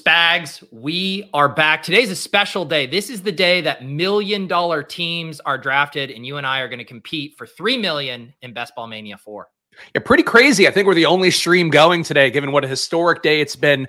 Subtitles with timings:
[0.00, 1.82] Spags, we are back.
[1.82, 2.86] Today's a special day.
[2.86, 6.68] This is the day that million dollar teams are drafted, and you and I are
[6.68, 9.46] going to compete for three million in Best Ball Mania 4.
[9.94, 10.66] Yeah, pretty crazy.
[10.66, 13.86] I think we're the only stream going today, given what a historic day it's been.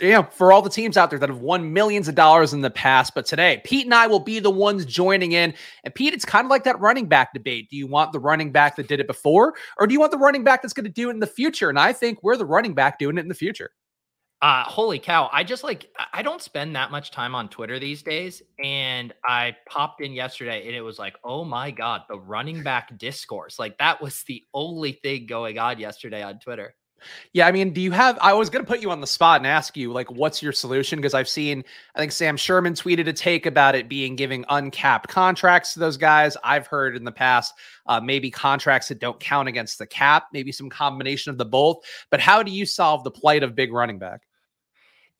[0.00, 2.60] You know, for all the teams out there that have won millions of dollars in
[2.60, 5.54] the past, but today Pete and I will be the ones joining in.
[5.84, 7.70] And Pete, it's kind of like that running back debate.
[7.70, 10.18] Do you want the running back that did it before, or do you want the
[10.18, 11.68] running back that's going to do it in the future?
[11.68, 13.70] And I think we're the running back doing it in the future.
[14.42, 15.30] Uh, holy cow.
[15.32, 18.42] I just like, I don't spend that much time on Twitter these days.
[18.62, 22.98] And I popped in yesterday and it was like, oh my God, the running back
[22.98, 23.58] discourse.
[23.58, 26.74] Like that was the only thing going on yesterday on Twitter.
[27.32, 28.18] Yeah, I mean, do you have?
[28.20, 30.52] I was going to put you on the spot and ask you, like, what's your
[30.52, 30.98] solution?
[30.98, 35.08] Because I've seen, I think Sam Sherman tweeted a take about it being giving uncapped
[35.08, 36.36] contracts to those guys.
[36.42, 37.54] I've heard in the past,
[37.86, 41.84] uh, maybe contracts that don't count against the cap, maybe some combination of the both.
[42.10, 44.22] But how do you solve the plight of big running back?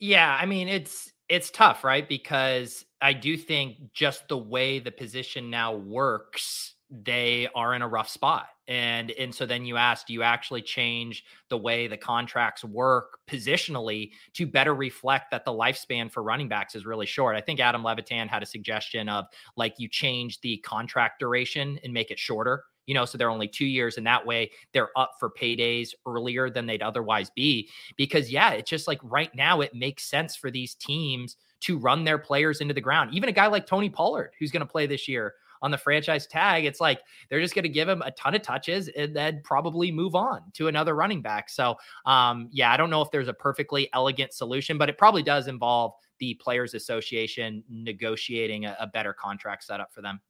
[0.05, 2.07] Yeah, I mean it's it's tough, right?
[2.07, 7.89] Because I do think just the way the position now works, they are in a
[7.89, 8.49] rough spot.
[8.69, 13.19] And and so then you ask, do you actually change the way the contracts work
[13.27, 17.35] positionally to better reflect that the lifespan for running backs is really short?
[17.35, 19.25] I think Adam Levitan had a suggestion of
[19.57, 23.49] like you change the contract duration and make it shorter you know, so they're only
[23.49, 27.69] two years, and that way they're up for paydays earlier than they'd otherwise be.
[27.97, 32.05] Because, yeah, it's just like right now it makes sense for these teams to run
[32.05, 33.15] their players into the ground.
[33.15, 36.27] Even a guy like Tony Pollard, who's going to play this year on the franchise
[36.27, 39.41] tag, it's like they're just going to give him a ton of touches and then
[39.45, 41.49] probably move on to another running back.
[41.49, 45.23] So, um, yeah, I don't know if there's a perfectly elegant solution, but it probably
[45.23, 50.21] does involve the Players Association negotiating a, a better contract setup for them.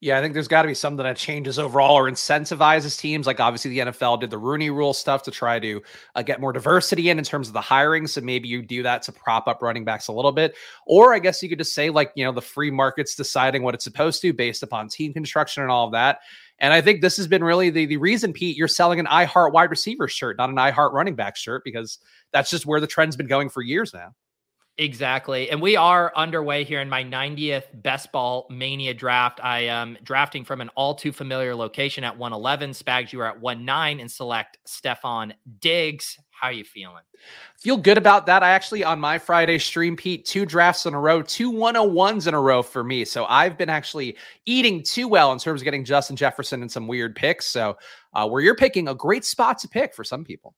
[0.00, 3.26] Yeah, I think there's got to be something that changes overall or incentivizes teams.
[3.26, 5.82] Like obviously the NFL did the Rooney Rule stuff to try to
[6.14, 8.06] uh, get more diversity in in terms of the hiring.
[8.06, 10.54] So maybe you do that to prop up running backs a little bit,
[10.86, 13.74] or I guess you could just say like you know the free market's deciding what
[13.74, 16.20] it's supposed to based upon team construction and all of that.
[16.60, 19.24] And I think this has been really the, the reason, Pete, you're selling an I
[19.24, 21.98] Heart wide receiver shirt, not an I Heart running back shirt, because
[22.32, 24.14] that's just where the trend's been going for years now.
[24.80, 25.50] Exactly.
[25.50, 29.40] And we are underway here in my 90th Best Ball Mania draft.
[29.42, 32.70] I am drafting from an all too familiar location at 111.
[32.70, 36.16] Spags, you are at 19 and select Stefon Diggs.
[36.30, 37.02] How are you feeling?
[37.58, 38.44] Feel good about that.
[38.44, 42.34] I actually, on my Friday stream, Pete, two drafts in a row, two 101s in
[42.34, 43.04] a row for me.
[43.04, 44.16] So I've been actually
[44.46, 47.46] eating too well in terms of getting Justin Jefferson and some weird picks.
[47.46, 47.76] So
[48.14, 50.54] uh, where you're picking a great spot to pick for some people.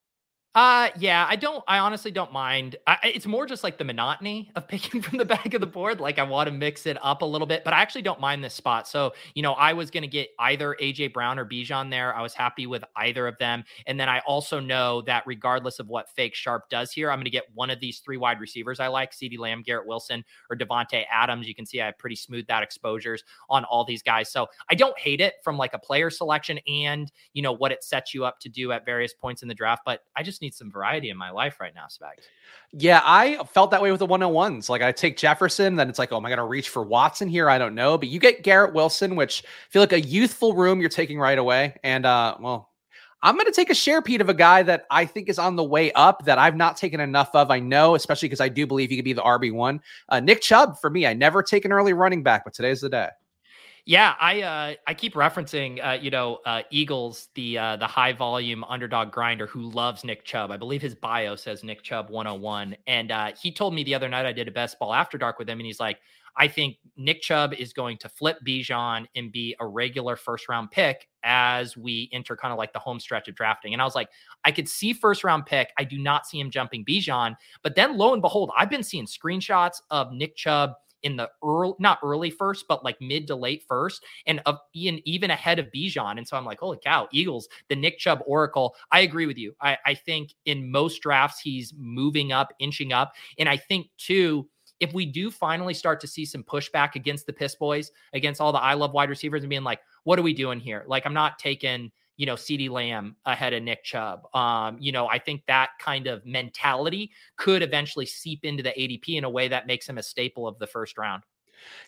[0.52, 2.74] Uh, yeah, I don't, I honestly don't mind.
[2.84, 6.00] I, it's more just like the monotony of picking from the back of the board.
[6.00, 8.42] Like I want to mix it up a little bit, but I actually don't mind
[8.42, 8.88] this spot.
[8.88, 12.12] So, you know, I was going to get either AJ Brown or Bijan there.
[12.16, 13.62] I was happy with either of them.
[13.86, 17.26] And then I also know that regardless of what fake sharp does here, I'm going
[17.26, 20.56] to get one of these three wide receivers I like CeeDee Lamb, Garrett Wilson, or
[20.56, 21.46] Davante Adams.
[21.46, 24.32] You can see I have pretty smoothed out exposures on all these guys.
[24.32, 27.84] So I don't hate it from like a player selection and, you know, what it
[27.84, 30.54] sets you up to do at various points in the draft, but I just need
[30.54, 32.24] some variety in my life right now, Spags.
[32.72, 34.68] Yeah, I felt that way with the 101s.
[34.68, 37.28] Like I take Jefferson, then it's like, oh, am I going to reach for Watson
[37.28, 37.50] here?
[37.50, 37.98] I don't know.
[37.98, 41.76] But you get Garrett Wilson, which feel like a youthful room you're taking right away.
[41.82, 42.70] And uh, well,
[43.22, 45.56] I'm going to take a share, Pete, of a guy that I think is on
[45.56, 47.50] the way up that I've not taken enough of.
[47.50, 49.80] I know, especially because I do believe he could be the RB1.
[50.08, 52.88] Uh, Nick Chubb, for me, I never take an early running back, but today's the
[52.88, 53.08] day.
[53.90, 58.12] Yeah, I uh, I keep referencing uh, you know uh, Eagles the uh, the high
[58.12, 60.52] volume underdog grinder who loves Nick Chubb.
[60.52, 64.08] I believe his bio says Nick Chubb 101, and uh, he told me the other
[64.08, 65.98] night I did a best ball after dark with him, and he's like,
[66.36, 70.70] I think Nick Chubb is going to flip Bijan and be a regular first round
[70.70, 73.72] pick as we enter kind of like the home stretch of drafting.
[73.72, 74.10] And I was like,
[74.44, 75.72] I could see first round pick.
[75.80, 77.34] I do not see him jumping Bijan,
[77.64, 81.74] but then lo and behold, I've been seeing screenshots of Nick Chubb in the early,
[81.78, 85.66] not early first, but like mid to late first, and of Ian even ahead of
[85.74, 86.18] Bijan.
[86.18, 88.74] And so I'm like, holy cow, Eagles, the Nick Chubb Oracle.
[88.92, 89.54] I agree with you.
[89.60, 94.48] I, I think in most drafts he's moving up, inching up, and I think too
[94.80, 98.50] if we do finally start to see some pushback against the Piss Boys, against all
[98.50, 100.84] the I love wide receivers, and being like, what are we doing here?
[100.86, 104.26] Like, I'm not taking you know, CeeDee Lamb ahead of Nick Chubb.
[104.36, 109.16] Um, you know, I think that kind of mentality could eventually seep into the ADP
[109.16, 111.22] in a way that makes him a staple of the first round.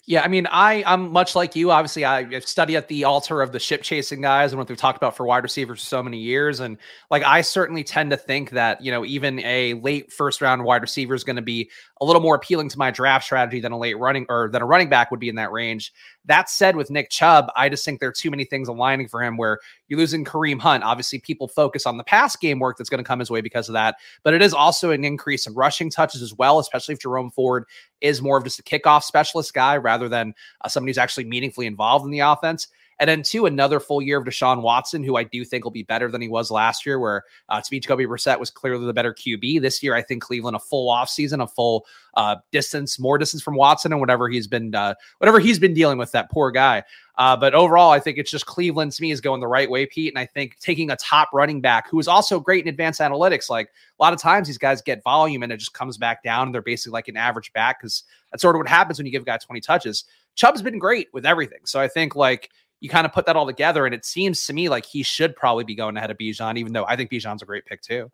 [0.06, 1.70] Yeah, I mean, I I'm much like you.
[1.70, 4.96] Obviously, I study at the altar of the ship chasing guys and what they've talked
[4.96, 6.60] about for wide receivers for so many years.
[6.60, 6.78] And
[7.10, 10.80] like, I certainly tend to think that you know even a late first round wide
[10.80, 11.70] receiver is going to be
[12.02, 14.66] a little more appealing to my draft strategy than a late running or than a
[14.66, 15.92] running back would be in that range.
[16.24, 19.22] That said, with Nick Chubb, I just think there are too many things aligning for
[19.22, 20.82] him where you're losing Kareem Hunt.
[20.82, 23.68] Obviously, people focus on the pass game work that's going to come his way because
[23.68, 23.94] of that,
[24.24, 27.66] but it is also an increase in rushing touches as well, especially if Jerome Ford
[28.00, 31.66] is more of just a kickoff specialist guy rather than uh, somebody who's actually meaningfully
[31.66, 32.66] involved in the offense.
[33.02, 35.82] And then two, another full year of Deshaun Watson, who I do think will be
[35.82, 38.92] better than he was last year, where uh, to me, Jacoby Brissett was clearly the
[38.92, 39.60] better QB.
[39.60, 41.84] This year, I think Cleveland a full off season, a full
[42.14, 45.98] uh, distance, more distance from Watson and whatever he's been, uh, whatever he's been dealing
[45.98, 46.12] with.
[46.12, 46.84] That poor guy.
[47.18, 49.84] Uh, but overall, I think it's just Cleveland to me is going the right way,
[49.84, 50.12] Pete.
[50.12, 53.50] And I think taking a top running back who is also great in advanced analytics,
[53.50, 53.66] like
[53.98, 56.54] a lot of times these guys get volume and it just comes back down and
[56.54, 59.22] they're basically like an average back because that's sort of what happens when you give
[59.22, 60.04] a guy 20 touches.
[60.34, 61.60] Chubb's been great with everything.
[61.64, 62.50] So I think like
[62.82, 65.36] you kind of put that all together, and it seems to me like he should
[65.36, 68.10] probably be going ahead of Bijan, even though I think Bijan's a great pick too.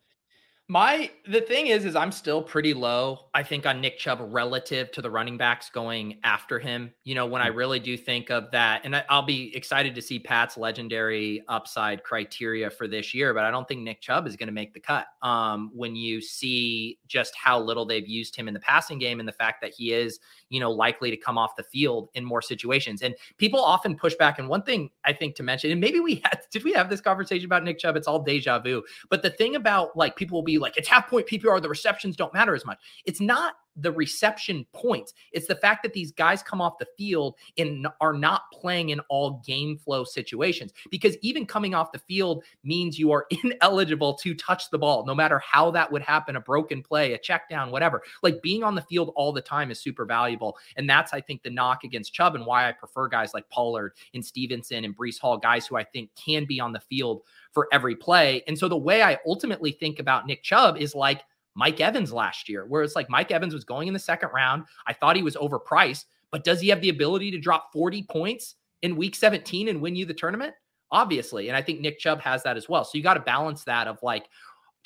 [0.71, 3.31] My the thing is, is I'm still pretty low.
[3.33, 6.93] I think on Nick Chubb relative to the running backs going after him.
[7.05, 7.57] You know, when I mm.
[7.57, 12.69] really do think of that, and I'll be excited to see Pat's legendary upside criteria
[12.69, 13.33] for this year.
[13.33, 15.07] But I don't think Nick Chubb is going to make the cut.
[15.23, 19.29] Um, when you see just how little they've used him in the passing game, and
[19.29, 22.43] the fact that he is, you know, likely to come off the field in more
[22.43, 24.39] situations, and people often push back.
[24.39, 27.01] And one thing I think to mention, and maybe we had did we have this
[27.01, 27.97] conversation about Nick Chubb?
[27.97, 28.83] It's all deja vu.
[29.09, 32.17] But the thing about like people will be like it's half point PPR, the receptions
[32.17, 32.79] don't matter as much.
[33.05, 35.15] It's not the reception points.
[35.33, 39.01] It's the fact that these guys come off the field and are not playing in
[39.09, 44.35] all game flow situations because even coming off the field means you are ineligible to
[44.35, 47.71] touch the ball, no matter how that would happen a broken play, a check down,
[47.71, 48.03] whatever.
[48.23, 50.57] Like being on the field all the time is super valuable.
[50.77, 53.95] And that's, I think, the knock against Chubb and why I prefer guys like Pollard
[54.15, 57.23] and Stevenson and Breece Hall, guys who I think can be on the field
[57.53, 58.43] for every play.
[58.47, 61.23] And so the way I ultimately think about Nick Chubb is like
[61.59, 64.63] Mike Evans last year, where it's like Mike Evans was going in the second round.
[64.87, 68.55] I thought he was overpriced, but does he have the ability to drop 40 points
[68.83, 70.55] in week 17 and win you the tournament?
[70.93, 71.49] Obviously.
[71.49, 72.85] And I think Nick Chubb has that as well.
[72.85, 74.29] So you got to balance that of like,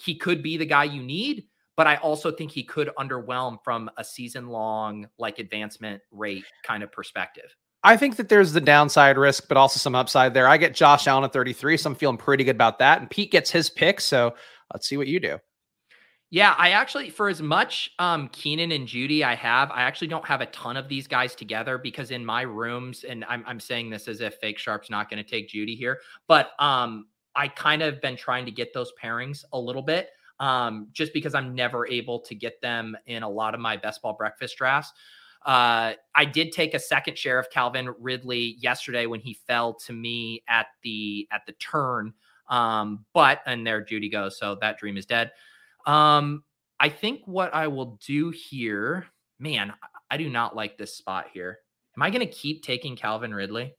[0.03, 1.45] he could be the guy you need,
[1.77, 6.83] but I also think he could underwhelm from a season long, like advancement rate kind
[6.83, 7.55] of perspective.
[7.85, 10.49] I think that there's the downside risk, but also some upside there.
[10.49, 13.01] I get Josh Allen at 33, so I'm feeling pretty good about that.
[13.01, 14.01] And Pete gets his pick.
[14.01, 14.35] So
[14.73, 15.39] let's see what you do.
[16.33, 20.25] Yeah, I actually, for as much um, Keenan and Jeudy I have, I actually don't
[20.25, 23.91] have a ton of these guys together because in my rooms, and I'm, I'm saying
[23.91, 27.83] this as if Fake Sharp's not going to take Jeudy here, but um, I kind
[27.83, 30.09] of been trying to get those pairings a little bit
[30.41, 34.01] um, just because I'm never able to get them in a lot of my best
[34.01, 34.91] ball breakfast drafts.
[35.45, 39.93] Uh, I did take a second share of Calvin Ridley yesterday when he fell to
[39.93, 42.15] me at the at the turn.
[42.49, 45.33] Um, but and there Jeudy goes, so that dream is dead.
[45.87, 46.45] Um,
[46.81, 49.07] I think what I will do here,
[49.39, 49.73] man,
[50.11, 51.59] I do not like this spot here.
[51.97, 53.75] Am I going to keep taking Calvin Ridley?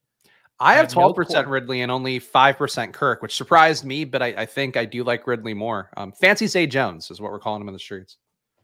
[0.60, 4.28] I have twelve percent Ridley and only five percent Kirk, which surprised me, but I,
[4.28, 5.90] I, think I do like Ridley more.
[5.98, 8.18] Um, Fancy Zay Jones is what we're calling him in the streets.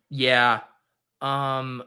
[0.09, 0.61] Yeah.
[1.21, 1.83] Um,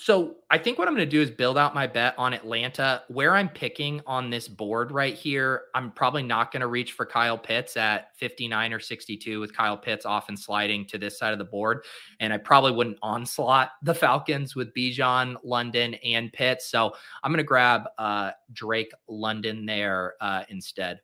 [0.00, 3.02] so I think what I'm going to do is build out my bet on Atlanta.
[3.08, 7.04] Where I'm picking on this board right here, I'm probably not going to reach for
[7.04, 11.38] Kyle Pitts at 59 or 62 with Kyle Pitts often sliding to this side of
[11.38, 11.84] the board.
[12.18, 16.70] And I probably wouldn't onslaught the Falcons with Bijan, London, and Pitts.
[16.70, 21.00] So I'm going to grab uh, Drake London there uh, instead.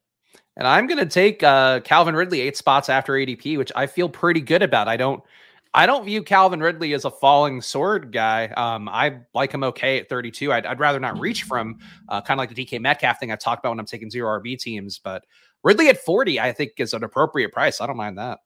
[0.56, 4.08] And I'm going to take uh, Calvin Ridley eight spots after ADP, which I feel
[4.08, 4.88] pretty good about.
[4.88, 5.22] I don't–
[5.74, 8.46] I don't view Calvin Ridley as a falling sword guy.
[8.48, 10.52] Um, I like him okay at 32.
[10.52, 13.40] I'd, I'd rather not reach from uh, kind of like the DK Metcalf thing I've
[13.40, 14.98] talked about when I'm taking zero RB teams.
[14.98, 15.24] But
[15.62, 17.80] Ridley at 40, I think is an appropriate price.
[17.80, 18.38] I don't mind that.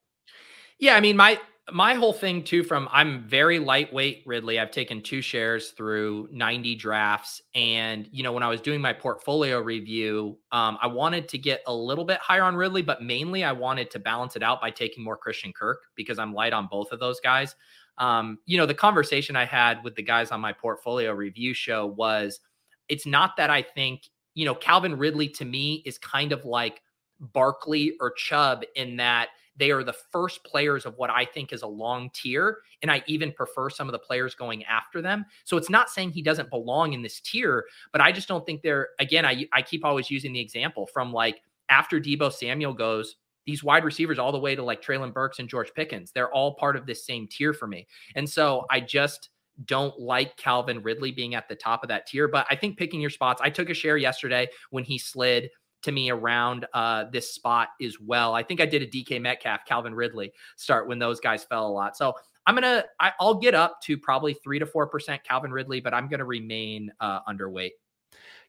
[0.79, 1.39] Yeah, I mean, my
[1.73, 4.59] my whole thing too from I'm very lightweight Ridley.
[4.59, 8.93] I've taken two shares through 90 drafts and you know when I was doing my
[8.93, 13.45] portfolio review, um, I wanted to get a little bit higher on Ridley, but mainly
[13.45, 16.69] I wanted to balance it out by taking more Christian Kirk because I'm light on
[16.71, 17.55] both of those guys.
[17.99, 21.87] Um, you know, the conversation I had with the guys on my portfolio review show
[21.87, 22.41] was
[22.89, 26.83] it's not that I think, you know, Calvin Ridley to me is kind of like
[27.21, 29.29] Barkley or Chubb in that
[29.61, 32.59] they are the first players of what I think is a long tier.
[32.83, 35.27] And I even prefer some of the players going after them.
[35.45, 38.63] So it's not saying he doesn't belong in this tier, but I just don't think
[38.63, 43.17] they're, again, I, I keep always using the example from like after Deebo Samuel goes,
[43.47, 46.55] these wide receivers all the way to like Treylon Burks and George Pickens, they're all
[46.55, 47.87] part of this same tier for me.
[48.17, 49.31] And so I just,
[49.67, 53.01] don't like Calvin Ridley being at the top of that tier, but I think picking
[53.01, 53.41] your spots.
[53.43, 55.51] I took a share yesterday when he slid
[55.83, 58.35] to me around uh, this spot as well.
[58.35, 61.73] I think I did a DK Metcalf, Calvin Ridley start when those guys fell a
[61.73, 61.97] lot.
[61.97, 62.15] So
[62.47, 65.95] I'm gonna I, will get up to probably three to four percent Calvin Ridley, but
[65.95, 67.73] I'm gonna remain uh, underweight.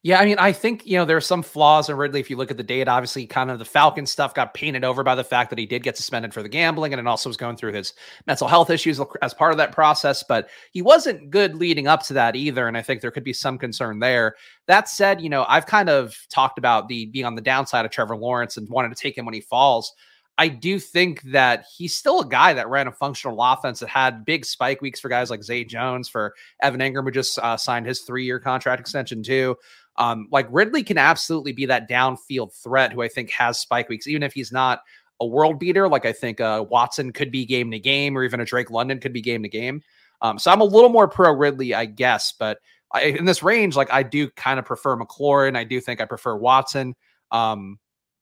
[0.03, 2.19] Yeah, I mean, I think, you know, there are some flaws in Ridley.
[2.19, 5.03] If you look at the data, obviously, kind of the Falcon stuff got painted over
[5.03, 7.37] by the fact that he did get suspended for the gambling and it also was
[7.37, 7.93] going through his
[8.25, 10.23] mental health issues as part of that process.
[10.23, 12.67] But he wasn't good leading up to that either.
[12.67, 14.35] And I think there could be some concern there.
[14.65, 17.91] That said, you know, I've kind of talked about the being on the downside of
[17.91, 19.93] Trevor Lawrence and wanted to take him when he falls.
[20.37, 24.25] I do think that he's still a guy that ran a functional offense that had
[24.25, 27.85] big spike weeks for guys like Zay Jones, for Evan Engram, who just uh, signed
[27.85, 29.55] his three year contract extension, too.
[29.97, 34.07] Um, like Ridley can absolutely be that downfield threat who I think has spike weeks,
[34.07, 34.81] even if he's not
[35.19, 35.87] a world beater.
[35.87, 38.99] Like I think uh, Watson could be game to game, or even a Drake London
[38.99, 39.81] could be game to game.
[40.21, 42.33] Um, so I'm a little more pro Ridley, I guess.
[42.37, 42.59] But
[42.91, 45.55] I, in this range, like I do kind of prefer McLaurin.
[45.55, 46.95] I do think I prefer Watson.
[47.31, 47.79] Um,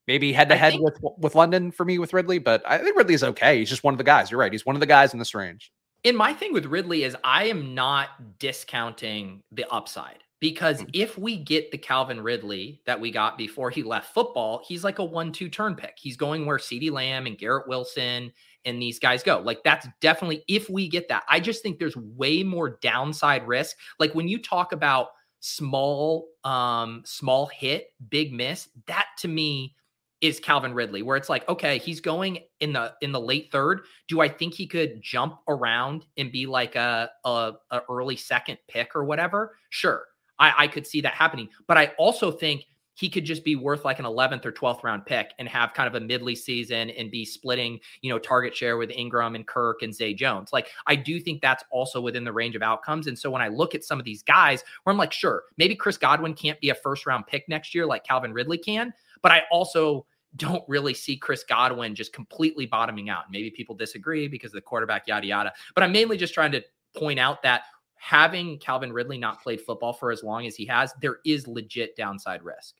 [0.07, 3.13] maybe head to head with with London for me with Ridley, but I think Ridley
[3.13, 3.59] is okay.
[3.59, 4.31] He's just one of the guys.
[4.31, 4.51] You're right.
[4.51, 5.71] He's one of the guys in this range.
[6.05, 10.23] And my thing with Ridley is I am not discounting the upside.
[10.39, 10.89] Because mm.
[10.93, 14.99] if we get the Calvin Ridley that we got before he left football, he's like
[14.99, 15.95] a one-two turn pick.
[15.97, 18.31] He's going where CeeDee Lamb and Garrett Wilson
[18.65, 19.39] and these guys go.
[19.39, 21.23] Like that's definitely if we get that.
[21.29, 23.77] I just think there's way more downside risk.
[23.99, 25.09] Like when you talk about
[25.41, 29.75] small um small hit, big miss, that to me
[30.21, 33.81] is Calvin Ridley, where it's like, okay, he's going in the in the late third.
[34.07, 38.57] Do I think he could jump around and be like a a, a early second
[38.67, 39.55] pick or whatever?
[39.69, 40.03] Sure.
[40.39, 41.49] I, I could see that happening.
[41.67, 42.65] But I also think
[42.99, 45.87] he could just be worth like an 11th or 12th round pick and have kind
[45.87, 49.83] of a midly season and be splitting, you know, target share with Engram and Kirk
[49.83, 50.51] and Zay Jones.
[50.51, 53.07] Like, I do think that's also within the range of outcomes.
[53.07, 55.75] And so when I look at some of these guys where I'm like, sure, maybe
[55.75, 59.31] Chris Godwin can't be a first round pick next year like Calvin Ridley can, but
[59.31, 60.05] I also
[60.35, 63.31] don't really see Chris Godwin just completely bottoming out.
[63.31, 65.53] Maybe people disagree because of the quarterback, yada, yada.
[65.73, 66.61] But I'm mainly just trying to
[66.95, 67.63] point out that
[67.99, 71.95] having Calvin Ridley not played football for as long as he has, there is legit
[71.95, 72.75] downside risk.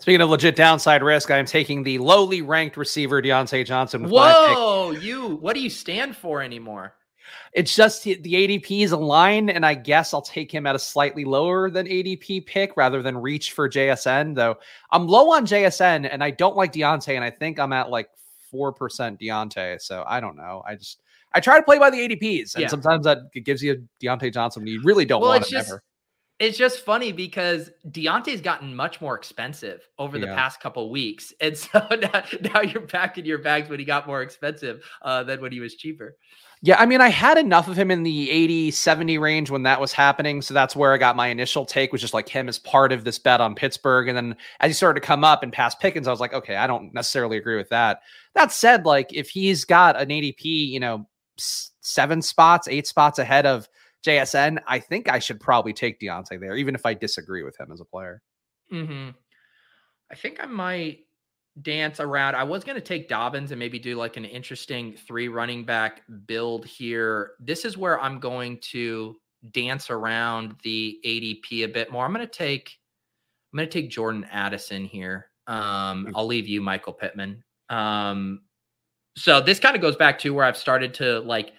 [0.00, 4.08] Speaking of legit downside risk, I am taking the lowly ranked receiver Diontae Johnson.
[4.08, 5.36] Whoa, you!
[5.36, 6.94] What do you stand for anymore?
[7.52, 11.24] It's just the ADP is aligned, and I guess I'll take him at a slightly
[11.24, 14.34] lower than ADP pick rather than reach for JSN.
[14.34, 14.58] Though
[14.92, 18.08] I'm low on JSN, and I don't like Diontae, and I think I'm at like
[18.50, 19.82] four percent Diontae.
[19.82, 20.62] So I don't know.
[20.66, 21.02] I just
[21.34, 22.68] I try to play by the ADPs, and yeah.
[22.68, 25.82] sometimes that gives you Diontae Johnson when you really don't well, want him just, ever.
[26.38, 30.26] It's just funny because Diontae's gotten much more expensive over yeah.
[30.26, 33.84] the past couple weeks, and so now, now, you're back in your bags when he
[33.84, 36.16] got more expensive uh, than when he was cheaper.
[36.60, 39.80] Yeah, I mean, I had enough of him in the 80, 70 range when that
[39.80, 40.42] was happening.
[40.42, 43.04] So that's where I got my initial take, was just like him as part of
[43.04, 44.08] this bet on Pittsburgh.
[44.08, 46.56] And then as he started to come up and pass Pickens, I was like, okay,
[46.56, 48.00] I don't necessarily agree with that.
[48.34, 51.06] That said, like if he's got an ADP, you know,
[51.38, 53.68] seven spots, eight spots ahead of
[54.06, 57.72] JSN, I think I should probably take Diontae there, even if I disagree with him
[57.72, 58.22] as a player.
[58.72, 59.10] Mm-hmm.
[60.10, 61.00] I think I might
[61.62, 62.36] dance around.
[62.36, 66.02] I was going to take Dobbins and maybe do like an interesting three running back
[66.26, 67.32] build here.
[67.40, 69.16] This is where I'm going to
[69.52, 72.04] dance around the ADP a bit more.
[72.04, 72.78] I'm going to take
[73.52, 75.30] I'm going to take Jordan Addison here.
[75.46, 76.12] Um, hmm.
[76.14, 77.42] I'll leave you Michael Pittman.
[77.70, 78.42] Um,
[79.18, 81.52] so this kind of goes back to where I've started to like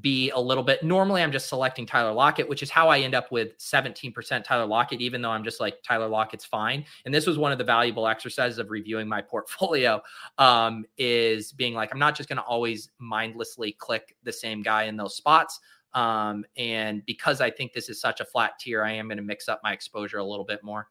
[0.00, 0.82] be a little bit.
[0.82, 4.66] Normally, I'm just selecting Tyler Lockett, which is how I end up with 17% Tyler
[4.66, 6.84] Lockett, even though I'm just like Tyler Lockett's fine.
[7.04, 10.02] And this was one of the valuable exercises of reviewing my portfolio.
[10.38, 14.84] Um, is being like I'm not just going to always mindlessly click the same guy
[14.84, 15.60] in those spots.
[15.94, 19.22] Um, and because I think this is such a flat tier, I am going to
[19.22, 20.88] mix up my exposure a little bit more.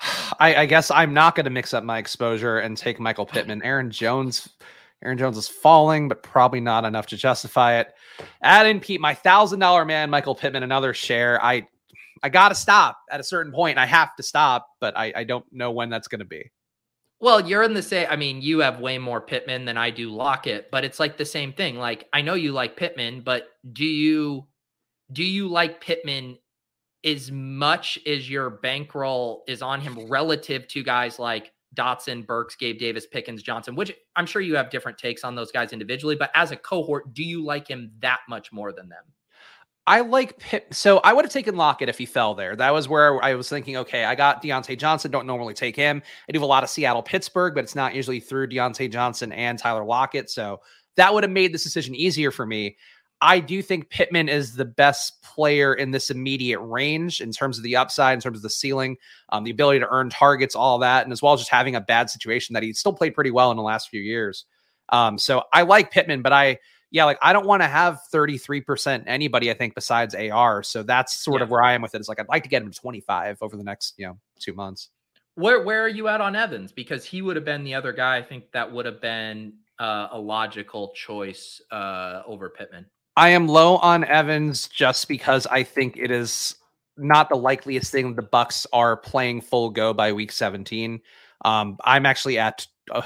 [0.38, 3.62] I, I guess I'm not going to mix up my exposure and take Michael Pittman.
[3.64, 4.48] Aaron Jones
[5.04, 7.94] Aaron Jones is falling, but probably not enough to justify it.
[8.42, 11.42] Add in Pete, my thousand dollar man, Michael Pittman, another share.
[11.44, 11.66] I
[12.22, 13.78] I gotta stop at a certain point.
[13.78, 16.50] I have to stop, but I, I don't know when that's gonna be.
[17.20, 18.06] Well, you're in the same.
[18.10, 21.24] I mean, you have way more Pittman than I do Lockett, but it's like the
[21.24, 21.76] same thing.
[21.76, 24.46] Like I know you like Pittman, but do you
[25.12, 26.38] do you like Pittman
[27.04, 32.78] as much as your bankroll is on him relative to guys like Dotson, Burks, Gabe
[32.78, 36.30] Davis, Pickens, Johnson, which I'm sure you have different takes on those guys individually, but
[36.34, 39.02] as a cohort, do you like him that much more than them?
[39.86, 40.68] I like Pitt.
[40.70, 42.56] So I would have taken Lockett if he fell there.
[42.56, 45.10] That was where I was thinking, okay, I got Diontae Johnson.
[45.10, 46.02] Don't normally take him.
[46.26, 49.58] I do a lot of Seattle, Pittsburgh, but it's not usually through Diontae Johnson and
[49.58, 50.30] Tyler Lockett.
[50.30, 50.60] So
[50.96, 52.78] that would have made this decision easier for me.
[53.20, 57.64] I do think Pittman is the best player in this immediate range in terms of
[57.64, 58.96] the upside, in terms of the ceiling,
[59.30, 61.80] um, the ability to earn targets, all that, and as well as just having a
[61.80, 64.44] bad situation that he still played pretty well in the last few years.
[64.90, 66.58] Um, so I like Pittman, but I
[66.94, 70.62] yeah, like I don't want to have 33% anybody, I think, besides AR.
[70.62, 71.44] So that's sort yeah.
[71.44, 71.98] of where I am with it.
[71.98, 74.54] It's like I'd like to get him to 25 over the next, you know, two
[74.54, 74.90] months.
[75.34, 76.70] Where where are you at on Evans?
[76.70, 78.18] Because he would have been the other guy.
[78.18, 82.86] I think that would have been uh, a logical choice uh, over Pittman.
[83.16, 86.56] I am low on Evans just because I think it is
[86.96, 91.00] not the likeliest thing the Bucs are playing full go by week 17.
[91.44, 93.02] Um, I'm actually at Uh,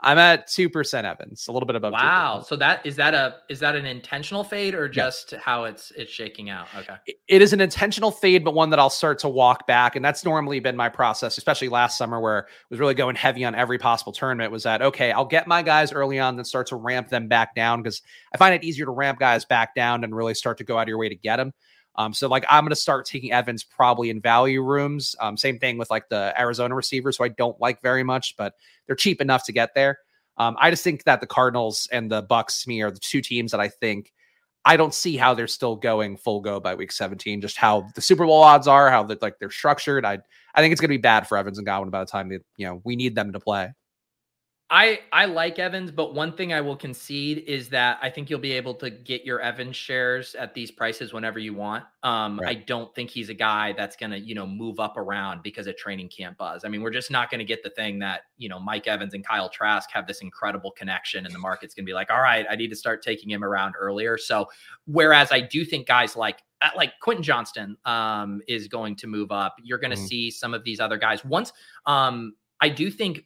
[0.00, 1.92] I'm at two percent Evans, a little bit above.
[1.92, 2.46] Wow, 2%.
[2.46, 5.40] so that is that a is that an intentional fade or just yes.
[5.42, 6.68] how it's it's shaking out?
[6.76, 6.96] Okay,
[7.26, 10.24] it is an intentional fade, but one that I'll start to walk back, and that's
[10.24, 13.78] normally been my process, especially last summer where I was really going heavy on every
[13.78, 14.52] possible tournament.
[14.52, 15.10] Was that okay?
[15.12, 18.38] I'll get my guys early on, then start to ramp them back down because I
[18.38, 20.88] find it easier to ramp guys back down and really start to go out of
[20.88, 21.52] your way to get them.
[21.98, 25.16] Um, so like I'm to start taking Evans probably in value rooms.
[25.20, 28.54] Um, same thing with like the Arizona receivers, who I don't like very much, but
[28.86, 29.98] they're cheap enough to get there.
[30.38, 33.20] Um, I just think that the Cardinals and the Bucs to me are the two
[33.20, 34.12] teams that I think
[34.64, 37.40] I don't see how they're still going full go by week 17.
[37.40, 40.04] Just how the Super Bowl odds are, how like they're structured.
[40.04, 40.18] I
[40.54, 42.66] I think it's to be bad for Evans and Godwin by the time that you
[42.66, 43.72] know we need them to play.
[44.70, 48.38] I I like Evans, but one thing I will concede is that I think you'll
[48.38, 51.84] be able to get your Evans shares at these prices whenever you want.
[52.02, 52.58] Um, right.
[52.58, 55.66] I don't think he's a guy that's going to you know move up around because
[55.68, 56.66] of training camp buzz.
[56.66, 59.14] I mean, we're just not going to get the thing that you know Mike Evans
[59.14, 62.20] and Kyle Trask have this incredible connection, and the market's going to be like, all
[62.20, 64.18] right, I need to start taking him around earlier.
[64.18, 64.48] So,
[64.86, 69.32] whereas I do think guys like uh, like Quentin Johnston um, is going to move
[69.32, 69.56] up.
[69.62, 70.06] You're going to mm-hmm.
[70.06, 71.54] see some of these other guys once.
[71.86, 73.24] Um, I do think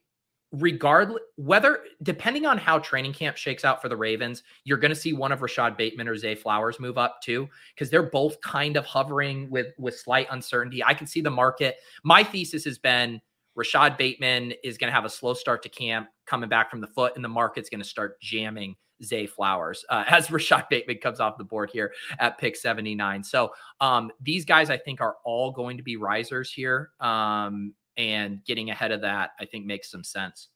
[0.53, 4.95] regardless whether depending on how training camp shakes out for the Ravens, you're going to
[4.95, 8.77] see one of Rashod Bateman or Zay Flowers move up too because they're both kind
[8.77, 10.85] of hovering with with slight uncertainty.
[10.85, 11.77] I can see the market.
[12.05, 13.21] My thesis has been
[13.55, 16.87] Rashod Bateman is going to have a slow start to camp coming back from the
[16.87, 21.19] foot and the market's going to start jamming Zay Flowers uh, as Rashod Bateman comes
[21.19, 23.25] off the board here at pick 79.
[23.25, 26.91] So um, these guys I think are all going to be risers here.
[27.01, 30.49] Um, and getting ahead of that, I think makes some sense.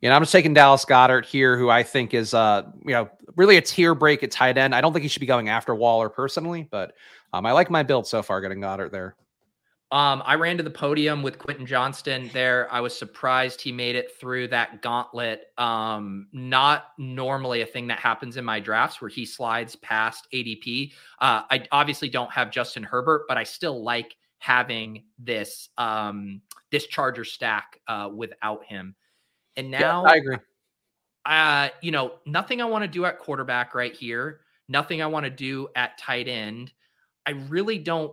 [0.00, 3.58] Yeah, I'm just taking Dallas Goedert here, who I think is, uh, you know, really
[3.58, 4.74] a tier break at tight end.
[4.74, 6.94] I don't think he should be going after Waller personally, but
[7.34, 9.14] um, I like my build so far getting Goddard there.
[9.92, 12.72] Um, I ran to the podium with Quentin Johnston there.
[12.72, 15.46] I was surprised he made it through that gauntlet.
[15.58, 20.92] Um, not normally a thing that happens in my drafts where he slides past ADP.
[21.20, 26.40] Uh, I obviously don't have Justin Herbert, but I still like having this um
[26.72, 28.96] this Charger stack uh without him.
[29.56, 30.36] And now yeah, I agree.
[31.26, 35.24] Uh, you know, nothing I want to do at quarterback right here, nothing I want
[35.24, 36.72] to do at tight end.
[37.26, 38.12] I really don't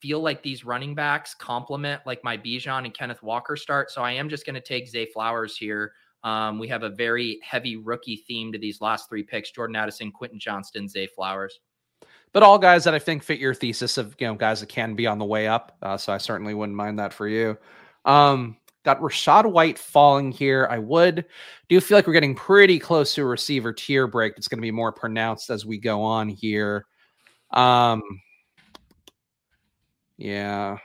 [0.00, 3.90] feel like these running backs complement like my Bijan and Kenneth Walker start.
[3.90, 5.92] So I am just going to take Zay Flowers here.
[6.24, 10.10] Um, we have a very heavy rookie theme to these last three picks: Jordan Addison,
[10.10, 11.60] Quentin Johnston, Zay Flowers
[12.38, 14.94] but all guys that I think fit your thesis of you know guys that can
[14.94, 15.76] be on the way up.
[15.82, 17.58] Uh, so I certainly wouldn't mind that for you.
[18.04, 20.68] Um, got Rachaad White falling here.
[20.70, 21.24] I would
[21.68, 24.34] do feel like we're getting pretty close to a receiver tier break.
[24.36, 26.86] It's going to be more pronounced as we go on here.
[27.50, 28.04] Um,
[30.16, 30.78] yeah,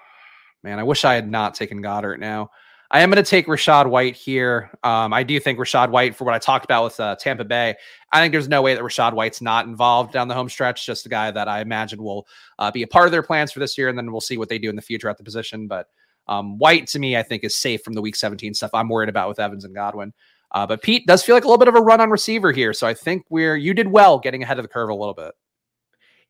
[0.64, 2.50] man, I wish I had not taken Goedert now.
[2.94, 4.70] I am going to take Rachaad White here.
[4.84, 7.74] Um, I do think Rachaad White, for what I talked about with uh, Tampa Bay,
[8.12, 10.86] I think there's no way that Rachaad White's not involved down the home stretch.
[10.86, 12.28] Just a guy that I imagine will
[12.60, 14.48] uh, be a part of their plans for this year, and then we'll see what
[14.48, 15.68] they do in the future at the position.
[15.68, 15.88] But
[16.28, 18.70] um, White, to me, I think is safe from the Week 17 stuff.
[18.76, 20.14] I'm worried about with Evans and Godwin.
[20.52, 22.74] Uh, but Pete does feel like a little bit of a run on receiver here,
[22.74, 25.34] so I think we're you did well getting ahead of the curve a little bit.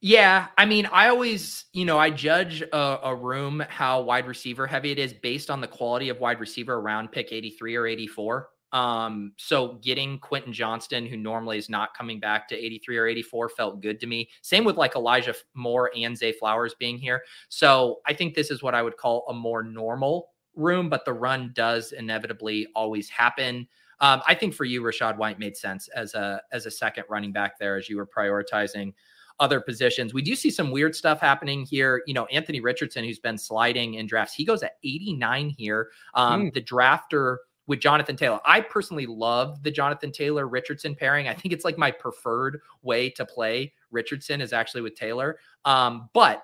[0.05, 4.67] Yeah, I mean, I always, you know, I judge a, a, room how wide receiver
[4.67, 8.49] heavy it is based on the quality of wide receiver around pick 83 or 84.
[8.73, 13.47] Um, so getting Quentin Johnston, who normally is not coming back to 83 or 84,
[13.47, 14.27] felt good to me.
[14.41, 17.23] Same with like Elijah Moore and Zay Flowers being here.
[17.47, 21.13] So I think this is what I would call a more normal room, but the
[21.13, 23.69] run does inevitably always happen.
[24.01, 27.31] Um, I think for you, Rachaad White made sense as a as a second running
[27.31, 28.93] back there as you were prioritizing
[29.39, 30.13] other positions.
[30.13, 32.03] We do see some weird stuff happening here.
[32.07, 35.89] You know, Anthony Richardson, who's been sliding in drafts, he goes at 89 here.
[36.13, 36.53] Um, mm.
[36.53, 38.39] The drafter with Jonathan Taylor.
[38.45, 41.27] I personally love the Jonathan Taylor Richardson pairing.
[41.27, 45.37] I think it's like my preferred way to play Richardson is actually with Taylor.
[45.65, 46.43] Um, but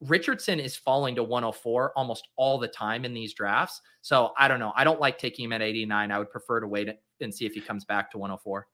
[0.00, 3.80] Richardson is falling to 104 almost all the time in these drafts.
[4.02, 4.72] So I don't know.
[4.76, 6.10] I don't like taking him at 89.
[6.10, 6.88] I would prefer to wait
[7.20, 8.66] and see if he comes back to 104.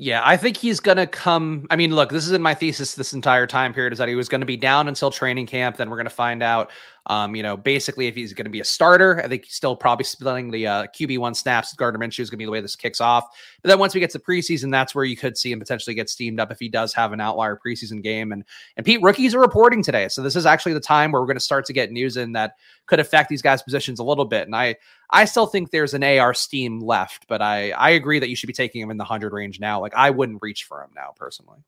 [0.00, 1.66] Yeah, I think he's going to come.
[1.70, 4.14] I mean, look, this is in my thesis this entire time period is that he
[4.14, 5.76] was going to be down until training camp.
[5.76, 6.70] Then we're going to find out,
[7.08, 9.20] um, you know, basically if he's going to be a starter.
[9.24, 11.72] I think he's still probably splitting the uh, QB1 snaps.
[11.72, 13.24] Gardner Minshew is going to be the way this kicks off.
[13.62, 16.10] But then once we get to preseason, that's where you could see him potentially get
[16.10, 18.30] steamed up if he does have an outlier preseason game.
[18.30, 18.44] And
[18.76, 20.08] and Pete, rookies are reporting today.
[20.08, 22.32] So this is actually the time where we're going to start to get news in
[22.32, 22.52] that
[22.86, 24.46] could affect these guys' positions a little bit.
[24.46, 24.76] And I
[25.08, 28.48] I still think there's an AR steam left, but I I agree that you should
[28.48, 29.80] be taking him in the hundred range now.
[29.80, 31.60] Like I wouldn't reach for him now personally.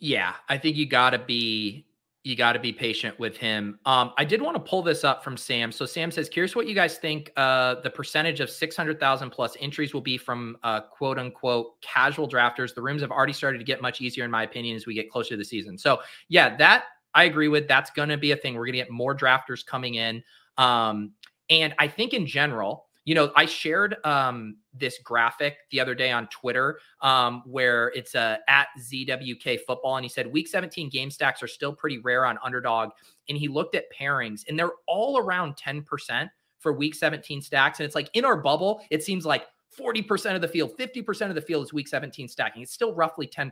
[0.00, 1.86] Yeah, I think you got to be
[2.24, 3.78] you got to be patient with him.
[3.84, 5.72] Um, I did want to pull this up from Sam.
[5.72, 9.92] So Sam says, curious what you guys think uh, the percentage of 600,000 plus entries
[9.92, 12.74] will be from uh, quote unquote casual drafters.
[12.74, 15.10] The rooms have already started to get much easier, in my opinion, as we get
[15.10, 15.76] closer to the season.
[15.76, 17.66] So yeah, that I agree with.
[17.66, 18.54] That's going to be a thing.
[18.54, 20.22] We're going to get more drafters coming in.
[20.58, 21.12] Um,
[21.50, 26.12] and I think in general, you know, I shared um, this graphic the other day
[26.12, 29.96] on Twitter um, where it's uh, at ZWK football.
[29.96, 32.90] And he said week 17 game stacks are still pretty rare on underdog.
[33.28, 36.28] And he looked at pairings and they're all around 10%
[36.60, 37.80] for week 17 stacks.
[37.80, 41.34] And it's like in our bubble, it seems like 40% of the field, 50% of
[41.34, 42.62] the field is week 17 stacking.
[42.62, 43.50] It's still roughly 10%.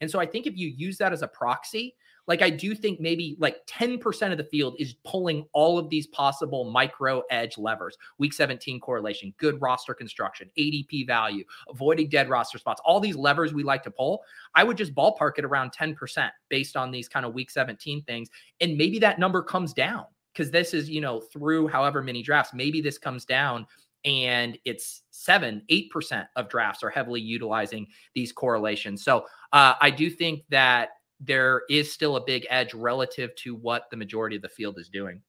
[0.00, 1.94] And so I think if you use that as a proxy,
[2.30, 6.06] like I do think maybe like 10% of the field is pulling all of these
[6.06, 7.98] possible micro edge levers.
[8.18, 13.52] Week 17 correlation, good roster construction, ADP value, avoiding dead roster spots, all these levers
[13.52, 14.22] we like to pull.
[14.54, 18.28] I would just ballpark it around 10% based on these kind of week 17 things.
[18.60, 22.54] And maybe that number comes down because this is, you know, through however many drafts,
[22.54, 23.66] maybe this comes down
[24.04, 29.02] and it's seven, eight percent of drafts are heavily utilizing these correlations.
[29.02, 30.90] So uh, I do think that
[31.20, 34.88] there is still a big edge relative to what the majority of the field is
[34.88, 35.22] doing.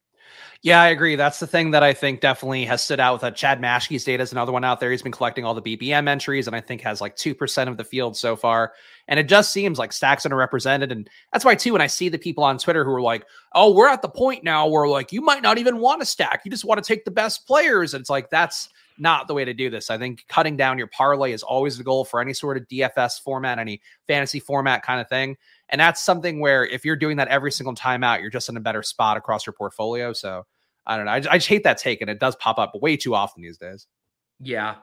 [0.63, 1.15] Yeah, I agree.
[1.15, 4.21] That's the thing that I think definitely has stood out with uh, Chad Maschke's data
[4.21, 4.91] is another one out there.
[4.91, 7.83] He's been collecting all the BBM entries and I think has like 2% of the
[7.83, 8.73] field so far.
[9.07, 10.91] And it just seems like stacks underrepresented.
[10.91, 13.73] And that's why, too, when I see the people on Twitter who are like, oh,
[13.73, 16.41] we're at the point now where like you might not even want to stack.
[16.45, 17.93] You just want to take the best players.
[17.93, 19.89] And it's like, that's not the way to do this.
[19.89, 23.21] I think cutting down your parlay is always the goal for any sort of DFS
[23.21, 25.37] format, any fantasy format kind of thing.
[25.71, 28.57] And that's something where if you're doing that every single time out, you're just in
[28.57, 30.11] a better spot across your portfolio.
[30.13, 30.45] So
[30.85, 31.11] I don't know.
[31.11, 33.57] I, I just hate that take, and it does pop up way too often these
[33.57, 33.87] days.
[34.39, 34.75] Yeah.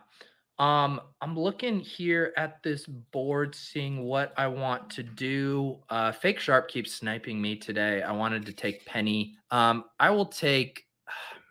[0.59, 5.79] Um, I'm looking here at this board, seeing what I want to do.
[5.89, 8.03] Uh, Fake Sharp keeps sniping me today.
[8.03, 9.37] I wanted to take Penny.
[9.51, 10.85] Um, I will take.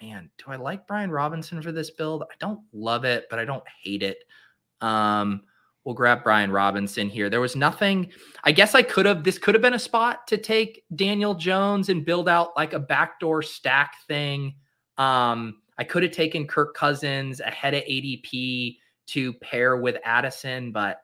[0.02, 2.24] man, do I like Brian Robinson for this build?
[2.24, 4.18] I don't love it, but I don't hate it.
[4.82, 5.42] Um,
[5.88, 7.30] we'll grab Brian Robinson here.
[7.30, 8.12] There was nothing.
[8.44, 9.24] I guess I could have.
[9.24, 12.80] This could have been a spot to take Daniel Jones and build out like a
[12.80, 14.56] backdoor stack thing.
[14.98, 21.00] Um, I could have taken Kirk Cousins ahead of ADP to pair with Addison, but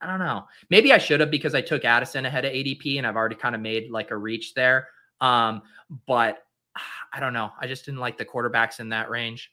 [0.00, 0.46] I don't know.
[0.68, 3.54] Maybe I should have because I took Addison ahead of ADP and I've already kind
[3.54, 4.88] of made like a reach there.
[5.20, 5.62] Um,
[6.08, 6.38] but
[7.12, 7.52] I don't know.
[7.60, 9.52] I just didn't like the quarterbacks in that range.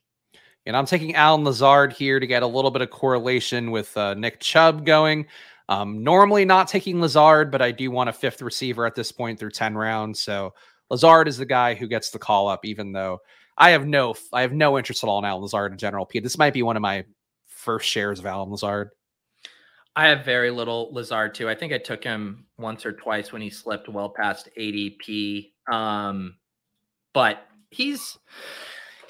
[0.65, 4.13] And I'm taking Allen Lazard here to get a little bit of correlation with uh,
[4.13, 5.25] Nick Chubb going.
[5.69, 9.39] Um, normally not taking Lazard, but I do want a fifth receiver at this point
[9.39, 10.21] through 10 rounds.
[10.21, 10.53] So
[10.89, 13.19] Lazard is the guy who gets the call up, even though
[13.57, 16.05] I have no I have no interest at all in Allen Lazard in general.
[16.05, 17.05] Pete, this might be one of my
[17.47, 18.89] first shares of Allen Lazard.
[19.95, 21.49] I have very little Lazard too.
[21.49, 25.51] I think I took him once or twice when he slipped well past ADP.
[25.71, 26.35] Um,
[27.13, 28.17] but he's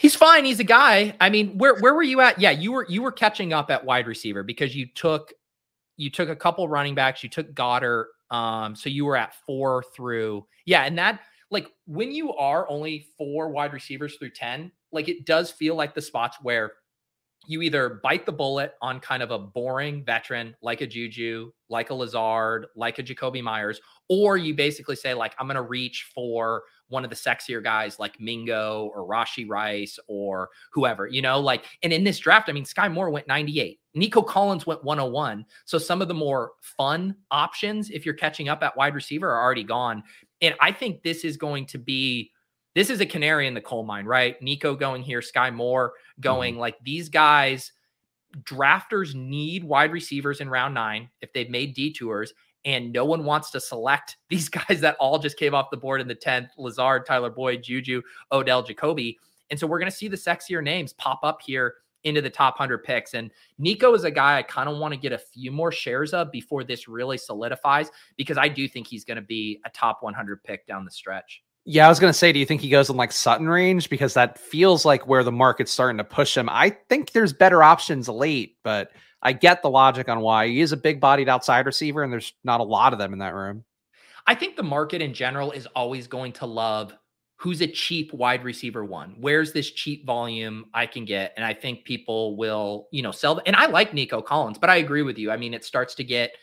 [0.01, 0.45] he's fine.
[0.45, 1.15] He's a guy.
[1.21, 2.39] I mean, where where were you at?
[2.39, 5.31] Yeah, you were you were catching up at wide receiver because you took
[5.95, 7.23] you took a couple running backs.
[7.23, 8.07] You took Goedert.
[8.31, 13.07] Um, so you were at four through yeah, and that like when you are only
[13.17, 16.73] four wide receivers through ten, like it does feel like the spots where
[17.47, 21.89] you either bite the bullet on kind of a boring veteran like a Juju, like
[21.89, 26.11] a Lazard, like a Jakobi Meyers, or you basically say like I'm going to reach
[26.13, 31.39] for one of the sexier guys like Mingo or Rashee Rice or whoever, you know,
[31.39, 33.79] like, and in this draft, I mean, Skyy Moore went 98.
[33.93, 35.45] Nico Collins went 101.
[35.65, 39.41] So some of the more fun options, if you're catching up at wide receiver, are
[39.41, 40.03] already gone.
[40.41, 42.31] And I think this is going to be
[42.73, 44.41] this is a canary in the coal mine, right?
[44.41, 46.53] Nico going here, Skyy Moore going.
[46.53, 46.61] Mm-hmm.
[46.61, 47.71] Like these guys,
[48.43, 52.33] drafters need wide receivers in round nine if they've made detours
[52.65, 56.01] and no one wants to select these guys that all just came off the board
[56.01, 59.17] in the 10th Lazard, Tyler Boyd, Juju, Odell, Jakobi.
[59.49, 62.55] And so we're going to see the sexier names pop up here into the top
[62.59, 63.13] 100 picks.
[63.13, 66.13] And Nico is a guy I kind of want to get a few more shares
[66.13, 70.01] of before this really solidifies because I do think he's going to be a top
[70.01, 71.43] 100 pick down the stretch.
[71.63, 73.89] Yeah, I was going to say, do you think he goes in like Sutton range?
[73.89, 76.49] Because that feels like where the market's starting to push him.
[76.49, 80.71] I think there's better options late, but I get the logic on why he is
[80.71, 83.63] a big bodied outside receiver, and there's not a lot of them in that room.
[84.27, 86.93] I think the market in general is always going to love
[87.41, 89.15] who's a cheap wide receiver one.
[89.19, 91.33] Where's this cheap volume I can get?
[91.35, 93.41] And I think people will, you know, sell.
[93.47, 95.31] And I like Nico Collins, but I agree with you.
[95.31, 96.33] I mean, it starts to get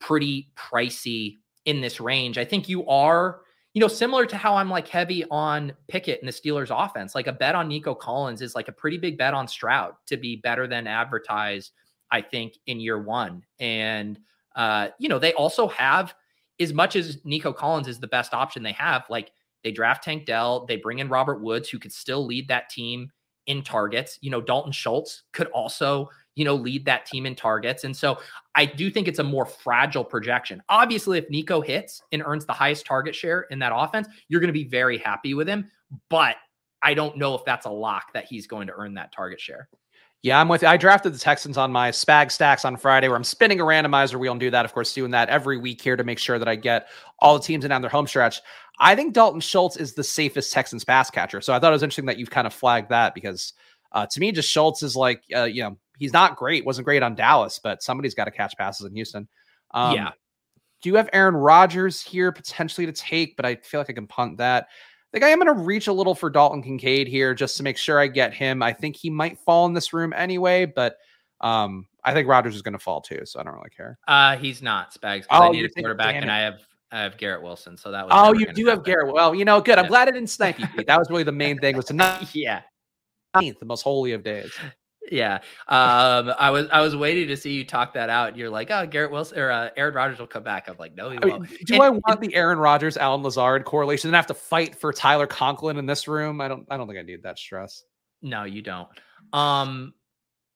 [0.00, 2.36] pretty pricey in this range.
[2.36, 3.40] I think you are,
[3.72, 7.14] you know, similar to how I'm like heavy on Pickett and the Steelers offense.
[7.14, 10.18] Like a bet on Nico Collins is like a pretty big bet on Stroud to
[10.18, 11.72] be better than advertised,
[12.10, 13.44] I think, in year one.
[13.58, 14.18] And,
[14.56, 16.14] uh, you know, they also have,
[16.60, 19.32] as much as Nico Collins is the best option they have, like
[19.64, 23.10] they draft Tank Dell, they bring in Robert Woods, who could still lead that team
[23.46, 24.18] in targets.
[24.20, 27.84] You know, Dalton Schultz could also, you know, lead that team in targets.
[27.84, 28.18] And so
[28.54, 30.62] I do think it's a more fragile projection.
[30.68, 34.48] Obviously, if Nico hits and earns the highest target share in that offense, you're going
[34.48, 35.70] to be very happy with him.
[36.10, 36.36] But
[36.82, 39.68] I don't know if that's a lock that he's going to earn that target share.
[40.24, 40.68] Yeah, I'm with you.
[40.68, 44.18] I drafted the Texans on my Spag Stacks on Friday, where I'm spinning a randomizer
[44.18, 44.64] wheel and do that.
[44.64, 47.44] Of course, doing that every week here to make sure that I get all the
[47.44, 48.40] teams in on their home stretch.
[48.80, 51.42] I think Dalton Schultz is the safest Texans pass catcher.
[51.42, 53.52] So I thought it was interesting that you've kind of flagged that because
[53.92, 57.02] uh, to me, just Schultz is like, uh, you know, he's not great, wasn't great
[57.02, 59.28] on Dallas, but somebody's got to catch passes in Houston.
[59.72, 60.12] Um, yeah.
[60.80, 63.36] Do you have Aaron Rodgers here potentially to take?
[63.36, 64.68] But I feel like I can punt that.
[65.14, 67.62] I think I am going to reach a little for Dalton Kincaid here just to
[67.62, 68.64] make sure I get him.
[68.64, 70.96] I think he might fall in this room anyway, but
[71.40, 73.96] um, I think Rodgers is going to fall too, so I don't really care.
[74.08, 75.26] Uh, he's not Spags.
[75.30, 76.58] Oh, I need a quarterback, and I have
[76.90, 78.12] I have Garrett Wilson, so that was.
[78.12, 79.14] Oh, you do have Garrett.
[79.14, 79.78] Well, you know, good.
[79.78, 80.84] I'm glad I didn't snipe you.
[80.84, 81.76] That was really the main thing.
[81.76, 82.34] Was to not.
[82.34, 82.62] yeah.
[83.34, 84.52] The most holy of days.
[85.10, 85.36] Yeah.
[85.68, 88.28] Um, I was I was waiting to see you talk that out.
[88.28, 90.68] And you're like, oh, Garrett Wilson or uh, Aaron Rodgers will come back.
[90.68, 91.34] I'm like, no, he won't.
[91.34, 94.34] I mean, do and, I want the Aaron Rodgers, Allen Lazard correlation and have to
[94.34, 96.40] fight for Tyler Conklin in this room?
[96.40, 97.84] I don't I don't think I need that stress.
[98.22, 98.88] No, you don't.
[99.32, 99.92] Um,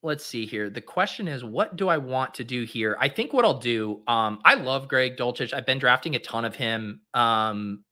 [0.02, 0.70] let's see here.
[0.70, 2.96] The question is, what do I want to do here?
[2.98, 5.52] I think what I'll do, um, I love Greg Dulcich.
[5.52, 7.02] I've been drafting a ton of him.
[7.14, 7.84] Um,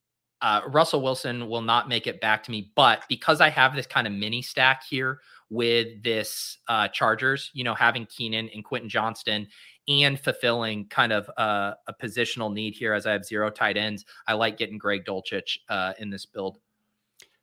[0.42, 3.86] uh, Russell Wilson will not make it back to me, but because I have this
[3.86, 8.88] kind of mini stack here with this uh, Chargers, you know, having Keenan and Quentin
[8.88, 9.46] Johnston
[9.88, 14.04] and fulfilling kind of uh, a positional need here as I have zero tight ends.
[14.26, 16.58] I like getting Greg Dulcich uh, in this build.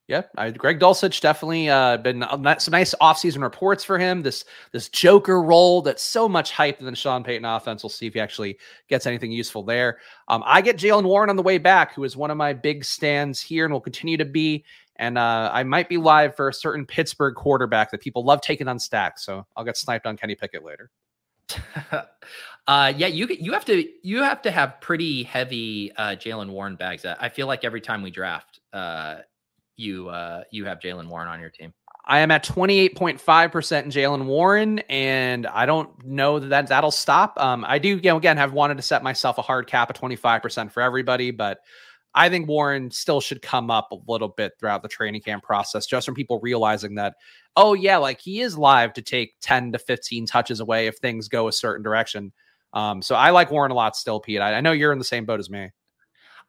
[0.10, 2.26] Yeah, I, Greg Dulcich definitely uh, been
[2.60, 4.22] some nice offseason reports for him.
[4.22, 7.84] This this Joker role that's so much hype in the Sean Payton offense.
[7.84, 10.00] We'll see if he actually gets anything useful there.
[10.28, 12.84] Um, I get Jaylen Warren on the way back, who is one of my big
[12.84, 14.66] stands here and will continue to be.
[14.98, 18.68] And uh, I might be live for a certain Pittsburgh quarterback that people love taking
[18.68, 19.26] on stacks.
[19.26, 20.92] So I'll get sniped on Kenny Pickett later.
[22.68, 26.76] uh, yeah, you you have to you have to have pretty heavy uh, Jaylen Warren
[26.76, 27.06] bags.
[27.06, 29.18] I feel like every time we draft, uh,
[29.76, 31.74] you uh, you have Jaylen Warren on your team.
[32.06, 37.40] I am at 28.5% in Jaylen Warren, and I don't know that that'll stop.
[37.40, 39.96] Um, I do, you know, again, have wanted to set myself a hard cap of
[39.96, 41.62] 25% for everybody, but
[42.16, 45.86] I think Warren still should come up a little bit throughout the training camp process,
[45.86, 47.16] just from people realizing that,
[47.56, 51.28] oh, yeah, like he is live to take 10 to 15 touches away if things
[51.28, 52.32] go a certain direction.
[52.74, 54.42] Um, so I like Warren a lot still, Pete.
[54.42, 55.72] I, I know you're in the same boat as me.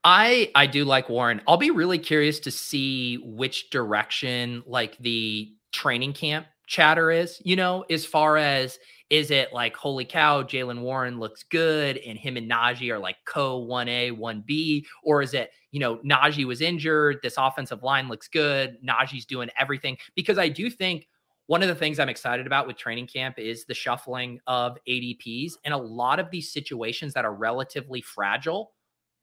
[0.05, 1.41] I I do like Warren.
[1.49, 7.57] I'll be really curious to see which direction like the training camp chatter is, you
[7.57, 8.79] know, as far as
[9.11, 13.17] is it like, holy cow, Jaylen Warren looks good and him and Najee are like
[13.27, 14.85] co 1A, 1B?
[15.03, 19.51] Or is it, you know, Najee was injured, this offensive line looks good, Najee's doing
[19.59, 19.99] everything?
[20.15, 21.09] Because I do think
[21.47, 25.53] one of the things I'm excited about with training camp is the shuffling of ADPs
[25.65, 28.73] and a lot of these situations that are relatively fragile.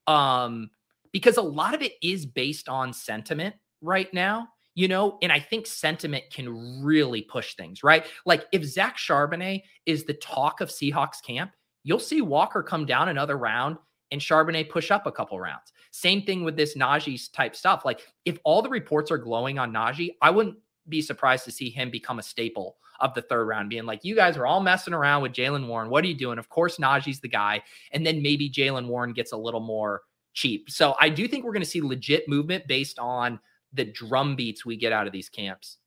[0.06, 0.70] Um,
[1.12, 5.40] because a lot of it is based on sentiment right now you know, and I
[5.40, 8.06] think sentiment can really push things, right?
[8.26, 11.52] Like if Zach Charbonnet is the talk of Seahawks camp,
[11.84, 13.78] you'll see Walker come down another round
[14.12, 15.74] and Charbonnet push up a couple rounds.
[15.92, 17.84] Same thing with this Najee type stuff.
[17.84, 20.58] Like if all the reports are glowing on Najee, I wouldn't
[20.88, 24.16] be surprised to see him become a staple of the third round, being like, you
[24.16, 25.90] guys are all messing around with Jaylen Warren.
[25.90, 26.38] What are you doing?
[26.38, 27.64] Of course, Najee's the guy.
[27.92, 30.02] And then maybe Jaylen Warren gets a little more
[30.34, 30.70] cheap.
[30.70, 33.40] So I do think we're going to see legit movement based on
[33.74, 35.78] the drum beats we get out of these camps.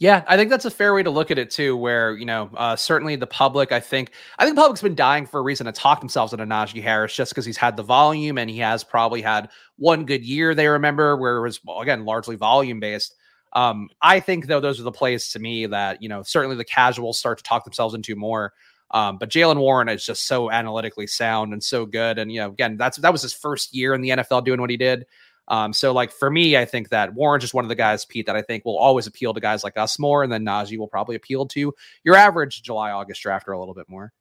[0.00, 1.76] Yeah, I think that's a fair way to look at it too.
[1.76, 5.26] Where you know, uh, certainly the public, I think, I think the public's been dying
[5.26, 8.38] for a reason to talk themselves into Najee Harris, just because he's had the volume
[8.38, 10.54] and he has probably had one good year.
[10.54, 13.16] They remember where it was again largely volume based.
[13.54, 16.64] Um, I think though those are the plays to me that you know certainly the
[16.64, 18.52] casuals start to talk themselves into more.
[18.92, 22.50] Um, but Jaylen Warren is just so analytically sound and so good, and you know
[22.50, 25.06] again that's that was his first year in the NFL doing what he did.
[25.48, 28.26] Um, so like for me, I think that Warren's just one of the guys, Pete,
[28.26, 30.88] that I think will always appeal to guys like us more, and then Najee will
[30.88, 34.12] probably appeal to your average July August drafter a little bit more.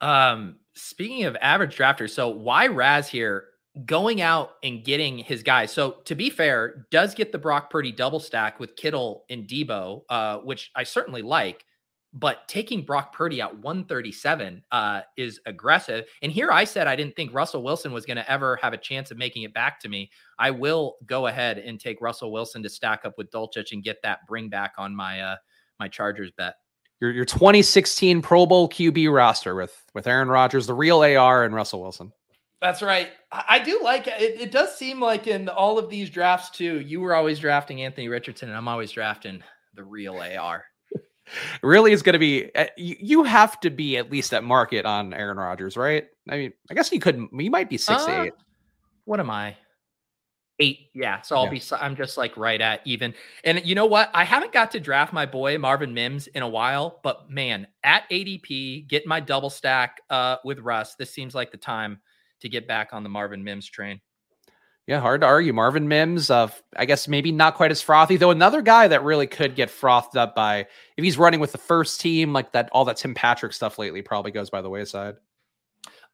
[0.00, 3.44] Um, speaking of average drafters, so why Raz here
[3.84, 5.70] going out and getting his guys.
[5.70, 10.02] So to be fair, does get the Brock Purdy double stack with Kittle and Deebo,
[10.08, 11.64] uh, which I certainly like.
[12.18, 16.06] But taking Brock Purdy at 137 uh, is aggressive.
[16.22, 18.78] And here I said I didn't think Russell Wilson was going to ever have a
[18.78, 20.10] chance of making it back to me.
[20.38, 24.00] I will go ahead and take Russell Wilson to stack up with Dulcich and get
[24.02, 25.36] that bring back on my uh,
[25.78, 26.54] my Chargers bet.
[27.00, 31.54] Your your 2016 Pro Bowl QB roster with with Aaron Rodgers, the real AR, and
[31.54, 32.12] Russell Wilson.
[32.62, 33.10] That's right.
[33.30, 34.40] I do like it.
[34.40, 38.08] It does seem like in all of these drafts too, you were always drafting Anthony
[38.08, 39.42] Richardson, and I'm always drafting
[39.74, 40.64] the real AR.
[41.62, 45.12] Really is going to be eh, you have to be at least at market on
[45.14, 46.06] Aaron Rodgers, right?
[46.28, 48.32] I mean, I guess you could you might be six uh, eight.
[49.04, 49.56] What am I?
[50.58, 51.20] Eight, yeah.
[51.20, 51.50] So I'll yeah.
[51.50, 51.62] be.
[51.78, 53.14] I'm just like right at even.
[53.44, 54.10] And you know what?
[54.14, 58.08] I haven't got to draft my boy Marvin Mims in a while, but man, at
[58.10, 60.94] ADP, get my double stack uh, with Russ.
[60.94, 62.00] This seems like the time
[62.40, 64.00] to get back on the Marvin Mims train.
[64.86, 65.52] Yeah, hard to argue.
[65.52, 68.30] Marvin Mims, uh, I guess maybe not quite as frothy, though.
[68.30, 72.00] Another guy that really could get frothed up by if he's running with the first
[72.00, 75.16] team, like that, all that Tim Patrick stuff lately probably goes by the wayside.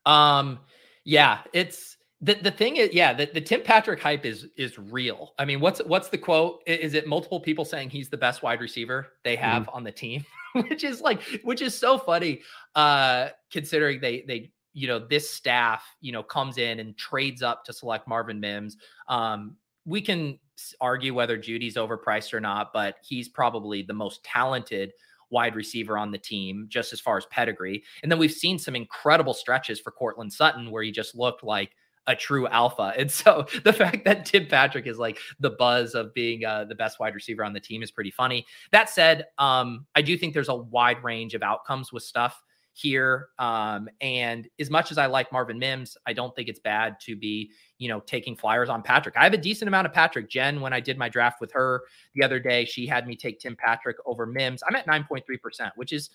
[0.06, 0.58] Um,
[1.04, 5.34] yeah, it's the the thing is, yeah, the, the Tim Patrick hype is is real.
[5.38, 6.62] I mean, what's what's the quote?
[6.66, 9.76] Is it multiple people saying he's the best wide receiver they have mm-hmm.
[9.76, 10.24] on the team?
[10.52, 12.42] which is like, which is so funny,
[12.74, 17.64] uh, considering they they you know this staff you know comes in and trades up
[17.64, 18.76] to select Marvin Mims.
[19.08, 20.38] Um, we can
[20.80, 24.92] argue whether Jeudy's overpriced or not, but he's probably the most talented
[25.30, 27.82] wide receiver on the team, just as far as pedigree.
[28.02, 31.74] And then we've seen some incredible stretches for Courtland Sutton where he just looked like
[32.06, 32.92] a true alpha.
[32.98, 36.74] And so the fact that Tim Patrick is like the buzz of being uh, the
[36.74, 38.44] best wide receiver on the team is pretty funny.
[38.70, 43.28] That said, um, I do think there's a wide range of outcomes with stuff here.
[43.38, 47.16] Um, and as much as I like Marvin Mims, I don't think it's bad to
[47.16, 49.14] be, you know, taking flyers on Patrick.
[49.16, 50.28] I have a decent amount of Patrick.
[50.28, 51.82] Jen, when I did my draft with her
[52.14, 54.62] the other day, she had me take Tim Patrick over Mims.
[54.68, 56.10] I'm at 9.3%, which is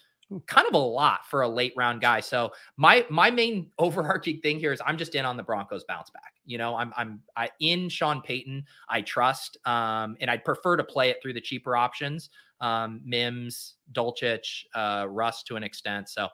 [0.45, 2.19] kind of a lot for a late round guy.
[2.19, 6.09] So my my main overarching thing here is I'm just in on the Broncos bounce
[6.09, 6.33] back.
[6.45, 8.65] You know, I'm I'm I in Sean Payton.
[8.89, 12.29] I trust, um, and I'd prefer to play it through the cheaper options
[12.61, 16.09] um, Mims, Dulcich, uh, Russ to an extent.
[16.09, 16.27] So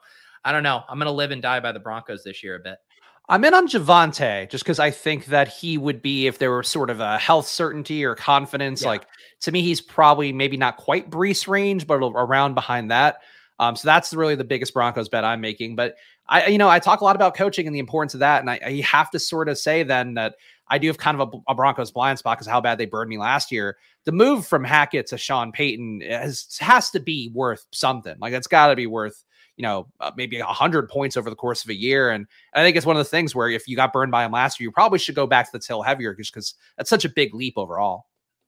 [0.44, 0.82] I don't know.
[0.88, 2.78] I'm going to live and die by the Broncos this year a bit.
[3.26, 6.62] I'm in on Javonte just because I think that he would be, if there were
[6.62, 8.88] sort of a health certainty or confidence, yeah.
[8.88, 9.06] like
[9.40, 13.18] to me, he's probably maybe not quite Breece range, but around behind that.
[13.58, 15.74] Um, so that's really the biggest Broncos bet I'm making.
[15.74, 15.94] But
[16.28, 18.40] I, you know, I talk a lot about coaching and the importance of that.
[18.40, 20.34] And I, I have to sort of say then that
[20.68, 23.10] I do have kind of a, a Broncos blind spot because how bad they burned
[23.10, 23.76] me last year.
[24.04, 28.16] The move from Hackett to Sean Payton has has to be worth something.
[28.18, 29.24] Like it's got to be worth
[29.56, 32.10] you know uh, maybe hundred points over the course of a year.
[32.10, 34.24] And, and I think it's one of the things where if you got burned by
[34.24, 36.90] him last year, you probably should go back to the tail heavier just because that's
[36.90, 38.06] such a big leap overall.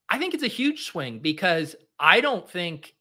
[0.09, 2.96] I think it's a huge swing because I don't think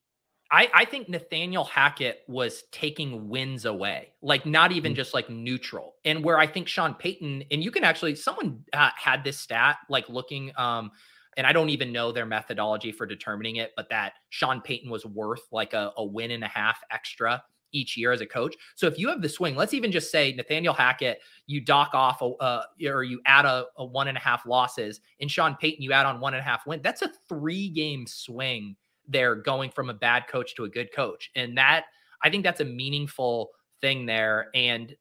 [0.51, 4.97] I, I think Nathaniel Hackett was taking wins away, like not even mm-hmm.
[4.97, 5.95] just like neutral.
[6.05, 9.77] And where I think Sean Payton, and you can actually, someone uh, had this stat,
[9.89, 10.91] like looking, um,
[11.35, 15.05] and I don't even know their methodology for determining it, but that Sean Payton was
[15.05, 18.55] worth like a, a win and a half extra each year as a coach.
[18.75, 22.21] So if you have the swing, let's even just say Nathaniel Hackett, you dock off
[22.21, 25.81] a, uh, or you add a, a one and a half losses, and Sean Payton,
[25.81, 26.81] you add on one and a half win.
[26.83, 28.77] That's a three game swing
[29.07, 31.31] they're going from a bad coach to a good coach.
[31.35, 31.85] And that
[32.23, 34.47] I think that's a meaningful thing there.
[34.53, 34.95] And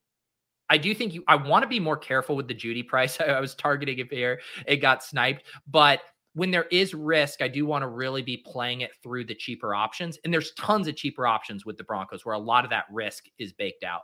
[0.71, 3.21] I do think you I want to be more careful with the Jeudy price.
[3.21, 4.41] I, I was targeting it here.
[4.67, 5.45] It got sniped.
[5.67, 6.01] But
[6.35, 9.75] when there is risk, I do want to really be playing it through the cheaper
[9.75, 10.19] options.
[10.25, 13.27] And there's tons of cheaper options with the Broncos where a lot of that risk
[13.39, 14.03] is baked out.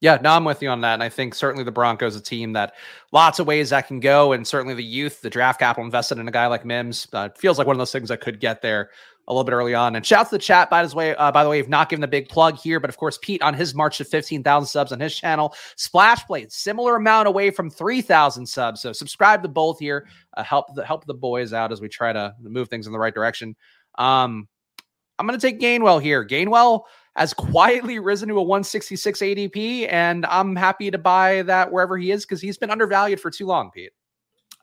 [0.00, 0.94] Yeah, no, I'm with you on that.
[0.94, 2.74] And I think certainly the Broncos a team that
[3.12, 4.32] lots of ways that can go.
[4.32, 7.58] And certainly the youth, the draft capital invested in a guy like Mims uh, feels
[7.58, 8.90] like one of those things that could get there
[9.28, 9.94] a little bit early on.
[9.94, 11.90] And shout out to the chat, by the way, uh, by the way, you've not
[11.90, 14.90] given the big plug here, but of course, Pete on his march to 15,000 subs
[14.90, 18.80] on his channel, Splash Play, similar amount away from 3,000 subs.
[18.80, 22.12] So subscribe to both here, uh, help the help the boys out as we try
[22.12, 23.54] to move things in the right direction.
[23.98, 24.48] Um,
[25.18, 26.26] I'm going to take Gainwell here.
[26.26, 26.84] Gainwell
[27.20, 32.12] has quietly risen to a 166 ADP, and I'm happy to buy that wherever he
[32.12, 33.92] is because he's been undervalued for too long, Pete.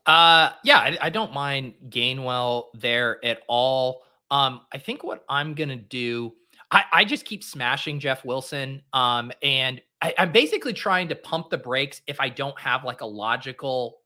[0.07, 4.01] Uh, yeah, I, I don't mind Gainwell there at all.
[4.31, 6.33] Um, I think what I'm gonna do,
[6.71, 8.81] I, I just keep smashing Jeff Wilson.
[8.91, 13.01] Um, and I, I'm basically trying to pump the brakes if I don't have like
[13.01, 13.99] a logical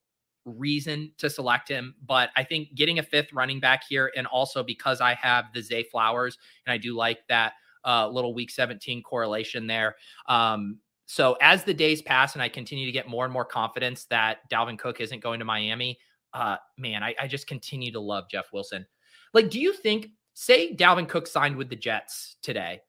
[0.43, 4.61] reason to select him, but I think getting a fifth running back here, and also
[4.61, 7.53] because I have the Zay Flowers, and I do like that
[7.86, 9.95] uh, little week 17 correlation there.
[10.27, 14.05] Um, so as the days pass and I continue to get more and more confidence
[14.05, 15.99] that Dalvin Cook isn't going to Miami,
[16.34, 18.86] uh, man, I, I just continue to love Jeff Wilson.
[19.34, 22.82] Like, do you think, say Dalvin Cook signed with the Jets today?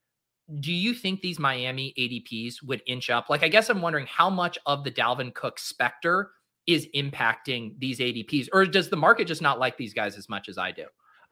[0.61, 3.29] Do you think these Miami ADPs would inch up?
[3.29, 6.31] Like, I guess I'm wondering how much of the Dalvin Cook specter
[6.67, 10.49] is impacting these ADPs, or does the market just not like these guys as much
[10.49, 10.85] as I do?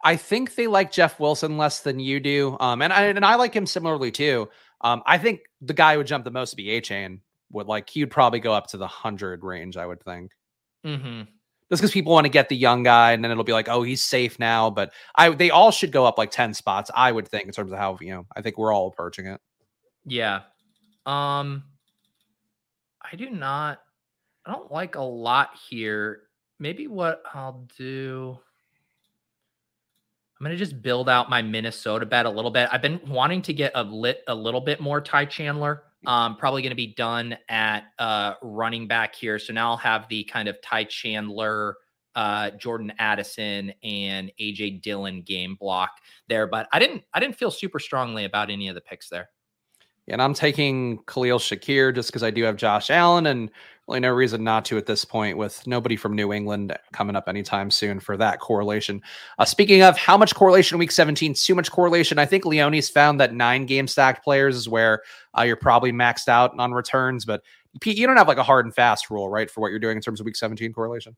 [0.03, 3.35] I think they like Jeff Wilson less than you do, um, and I and I
[3.35, 4.49] like him similarly too.
[4.81, 7.21] Um, I think the guy who would jump the most would be Achane.
[7.53, 9.77] Would like he'd probably go up to the hundred range.
[9.77, 10.33] I would think.
[10.87, 11.23] Mm-hmm.
[11.69, 13.83] Just because people want to get the young guy, and then it'll be like, oh,
[13.83, 14.71] he's safe now.
[14.71, 16.91] But I, they all should go up like ten spots.
[16.95, 18.27] I would think in terms of how you know.
[18.35, 19.41] I think we're all approaching it.
[20.05, 20.41] Yeah.
[21.07, 21.65] Um.
[23.13, 23.81] I do not.
[24.47, 26.23] I don't like a lot here.
[26.59, 28.39] Maybe what I'll do.
[30.41, 32.71] I'm going to just build out my Minnesota bet a little bit.
[32.73, 35.83] I've been wanting to get a lit a little bit more Ty Chandler.
[36.07, 39.39] Um, probably going to be done at uh, running back here.
[39.39, 41.77] So now I'll have the kind of Ty Chandler,
[42.15, 45.91] uh, Jordan Addison, and AJ Dillon game block
[46.27, 46.47] there.
[46.47, 49.29] But I didn't I didn't feel super strongly about any of the picks there.
[50.09, 53.51] And I'm taking Khalil Shakir just because I do have Josh Allen and
[53.91, 57.29] really no reason not to at this point with nobody from New England coming up
[57.29, 59.03] anytime soon for that correlation.
[59.39, 62.19] Uh, speaking of how much correlation week 17, too much correlation.
[62.19, 65.03] I think Leone's found that nine game stacked players is where
[65.37, 67.43] uh, you're probably maxed out on returns, but
[67.81, 69.97] Pete, you don't have like a hard and fast rule, right, for what you're doing
[69.97, 71.17] in terms of week 17 correlation?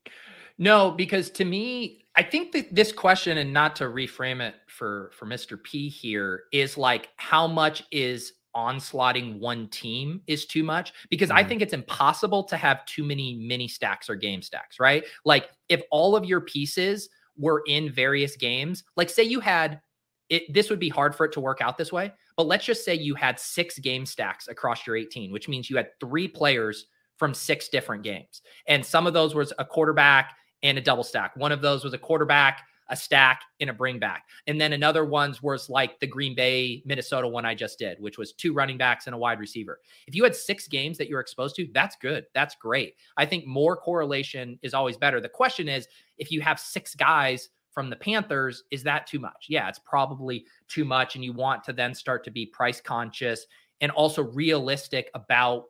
[0.57, 5.11] No, because to me, I think that this question, and not to reframe it for
[5.15, 5.61] for Mr.
[5.61, 11.35] P here, is like how much is onslaughting one team is too much because mm.
[11.35, 15.03] I think it's impossible to have too many mini stacks or game stacks, right?
[15.25, 19.81] Like if all of your pieces were in various games, like say you had
[20.29, 22.85] it, this would be hard for it to work out this way, but let's just
[22.85, 26.87] say you had six game stacks across your 18, which means you had three players
[27.17, 28.41] from six different games.
[28.67, 31.35] And some of those was a quarterback and a double stack.
[31.35, 34.25] One of those was a quarterback a stack and a bring back.
[34.47, 38.17] And then another ones was like the Green Bay, Minnesota one I just did, which
[38.17, 39.79] was two running backs and a wide receiver.
[40.07, 42.25] If you had six games that you're exposed to, that's good.
[42.33, 42.95] That's great.
[43.17, 45.21] I think more correlation is always better.
[45.21, 49.47] The question is if you have six guys from the Panthers, is that too much?
[49.49, 51.15] Yeah, it's probably too much.
[51.15, 53.47] And you want to then start to be price conscious
[53.81, 55.65] and also realistic about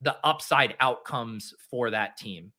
[0.00, 2.52] the upside outcomes for that team.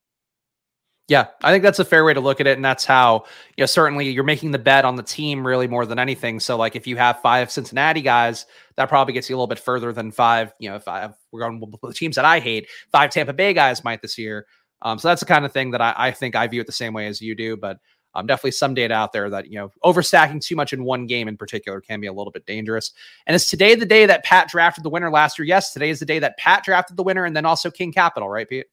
[1.08, 2.58] Yeah, I think that's a fair way to look at it.
[2.58, 3.26] And that's how,
[3.56, 6.40] you know, certainly you're making the bet on the team really more than anything.
[6.40, 9.60] So, like, if you have five Cincinnati guys, that probably gets you a little bit
[9.60, 10.88] further than five, you know, if
[11.32, 14.48] we're going the teams that I hate, five Tampa Bay guys might this year.
[14.82, 16.74] Um, so that's the kind of thing that I, I think I view it the
[16.74, 17.56] same way as you do.
[17.56, 17.78] But
[18.16, 21.28] um, definitely some data out there that, you know, overstacking too much in one game
[21.28, 22.92] in particular can be a little bit dangerous.
[23.28, 25.46] And is today the day that Pat drafted the winner last year?
[25.46, 28.28] Yes, today is the day that Pat drafted the winner and then also King Capital,
[28.28, 28.66] right, Pete?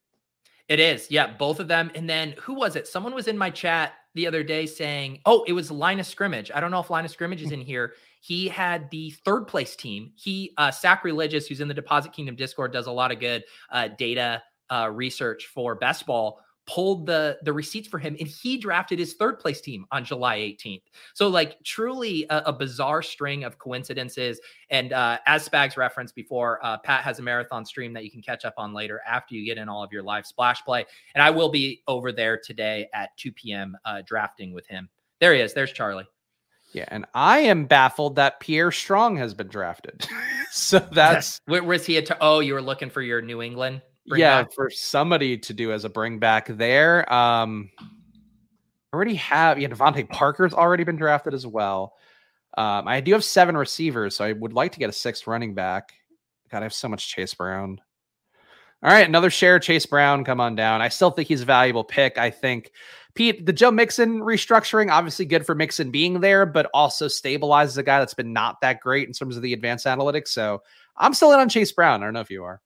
[0.69, 1.07] It is.
[1.11, 1.91] Yeah, both of them.
[1.93, 2.87] And then who was it?
[2.87, 6.51] Someone was in my chat the other day saying, oh, it was line of scrimmage.
[6.53, 7.93] I don't know if line of scrimmage is in here.
[8.21, 10.13] He had the third place team.
[10.15, 13.89] He, uh, Sacrilegious, who's in the Deposit Kingdom Discord, does a lot of good uh,
[13.97, 18.97] data uh, research for best ball pulled the the receipts for him and he drafted
[18.97, 20.83] his third place team on July 18th.
[21.13, 24.39] So like truly a, a bizarre string of coincidences
[24.69, 28.21] and uh, as Spags referenced before uh, Pat has a marathon stream that you can
[28.21, 30.85] catch up on later after you get in all of your live splash play
[31.15, 33.77] and I will be over there today at 2 p.m.
[33.83, 34.89] Uh, drafting with him.
[35.19, 35.53] There he is.
[35.53, 36.07] There's Charlie.
[36.73, 40.07] Yeah, and I am baffled that Pierre Strong has been drafted.
[40.51, 42.17] so that's where was he at?
[42.19, 44.53] oh, you were looking for your New England yeah, back.
[44.53, 47.11] for somebody to do as a bring back there.
[47.11, 47.69] Um,
[48.93, 51.93] already have yeah, DeVante Parker's already been drafted as well.
[52.55, 55.55] Um, I do have seven receivers, so I would like to get a sixth running
[55.55, 55.93] back.
[56.51, 57.81] God, I have so much Chase Brown.
[58.83, 60.23] All right, another share Chase Brown.
[60.23, 60.81] Come on down.
[60.81, 62.17] I still think he's a valuable pick.
[62.17, 62.71] I think
[63.15, 67.83] Pete, the Joe Mixon restructuring, obviously good for Mixon being there, but also stabilizes a
[67.83, 70.27] guy that's been not that great in terms of the advanced analytics.
[70.27, 70.61] So
[70.97, 72.03] I'm still in on Chase Brown.
[72.03, 72.61] I don't know if you are.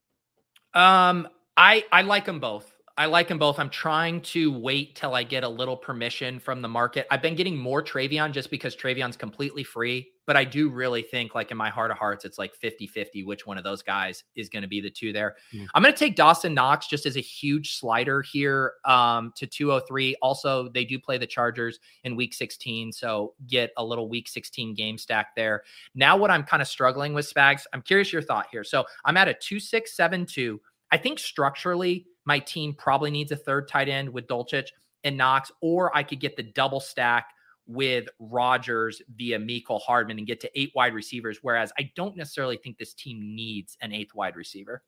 [0.77, 2.76] Um, I I like them both.
[2.97, 3.59] I like them both.
[3.59, 7.05] I'm trying to wait till I get a little permission from the market.
[7.11, 11.35] I've been getting more Trayveon just because Trayveon's completely free, but I do really think,
[11.35, 14.23] like in my heart of hearts, it's like 50 50 which one of those guys
[14.35, 15.35] is going to be the two there.
[15.53, 15.67] Mm.
[15.75, 20.15] I'm going to take Dawson Knox just as a huge slider here um, to 203.
[20.23, 24.73] Also, they do play the Chargers in week 16, so get a little week 16
[24.73, 25.61] game stack there.
[25.93, 28.63] Now, what I'm kind of struggling with, Spags, I'm curious your thought here.
[28.63, 30.59] So I'm at a 2672.
[30.89, 34.67] I think structurally, my team probably needs a third tight end with Dulcich
[35.05, 37.29] and Knox, or I could get the double stack
[37.67, 41.39] with Rodgers via Mecole Hardman and get to eight wide receivers.
[41.41, 44.83] Whereas I don't necessarily think this team needs an eighth wide receiver.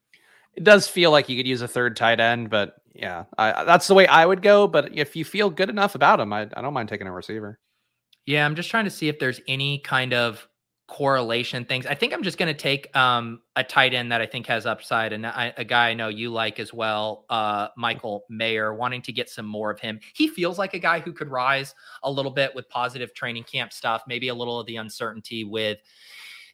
[0.55, 3.87] It does feel like you could use a third tight end, but yeah, I, that's
[3.87, 4.67] the way I would go.
[4.67, 7.57] But if you feel good enough about him, I, I don't mind taking a receiver.
[8.25, 10.45] Yeah, I'm just trying to see if there's any kind of
[10.89, 11.85] correlation things.
[11.85, 14.65] I think I'm just going to take um, a tight end that I think has
[14.65, 19.03] upside, and I, a guy I know you like as well, uh, Michael Mayer, wanting
[19.03, 19.99] to get some more of him.
[20.15, 23.71] He feels like a guy who could rise a little bit with positive training camp
[23.71, 25.77] stuff, maybe a little of the uncertainty with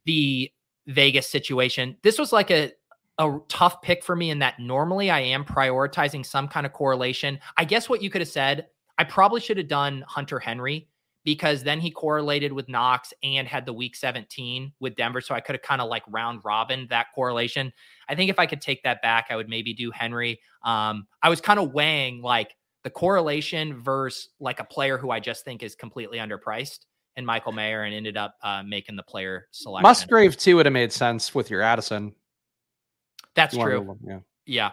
[0.06, 0.52] the
[0.88, 1.98] Vegas situation.
[2.04, 2.72] This was like a
[3.18, 7.40] a tough pick for me in that normally I am prioritizing some kind of correlation.
[7.56, 8.68] I guess what you could have said,
[8.98, 10.90] I probably should have done Hunter Henry
[11.26, 15.20] because then he correlated with Knox and had the week 17 with Denver.
[15.20, 17.74] So I could have kind of like round robin that correlation.
[18.08, 20.40] I think if I could take that back, I would maybe do Henry.
[20.64, 25.20] Um, I was kind of weighing like the correlation versus like a player who I
[25.20, 29.48] just think is completely underpriced and Michael Mayer and ended up uh, making the player
[29.52, 29.84] selection.
[29.84, 32.14] Musgrave too would have made sense with your Addison.
[33.34, 33.98] That's true.
[34.06, 34.20] Yeah.
[34.46, 34.72] Yeah.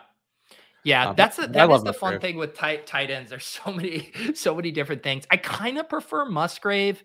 [0.85, 3.31] Yeah, uh, that's a, that is the fun thing with tight tight ends.
[3.31, 5.25] There's so many so many different things.
[5.31, 7.03] I kind of prefer Musgrave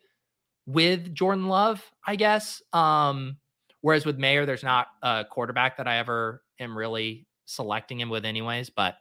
[0.66, 2.62] with Jordan Love, I guess.
[2.74, 3.38] Um,
[3.82, 8.26] whereas with Mayer, there's not a quarterback that I ever am really selecting him with,
[8.26, 8.70] anyways.
[8.70, 8.96] But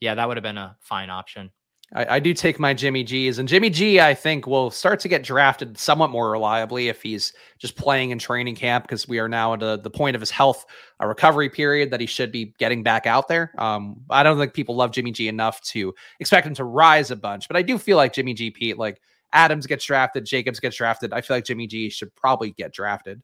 [0.00, 1.50] yeah, that would have been a fine option.
[1.94, 5.08] I, I, do take my Jimmy G's, and Jimmy G, I think, will start to
[5.08, 9.28] get drafted somewhat more reliably if he's just playing in training camp because we are
[9.28, 10.64] now at a, the point of his health
[11.00, 13.52] a recovery period that he should be getting back out there.
[13.58, 17.16] Um, I don't think people love Jimmy G enough to expect him to rise a
[17.16, 19.00] bunch, but I do feel like Jimmy G, Pete, like
[19.32, 21.12] Adams gets drafted, Jacobs gets drafted.
[21.12, 23.22] I feel like Jimmy G should probably get drafted.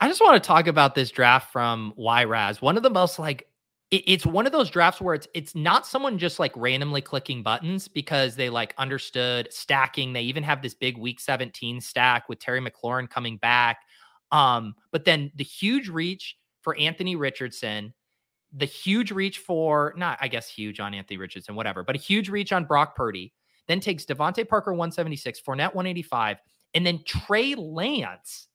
[0.00, 2.62] I just want to talk about this draft from YRAS.
[2.62, 3.48] One of the most like
[3.90, 7.42] it, it's one of those drafts where it's it's not someone just like randomly clicking
[7.42, 10.12] buttons because they like understood stacking.
[10.12, 13.82] They even have this big week 17 stack with Terry McLaurin coming back.
[14.30, 17.94] Um, but then the huge reach for Anthony Richardson,
[18.52, 22.28] the huge reach for not, I guess huge on Anthony Richardson, whatever, but a huge
[22.28, 23.32] reach on Brock Purdy,
[23.68, 26.38] then takes DeVante Parker 176, Fournette 185,
[26.74, 28.48] and then Trey Lance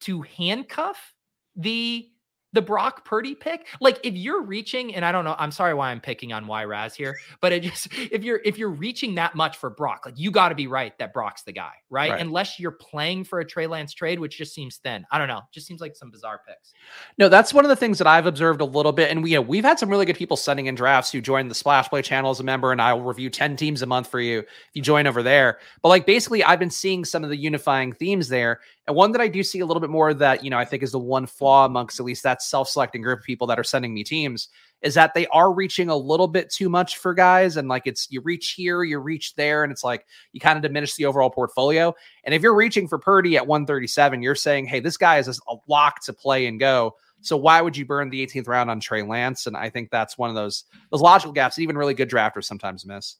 [0.00, 1.14] to handcuff
[1.56, 2.08] the
[2.52, 5.90] the Brock Purdy pick, like if you're reaching, and I don't know, I'm sorry why
[5.90, 9.34] I'm picking on Y Raz here, but it just if you're if you're reaching that
[9.34, 12.10] much for Brock, like you got to be right that Brock's the guy, right?
[12.10, 12.20] right?
[12.20, 15.06] Unless you're playing for a Trey Lance trade, which just seems thin.
[15.10, 16.72] I don't know, just seems like some bizarre picks.
[17.18, 19.36] No, that's one of the things that I've observed a little bit, and we you
[19.36, 22.02] know we've had some really good people sending in drafts who joined the Splash Play
[22.02, 24.82] channel as a member, and I'll review ten teams a month for you if you
[24.82, 25.58] join over there.
[25.82, 29.20] But like basically, I've been seeing some of the unifying themes there, and one that
[29.20, 31.24] I do see a little bit more that, you know, I think is the one
[31.24, 34.48] flaw amongst at least that self selecting group of people that are sending me teams
[34.82, 37.56] is that they are reaching a little bit too much for guys.
[37.56, 40.62] And like it's you reach here, you reach there, and it's like you kind of
[40.64, 41.94] diminish the overall portfolio.
[42.24, 45.54] And if you're reaching for Purdy at 137, you're saying, hey, this guy is a
[45.68, 46.96] lock to play and go.
[47.20, 49.46] So why would you burn the 18th round on Trey Lance?
[49.46, 52.84] And I think that's one of those those logical gaps even really good drafters sometimes
[52.84, 53.18] miss.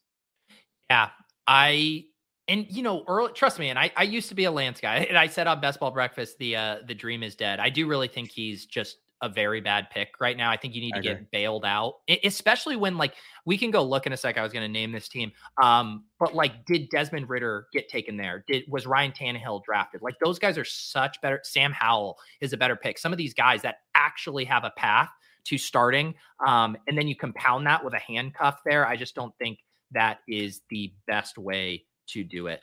[0.90, 1.10] Yeah,
[1.46, 2.06] I
[2.50, 4.96] and you know, early, trust me, and I, I used to be a Lance guy,
[5.08, 7.60] and I said on Best Ball Breakfast, the uh, the dream is dead.
[7.60, 10.50] I do really think he's just a very bad pick right now.
[10.50, 14.06] I think you need to get bailed out, especially when like we can go look
[14.06, 14.36] in a sec.
[14.36, 15.30] I was going to name this team,
[15.62, 18.44] um, but like, did Desmond Ridder get taken there?
[18.48, 20.02] Did was Ryan Tannehill drafted?
[20.02, 21.40] Like those guys are such better.
[21.44, 22.98] Sam Howell is a better pick.
[22.98, 25.10] Some of these guys that actually have a path
[25.44, 28.86] to starting, um, and then you compound that with a handcuff there.
[28.88, 29.60] I just don't think
[29.92, 32.62] that is the best way to do it.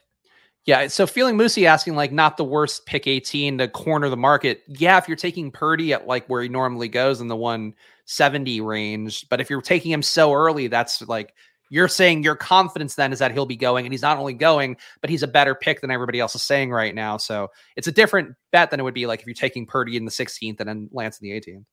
[0.65, 4.63] Yeah, so feeling Moosey asking like not the worst pick 18 to corner the market.
[4.67, 9.29] Yeah, if you're taking Purdy at like where he normally goes in the 170 range,
[9.29, 11.33] but if you're taking him so early, that's like
[11.69, 14.75] you're saying your confidence then is that he'll be going and he's not only going,
[14.99, 17.15] but he's a better pick than everybody else is saying right now.
[17.15, 20.03] So it's a different bet than it would be like if you're taking Purdy in
[20.03, 21.63] the 16th and then Lance in the 18th.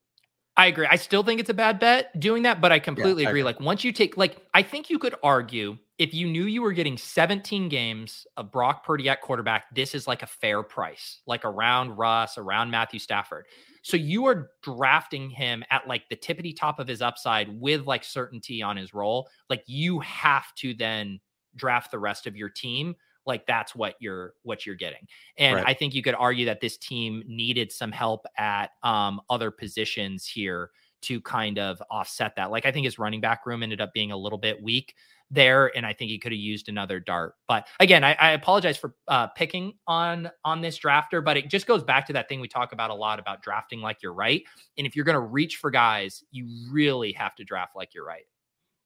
[0.56, 0.86] I agree.
[0.88, 3.40] I still think it's a bad bet doing that, but I completely yeah, I agree.
[3.40, 3.52] agree.
[3.52, 6.72] Like once you take like I think you could argue if you knew you were
[6.72, 11.44] getting 17 games of Brock Purdy at quarterback, this is like a fair price, like
[11.44, 13.46] around Russ, around Matthew Stafford.
[13.82, 18.02] So you are drafting him at like the tippity top of his upside with like
[18.02, 19.28] certainty on his role.
[19.48, 21.20] Like you have to then
[21.54, 25.06] draft the rest of your team like that's what you're what you're getting
[25.38, 25.66] and right.
[25.68, 30.26] i think you could argue that this team needed some help at um, other positions
[30.26, 30.70] here
[31.00, 34.10] to kind of offset that like i think his running back room ended up being
[34.10, 34.94] a little bit weak
[35.30, 37.34] there, and I think he could have used another dart.
[37.48, 41.66] But again, I, I apologize for uh, picking on on this drafter, but it just
[41.66, 44.42] goes back to that thing we talk about a lot about drafting like you're right.
[44.78, 48.06] And if you're going to reach for guys, you really have to draft like you're
[48.06, 48.24] right.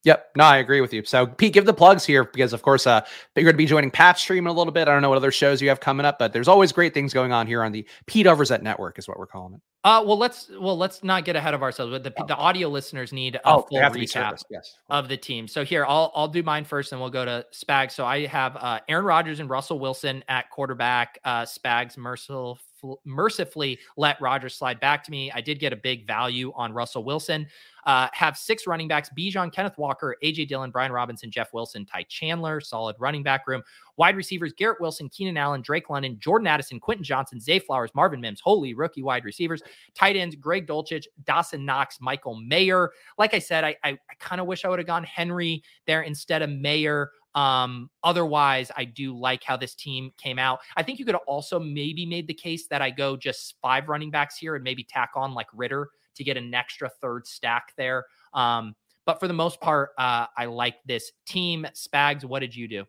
[0.04, 0.30] Yep.
[0.36, 1.04] No, I agree with you.
[1.04, 3.90] So, Pete, give the plugs here because, of course, uh, you're going to be joining
[3.90, 4.86] Pat Stream in a little bit.
[4.86, 7.12] I don't know what other shows you have coming up, but there's always great things
[7.12, 9.60] going on here on the Pete Overzet Network, is what we're calling it.
[9.84, 11.92] Uh, well, let's well let's not get ahead of ourselves.
[11.92, 12.26] But the, oh.
[12.26, 14.76] the audio listeners need a oh, full recap yes.
[14.90, 15.46] of the team.
[15.46, 17.92] So here, I'll I'll do mine first, and we'll go to Spags.
[17.92, 21.18] So I have uh, Aaron Rodgers and Russell Wilson at quarterback.
[21.24, 22.58] Uh, Spags merciful
[23.04, 25.30] mercifully let Rodgers slide back to me.
[25.32, 27.46] I did get a big value on Russell Wilson.
[27.86, 32.04] Uh, have six running backs Bijan, Kenneth Walker, AJ Dillon, Brian Robinson, Jeff Wilson, Ty
[32.08, 33.62] Chandler, solid running back room.
[33.98, 38.20] Wide receivers Garrett Wilson, Keenan Allen, Drake London, Jordan Addison, Quentin Johnston, Zay Flowers, Marvin
[38.20, 39.60] Mims, holy rookie wide receivers.
[39.94, 42.92] Tight ends Greg Dulcich, Dawson Knox, Michael Mayer.
[43.18, 46.02] Like I said, I, I, I kind of wish I would have gone Henry there
[46.02, 47.10] instead of Mayer.
[47.34, 50.60] Um, otherwise, I do like how this team came out.
[50.76, 54.10] I think you could also maybe made the case that I go just five running
[54.10, 58.06] backs here and maybe tack on like Ridder to get an extra third stack there.
[58.32, 58.74] Um,
[59.06, 61.66] but for the most part, uh, I like this team.
[61.74, 62.84] Spags, what did you do?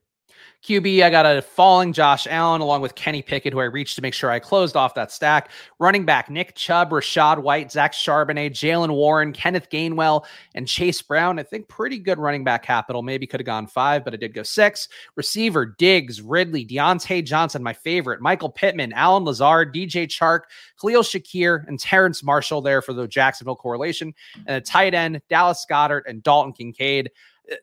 [0.61, 4.01] QB, I got a falling Josh Allen along with Kenny Pickett, who I reached to
[4.01, 5.51] make sure I closed off that stack.
[5.79, 10.25] Running back Nick Chubb, Rachaad White, Zach Charbonnet, Jaylen Warren, Kenneth Gainwell,
[10.55, 11.39] and Chase Brown.
[11.39, 13.01] I think pretty good running back capital.
[13.01, 14.89] Maybe could have gone five, but it did go six.
[15.15, 20.41] Receiver Diggs, Ridley, Diontae Johnson, my favorite, Michael Pittman, Allen Lazard, DJ Chark,
[20.79, 24.13] Khalil Shakir, and Terrace Marshall there for the Jacksonville correlation.
[24.45, 27.11] And a tight end, Dallas Goedert, and Dalton Kincaid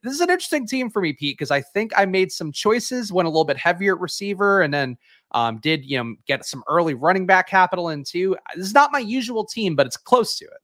[0.03, 3.12] this is an interesting team for me, Pete, because I think I made some choices,
[3.12, 4.97] went a little bit heavier at receiver, and then
[5.32, 8.37] um, did you know get some early running back capital in too.
[8.55, 10.61] This is not my usual team, but it's close to it.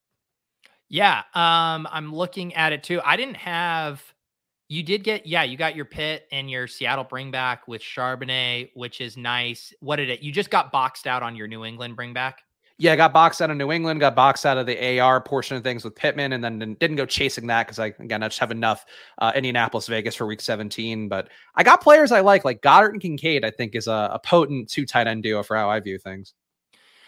[0.89, 3.01] Yeah, um, I'm looking at it too.
[3.05, 4.03] I didn't have.
[4.69, 8.71] You did get, yeah, you got your pit and your Seattle bring back with Charbonnet,
[8.73, 9.75] which is nice.
[9.81, 10.23] What did it?
[10.23, 12.43] You just got boxed out on your New England bring back
[12.83, 15.63] yeah, got boxed out of New England, got boxed out of the AR portion of
[15.63, 18.51] things with Pittman, and then didn't go chasing that because I again I just have
[18.51, 18.85] enough
[19.19, 21.09] uh, Indianapolis Vegas for Week 17.
[21.09, 23.45] But I got players I like, like Goedert and Kincaid.
[23.45, 26.35] I think is a, a potent two tight end duo for how I view things.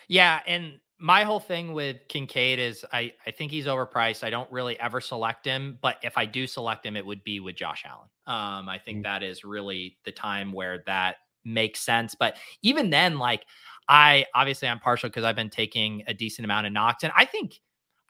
[0.07, 4.23] Yeah, and my whole thing with Kincaid is I I think he's overpriced.
[4.23, 7.41] I don't really ever select him, but if I do select him, it would be
[7.41, 8.09] with Josh Allen.
[8.29, 9.13] Um, I think mm-hmm.
[9.13, 12.15] that is really the time where that makes sense.
[12.15, 13.45] But even then, like
[13.89, 17.25] I obviously I'm partial because I've been taking a decent amount of Knox, and I
[17.25, 17.61] think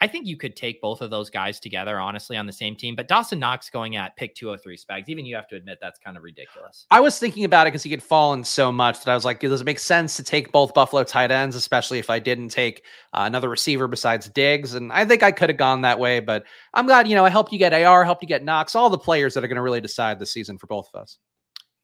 [0.00, 2.94] I think you could take both of those guys together, honestly, on the same team.
[2.94, 6.16] But Dawson Knox going at pick 203 Spags, even you have to admit that's kind
[6.16, 6.86] of ridiculous.
[6.90, 9.40] I was thinking about it because he had fallen so much that I was like,
[9.40, 12.84] does it make sense to take both Buffalo tight ends, especially if I didn't take
[13.14, 14.74] uh, another receiver besides Diggs?
[14.74, 16.44] And I think I could have gone that way, but
[16.74, 18.98] I'm glad, you know, I helped you get AR, helped you get Knox, all the
[18.98, 21.18] players that are going to really decide the season for both of us.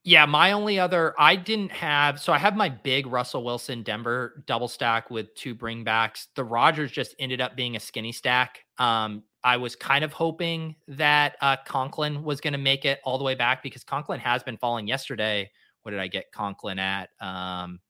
[0.03, 4.43] Yeah, my only other I didn't have so I have my big Russell Wilson Denver
[4.47, 6.29] double stack with two bringbacks.
[6.37, 8.65] The Rodgers just ended up being a skinny stack.
[8.79, 13.19] Um, I was kind of hoping that uh, Conklin was going to make it all
[13.19, 14.87] the way back because Conklin has been falling.
[14.87, 15.51] Yesterday,
[15.83, 17.11] what did I get Conklin at?
[17.21, 17.81] Um,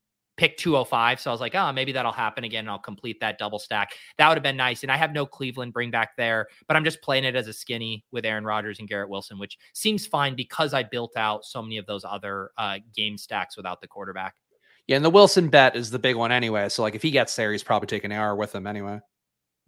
[0.41, 1.21] pick 205.
[1.21, 3.93] So I was like, oh, maybe that'll happen again and I'll complete that double stack.
[4.17, 4.83] That would have been nice.
[4.83, 7.53] And I have no Cleveland bring back there, but I'm just playing it as a
[7.53, 11.61] skinny with Aaron Rodgers and Garrett Wilson, which seems fine because I built out so
[11.61, 14.35] many of those other uh, game stacks without the quarterback.
[14.87, 16.71] Yeah, and the Wilson bet is the big one anyway.
[16.71, 18.99] So like if he gets there, he's probably taking AR with him anyway.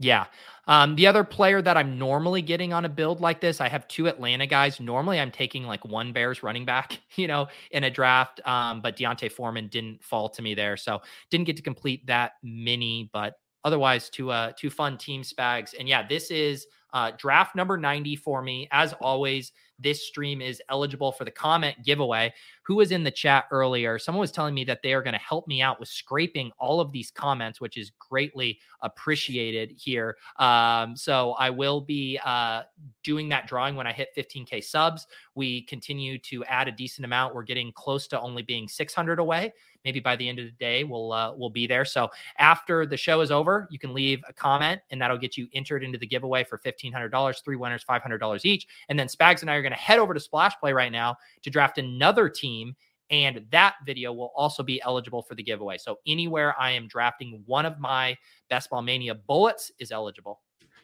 [0.03, 0.26] Yeah.
[0.68, 3.88] Um, the other player that I'm normally getting on a build like this, I have
[3.88, 4.78] two Atlanta guys.
[4.78, 8.40] Normally, I'm taking like one Bears running back, you know, in a draft.
[8.46, 12.32] Um, but D'Onta Foreman didn't fall to me there, so didn't get to complete that
[12.42, 13.11] mini.
[13.12, 13.34] But
[13.64, 15.74] otherwise, two uh two fun team spags.
[15.78, 18.68] And yeah, this is uh, draft number 90 for me.
[18.70, 22.32] As always, this stream is eligible for the comment giveaway.
[22.64, 23.99] Who was in the chat earlier?
[23.99, 26.80] Someone was telling me that they are going to help me out with scraping all
[26.80, 30.16] of these comments, which is greatly appreciated here.
[30.38, 32.62] Um, so I will be uh,
[33.03, 35.07] doing that drawing when I hit 15K subs.
[35.34, 37.34] We continue to add a decent amount.
[37.34, 39.53] We're getting close to only being 600 away
[39.85, 41.85] maybe by the end of the day we'll uh, we'll be there.
[41.85, 42.09] So
[42.39, 45.85] after the show is over, you can leave a comment and that'll get you entered
[45.85, 47.41] into the giveaway for fifteen hundred dollars.
[47.45, 48.66] Three winners, five hundred dollars each.
[48.89, 51.16] And then Spags and I are going to head over to Splash Play right now
[51.43, 52.74] to draft another team.
[53.11, 55.76] And that video will also be eligible for the giveaway.
[55.76, 58.16] So anywhere I am drafting one of my
[58.49, 60.41] Best Ball Mania bullets is eligible.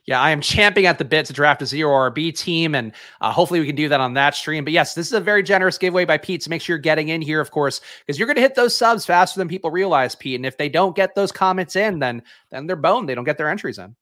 [0.08, 3.30] Yeah, I am champing at the bit to draft a zero RB team, and uh,
[3.30, 4.64] hopefully we can do that on that stream.
[4.64, 6.42] But yes, this is a very generous giveaway by Pete.
[6.42, 8.74] So make sure you're getting in here, of course, because you're going to hit those
[8.74, 10.36] subs faster than people realize, Pete.
[10.36, 13.06] And if they don't get those comments in, then then they're boned.
[13.06, 13.94] They don't get their entries in.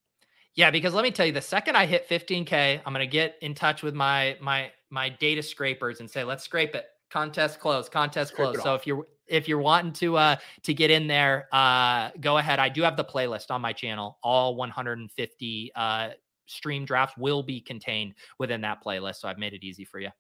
[0.55, 3.35] Yeah, because let me tell you, the second I hit 15k, I'm going to get
[3.43, 6.87] in touch with my my my data scrapers and say, let's scrape it.
[7.11, 7.91] Contest closed.
[7.91, 8.63] Contest closed.
[8.63, 12.59] So if you're if you're wanting to uh to get in there, uh go ahead.
[12.59, 16.09] I do have the playlist on my channel, all 150 uh
[16.47, 19.17] stream drafts will be contained within that playlist.
[19.17, 20.11] So I've made it easy for you.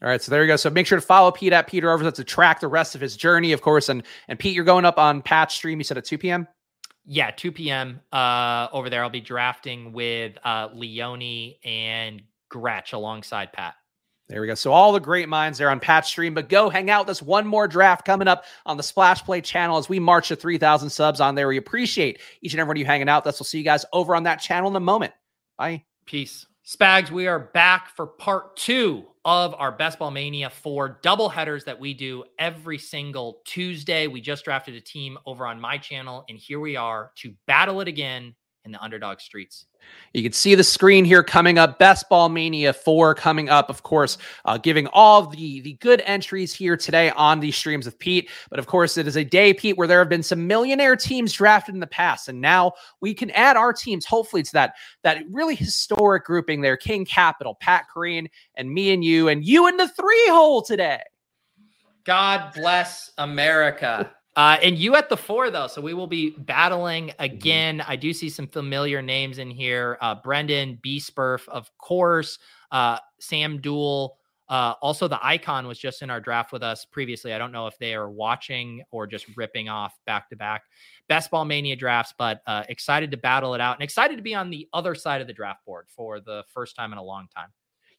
[0.00, 0.56] All right, so there you go.
[0.56, 3.16] So make sure to follow Pete at Peter Overs to track the rest of his
[3.16, 3.88] journey, of course.
[3.88, 5.78] And and Pete, you're going up on Patch Stream.
[5.78, 6.46] You said at 2 p.m.
[7.04, 8.00] Yeah, 2 p.m.
[8.12, 9.02] Uh, over there.
[9.02, 13.74] I'll be drafting with uh, Leone and Gretch alongside Pat.
[14.28, 14.54] There we go.
[14.54, 17.22] So all the great minds there on Patch Stream, but go hang out with us.
[17.22, 20.90] One more draft coming up on the Splash Play channel as we march to 3,000
[20.90, 21.48] subs on there.
[21.48, 23.40] We appreciate each and every one of you hanging out with us.
[23.40, 25.14] We'll see you guys over on that channel in a moment.
[25.56, 25.84] Bye.
[26.04, 26.46] Peace.
[26.66, 31.64] Spags, we are back for part two of our Best Ball Mania four double headers
[31.64, 34.06] that we do every single Tuesday.
[34.06, 37.80] We just drafted a team over on my channel, and here we are to battle
[37.80, 39.66] it again in the underdog streets.
[40.12, 41.78] You can see the screen here coming up.
[41.78, 46.52] Best Ball Mania 4 coming up, of course, uh, giving all the, the good entries
[46.52, 48.28] here today on these streams of Pete.
[48.50, 51.32] But of course, it is a day, Pete, where there have been some millionaire teams
[51.32, 52.28] drafted in the past.
[52.28, 56.76] And now we can add our teams, hopefully, to that, that really historic grouping there
[56.76, 61.00] King Capital, Pat Kerrane, and me and you, and you in the three hole today.
[62.04, 64.10] God bless America.
[64.38, 65.66] Uh, and you at the four, though.
[65.66, 67.24] So we will be battling mm-hmm.
[67.24, 67.80] again.
[67.80, 72.38] I do see some familiar names in here uh, Brendan, B Spurf, of course,
[72.70, 74.10] uh, Sam Duell.
[74.48, 77.34] Uh, also, the icon was just in our draft with us previously.
[77.34, 80.62] I don't know if they are watching or just ripping off back to back
[81.08, 84.36] best ball mania drafts, but uh, excited to battle it out and excited to be
[84.36, 87.26] on the other side of the draft board for the first time in a long
[87.34, 87.48] time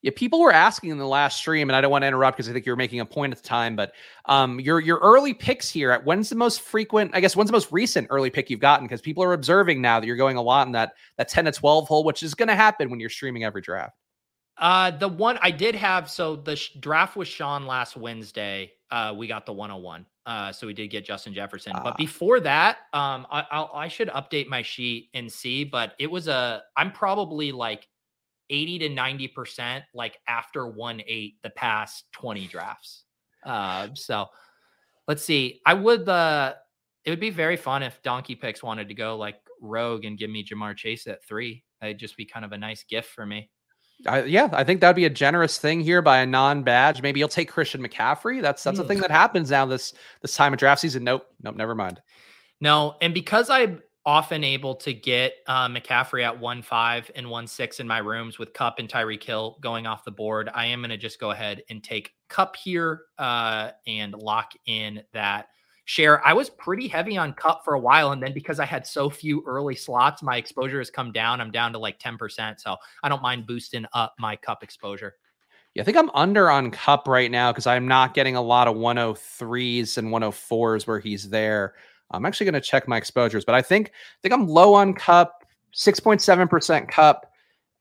[0.01, 2.49] yeah, people were asking in the last stream, and I don't want to interrupt because
[2.49, 3.93] I think you were making a point at the time, but
[4.25, 5.91] um, your your early picks here.
[5.91, 7.11] At when's the most frequent?
[7.13, 8.87] I guess when's the most recent early pick you've gotten?
[8.87, 11.51] Because people are observing now that you're going a lot in that that ten to
[11.51, 13.95] twelve hole, which is going to happen when you're streaming every draft.
[14.59, 16.09] Uh, the one I did have.
[16.09, 18.73] So the sh- draft was Sean last Wednesday.
[18.91, 20.05] Uh, we got the 101.
[20.25, 21.71] Uh, so we did get Justin Jefferson.
[21.73, 21.95] But ah.
[21.97, 25.63] before that, um, I, I'll, I should update my sheet and see.
[25.63, 26.63] But it was a.
[26.75, 27.87] I'm probably like
[28.49, 33.03] 80 to 90% like after 1 8 the past 20 drafts.
[33.45, 34.27] Uh, so
[35.07, 35.61] let's see.
[35.65, 36.55] I would, uh,
[37.05, 40.29] it would be very fun if Donkey Picks wanted to go like rogue and give
[40.29, 41.63] me Ja'Marr Chase at three.
[41.81, 43.49] That'd just be kind of a nice gift for me.
[44.07, 47.01] I, yeah, I think that'd be a generous thing here by a non-badge.
[47.01, 48.41] Maybe you'll take Christian McCaffrey.
[48.41, 48.83] That's that's mm.
[48.83, 51.03] a thing that happens now this this time of draft season.
[51.03, 52.01] Nope, nope, never mind.
[52.61, 57.47] No, and because I often able to get uh, McCaffrey at one five and one
[57.47, 60.49] six in my rooms with Kupp and Tyreek Hill going off the board.
[60.53, 65.01] I am going to just go ahead and take Kupp here uh, and lock in
[65.13, 65.47] that
[65.85, 66.25] share.
[66.25, 69.09] I was pretty heavy on Kupp for a while, and then because I had so
[69.09, 71.41] few early slots, my exposure has come down.
[71.41, 75.15] I'm down to like ten percent, so I don't mind boosting up my Kupp exposure.
[75.75, 78.67] Yeah, I think I'm under on Kupp right now because I'm not getting a lot
[78.67, 81.75] of 103s and 104s where he's there.
[82.11, 84.93] I'm actually going to check my exposures, but I think I think I'm low on
[84.93, 85.43] Kupp,
[85.75, 87.25] 6.7% Kupp,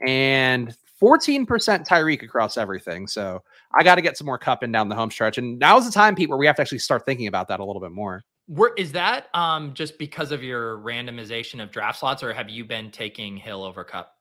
[0.06, 3.06] and 14% Tyreek across everything.
[3.06, 5.38] So I got to get some more Kupp in down the home stretch.
[5.38, 7.64] And now's the time, Pete, where we have to actually start thinking about that a
[7.64, 8.24] little bit more.
[8.46, 12.64] Where is that um just because of your randomization of draft slots, or have you
[12.64, 14.14] been taking Hill over Kupp?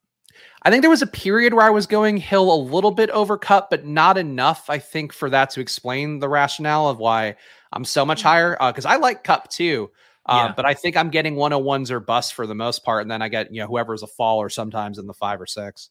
[0.64, 3.38] I think there was a period where I was going Hill a little bit over
[3.38, 7.38] Kupp, but not enough, I think, for that to explain the rationale of why
[7.74, 8.28] I'm so much mm-hmm.
[8.28, 9.92] higher because uh, I like Kupp too.
[10.28, 10.54] Um, yeah.
[10.56, 13.02] But I think I'm getting 101s or bust for the most part.
[13.02, 15.46] And then I get, you know, whoever's a fall or sometimes in the five or
[15.46, 15.90] six.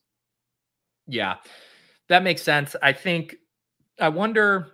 [1.06, 1.36] Yeah,
[2.08, 2.76] that makes sense.
[2.82, 3.36] I think,
[3.98, 4.72] I wonder,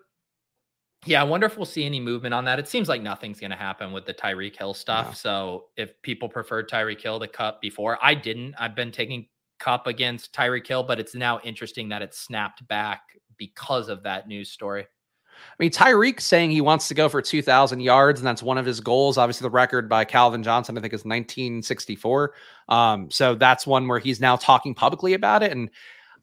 [1.04, 2.58] yeah, I wonder if we'll see any movement on that.
[2.58, 5.08] It seems like nothing's going to happen with the Tyreek Hill stuff.
[5.10, 5.14] Yeah.
[5.14, 8.54] So if people preferred Tyreek Hill to Kupp before, I didn't.
[8.58, 9.26] I've been taking
[9.60, 13.02] Kupp against Tyreek Hill, but it's now interesting that it snapped back
[13.36, 14.86] because of that news story.
[15.32, 18.66] I mean, Tyreek saying he wants to go for 2,000 yards, and that's one of
[18.66, 19.18] his goals.
[19.18, 22.34] Obviously, the record by Calvin Johnson, I think, is 1964.
[22.68, 25.52] Um, so that's one where he's now talking publicly about it.
[25.52, 25.70] And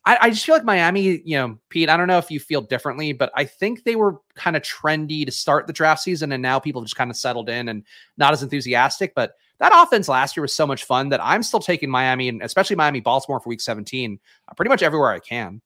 [0.05, 2.61] I, I, just feel like Miami, you know, Pete, I don't know if you feel
[2.61, 6.41] differently, but I think they were kind of trendy to start the draft season, and
[6.41, 7.83] now people just kind of settled in and
[8.17, 9.13] not as enthusiastic.
[9.13, 12.41] But that offense last year was so much fun that I'm still taking Miami and
[12.41, 15.61] especially Miami Baltimore for week 17 uh, pretty much everywhere I can.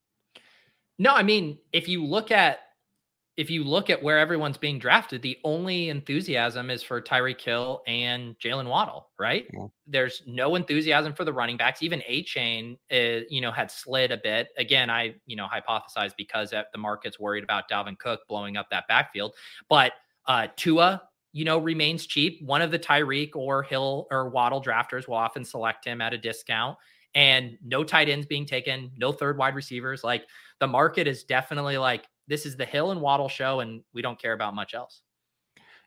[0.98, 2.60] No, I mean, if you look at
[3.36, 7.82] if you look at where everyone's being drafted, the only enthusiasm is for Tyreek Hill
[7.88, 9.48] and Jalen Waddle, right?
[9.52, 9.68] Yeah.
[9.88, 11.82] There's no enthusiasm for the running backs.
[11.82, 14.50] Even Achane, uh, you know, had slid a bit.
[14.58, 18.88] Again, I, you know, hypothesized because the market's worried about Dalvin Cook blowing up that
[18.88, 19.34] backfield.
[19.68, 19.94] But
[20.28, 22.40] uh, Tua, you know, remains cheap.
[22.44, 26.20] One of the Tyreek or Hill or Waddle drafters will often select him at a
[26.20, 26.78] discount.
[27.16, 30.04] And no tight ends being taken, no third wide receivers.
[30.04, 30.26] Like
[30.60, 34.22] the market is definitely like this is the Hill and Waddle show, and we don't
[34.22, 35.02] care about much else.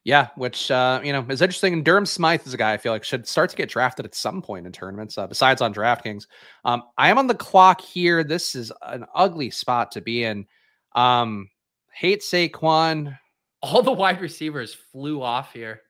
[0.05, 1.73] Yeah, which uh, you know is interesting.
[1.73, 4.15] And Durham Smythe is a guy I feel like should start to get drafted at
[4.15, 6.29] some point in tournaments, uh, besides on DraftKings.
[6.65, 8.23] Um, I am on the clock here.
[8.23, 10.47] This is an ugly spot to be in.
[10.95, 11.51] Um,
[11.93, 13.19] hate Saquon.
[13.63, 15.81] All the wide receivers flew off here.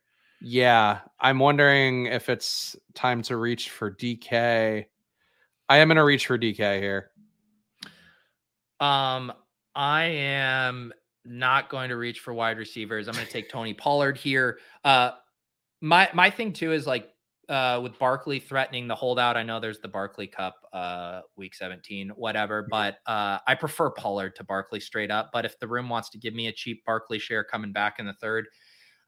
[0.40, 4.86] Yeah, I'm wondering if it's time to reach for DK.
[5.68, 7.10] I am going to reach for DK here.
[8.80, 9.32] Um,
[9.76, 10.92] I am
[11.26, 13.06] not going to reach for wide receivers.
[13.06, 14.58] I'm going to take Tony Pollard here.
[14.84, 15.12] Uh,
[15.82, 17.10] my my thing too is like
[17.48, 19.36] uh, with Barkley threatening the holdout.
[19.36, 22.70] I know there's the Barkley Cup, uh, week 17, whatever, mm-hmm.
[22.70, 25.30] but uh, I prefer Pollard to Barkley straight up.
[25.32, 28.06] But if the room wants to give me a cheap Barkley share coming back in
[28.06, 28.46] the third,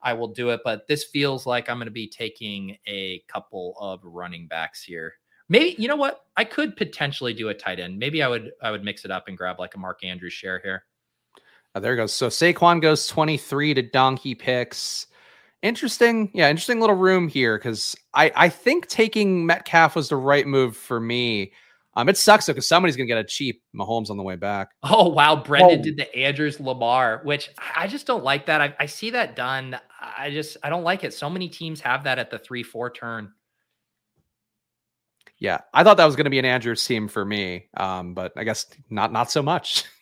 [0.02, 0.60] I will do it.
[0.64, 5.14] But this feels like I'm going to be taking a couple of running backs here.
[5.48, 6.24] Maybe you know what?
[6.36, 7.98] I could potentially do a tight end.
[7.98, 10.60] Maybe I would I would mix it up and grab like a Mark Andrews share
[10.62, 10.84] here.
[11.74, 12.12] Oh, there goes.
[12.12, 15.06] So Saquon goes 23 to donkey picks.
[15.62, 16.30] Interesting.
[16.34, 20.76] Yeah, interesting little room here because I, I think taking Metcalf was the right move
[20.76, 21.52] for me.
[21.94, 24.70] Um, it sucks though because somebody's gonna get a cheap Mahomes on the way back.
[24.84, 28.60] Oh wow, Brendan did the Andrews Lamar, which I just don't like that.
[28.60, 29.78] I, I see that done.
[30.00, 31.12] I just I don't like it.
[31.12, 33.32] So many teams have that at the three four turn.
[35.40, 38.32] Yeah, I thought that was going to be an Andrews team for me, um, but
[38.36, 39.84] I guess not not so much.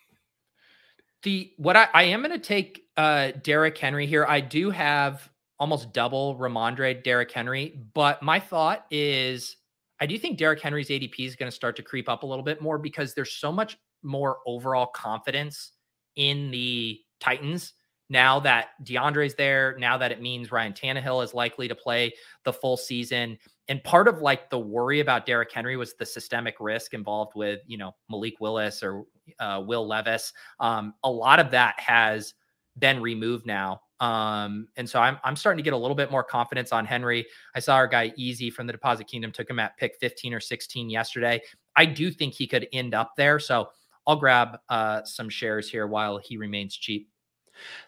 [1.23, 4.23] The what I, I am going to take uh Derrick Henry here.
[4.29, 5.27] I do have
[5.59, 9.57] almost double Rhamondre Derrick Henry, but my thought is
[9.99, 12.43] I do think Derrick Henry's ADP is going to start to creep up a little
[12.43, 15.71] bit more because there's so much more overall confidence
[16.15, 17.73] in the Titans
[18.09, 22.53] now that DeAndre's there, now that it means Ryan Tannehill is likely to play the
[22.53, 23.37] full season.
[23.67, 27.59] And part of like the worry about Derrick Henry was the systemic risk involved with,
[27.67, 29.03] you know, Malik Willis or
[29.39, 30.31] uh, Will Levis.
[30.59, 32.33] Um, a lot of that has
[32.79, 33.81] been removed now.
[33.99, 37.25] Um, and so I'm, I'm starting to get a little bit more confidence on Henry.
[37.55, 40.39] I saw our guy Easy from the Deposit Kingdom took him at pick 15 or
[40.39, 41.41] 16 yesterday.
[41.75, 43.39] I do think he could end up there.
[43.39, 43.69] So
[44.05, 47.09] I'll grab uh, some shares here while he remains cheap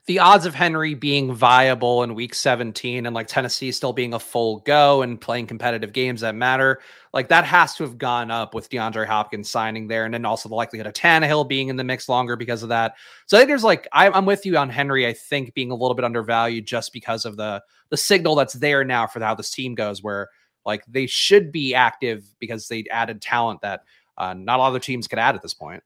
[0.06, 4.20] the odds of Henry being viable in week 17 and like Tennessee still being a
[4.20, 6.82] full go and playing competitive games that matter,
[7.14, 10.06] like that has to have gone up with DeAndre Hopkins signing there.
[10.06, 12.96] And then also the likelihood of Tannehill being in the mix longer because of that.
[13.28, 15.76] So I think there's like, I, I'm with you on Henry, I think being a
[15.76, 19.52] little bit undervalued just because of the, the signal that's there now for how this
[19.52, 20.30] team goes, where
[20.66, 23.82] like they should be active because they added talent that
[24.18, 25.84] uh, not all other teams could add at this point.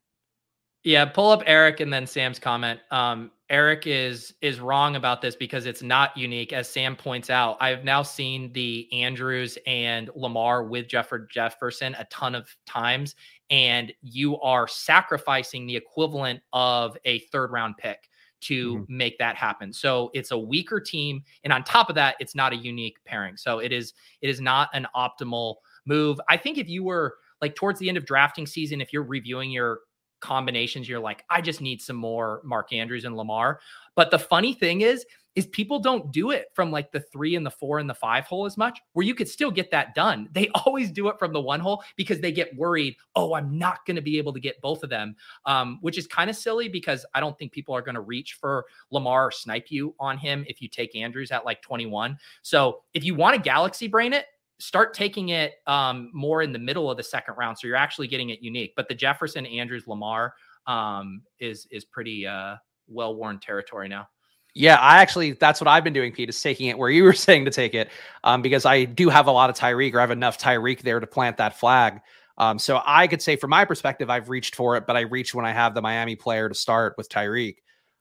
[0.83, 2.79] Yeah, pull up Eric and then Sam's comment.
[2.91, 7.55] Um, Eric is is wrong about this because it's not unique, as Sam points out.
[7.61, 13.15] I've now seen the Andrews and Lamar with Jeffrey Jefferson a ton of times,
[13.49, 18.09] and you are sacrificing the equivalent of a third round pick
[18.41, 18.97] to mm-hmm.
[18.97, 19.71] make that happen.
[19.71, 23.37] So it's a weaker team, and on top of that, it's not a unique pairing.
[23.37, 25.55] So it is it is not an optimal
[25.85, 26.19] move.
[26.27, 29.51] I think if you were like towards the end of drafting season, if you're reviewing
[29.51, 29.79] your
[30.23, 33.59] combinations you're like i just need some more mark andrews and lamar.
[33.95, 35.05] But the funny thing is
[35.35, 38.23] is people don't do it from like the three and the four and the five
[38.25, 40.29] hole as much where you could still get that done.
[40.31, 43.85] They always do it from the one hole because they get worried oh i'm not
[43.85, 45.15] going to be able to get both of them
[45.45, 48.33] um, which is kind of silly because i don't think people are going to reach
[48.39, 52.81] for lamar or snipe you on him if you take andrews at like 21 so
[52.93, 54.25] if you want to galaxy brain it
[54.59, 58.07] start taking it um, more in the middle of the second round, so you're actually
[58.07, 58.73] getting it unique.
[58.75, 60.33] But the Jefferson, Andrews, Lamar
[60.67, 62.55] um, is is pretty uh,
[62.87, 64.07] well worn territory now.
[64.55, 67.13] Yeah, I actually that's what I've been doing, Pete, is taking it where you were
[67.13, 67.89] saying to take it,
[68.23, 70.99] um, because I do have a lot of Tyreek, or I have enough Tyreek there
[70.99, 72.01] to plant that flag.
[72.37, 75.35] Um, so I could say, from my perspective, I've reached for it, but I reach
[75.35, 77.57] when I have the Miami player to start with Tyreek.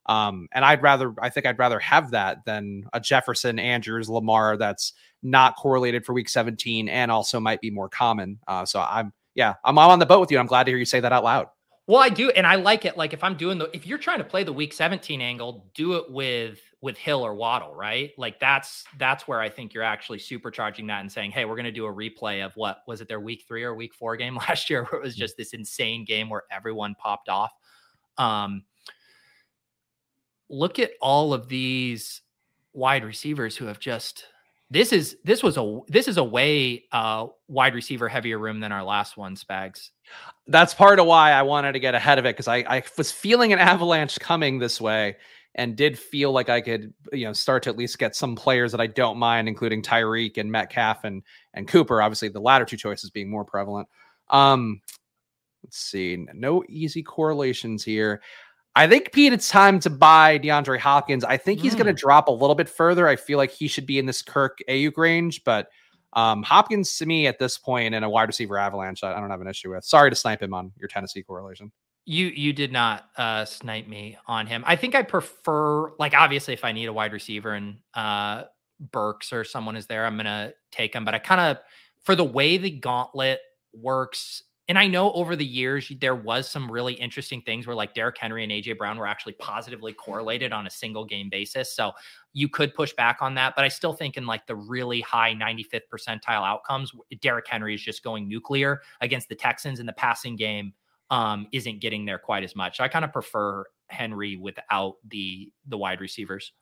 [0.07, 4.57] Um, and I'd rather, I think I'd rather have that than a Jefferson, Andrews, Lamar
[4.57, 8.39] that's not correlated for week 17 and also might be more common.
[8.47, 10.39] Uh, so I'm, yeah, I'm, I'm on the boat with you.
[10.39, 11.49] I'm glad to hear you say that out loud.
[11.89, 12.97] Well, I do, and I like it.
[12.97, 15.95] Like if I'm doing the, if you're trying to play the week 17 angle, do
[15.95, 18.11] it with with Hill or Waddle, right?
[18.17, 21.65] Like that's that's where I think you're actually supercharging that and saying, hey, we're going
[21.65, 24.37] to do a replay of what was it their week three or week four game
[24.49, 25.19] last year, where it was mm.
[25.19, 27.53] just this insane game where everyone popped off.
[28.17, 28.65] Um,
[30.49, 32.21] look at all of these
[32.73, 34.27] wide receivers who have just
[34.73, 38.73] this is this was a this is a way uh wide receiver heavier room than
[38.73, 39.91] our last one spags.
[40.47, 43.13] That's part of why i wanted to get ahead of it because I, I was
[43.13, 45.17] feeling an avalanche coming this way
[45.55, 48.73] and did feel like i could you know start to at least get some players
[48.73, 52.79] that i don't mind including tyreek and metcalf and and cooper obviously the latter two
[52.79, 53.87] choices being more prevalent.
[54.31, 54.81] Um
[55.65, 58.23] let's see no easy correlations here
[58.75, 61.25] I think Pete, it's time to buy DeAndre Hopkins.
[61.25, 61.79] I think he's mm.
[61.79, 63.07] going to drop a little bit further.
[63.07, 65.69] I feel like he should be in this Kirk Aiyuk range, but
[66.15, 69.31] um, Hopkins to me at this point in a wide receiver avalanche, I, I don't
[69.31, 69.85] have an issue with.
[69.85, 71.71] Sorry to snipe him on your Tennessee correlation.
[72.05, 74.65] You you did not uh, snipe me on him.
[74.67, 78.45] I think I prefer like obviously if I need a wide receiver and uh,
[78.81, 81.05] Burks or someone is there, I'm gonna take him.
[81.05, 81.63] But I kind of
[82.03, 83.39] for the way the gauntlet
[83.73, 87.95] works and I know over the years there was some really interesting things where like
[87.95, 91.75] Derrick Henry and AJ Brown were actually positively correlated on a single game basis.
[91.75, 91.93] So
[92.33, 95.35] you could push back on that, but I still think in like the really high
[95.35, 100.37] 95th percentile outcomes, Derrick Henry is just going nuclear against the Texans in the passing
[100.37, 100.73] game
[101.11, 102.81] um, isn't getting there quite as much.
[102.81, 106.53] I kind of prefer Henry without the the wide receivers.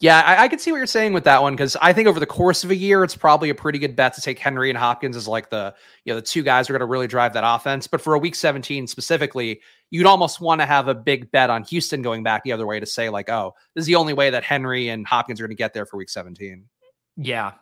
[0.00, 2.18] Yeah, I, I can see what you're saying with that one because I think over
[2.18, 4.78] the course of a year, it's probably a pretty good bet to take Henry and
[4.78, 5.74] Hopkins as like the
[6.04, 7.86] you know the two guys who are going to really drive that offense.
[7.86, 11.64] But for a week 17 specifically, you'd almost want to have a big bet on
[11.64, 14.30] Houston going back the other way to say like, oh, this is the only way
[14.30, 16.64] that Henry and Hopkins are going to get there for week 17.
[17.18, 17.52] Yeah.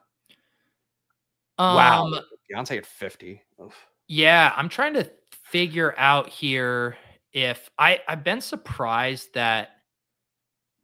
[1.58, 2.04] Wow.
[2.04, 2.20] Um, wow,
[2.54, 3.42] Diontae at 50.
[3.60, 3.74] Oof.
[4.06, 5.10] Yeah, I'm trying to
[5.42, 6.96] figure out here
[7.32, 9.70] if I I've been surprised that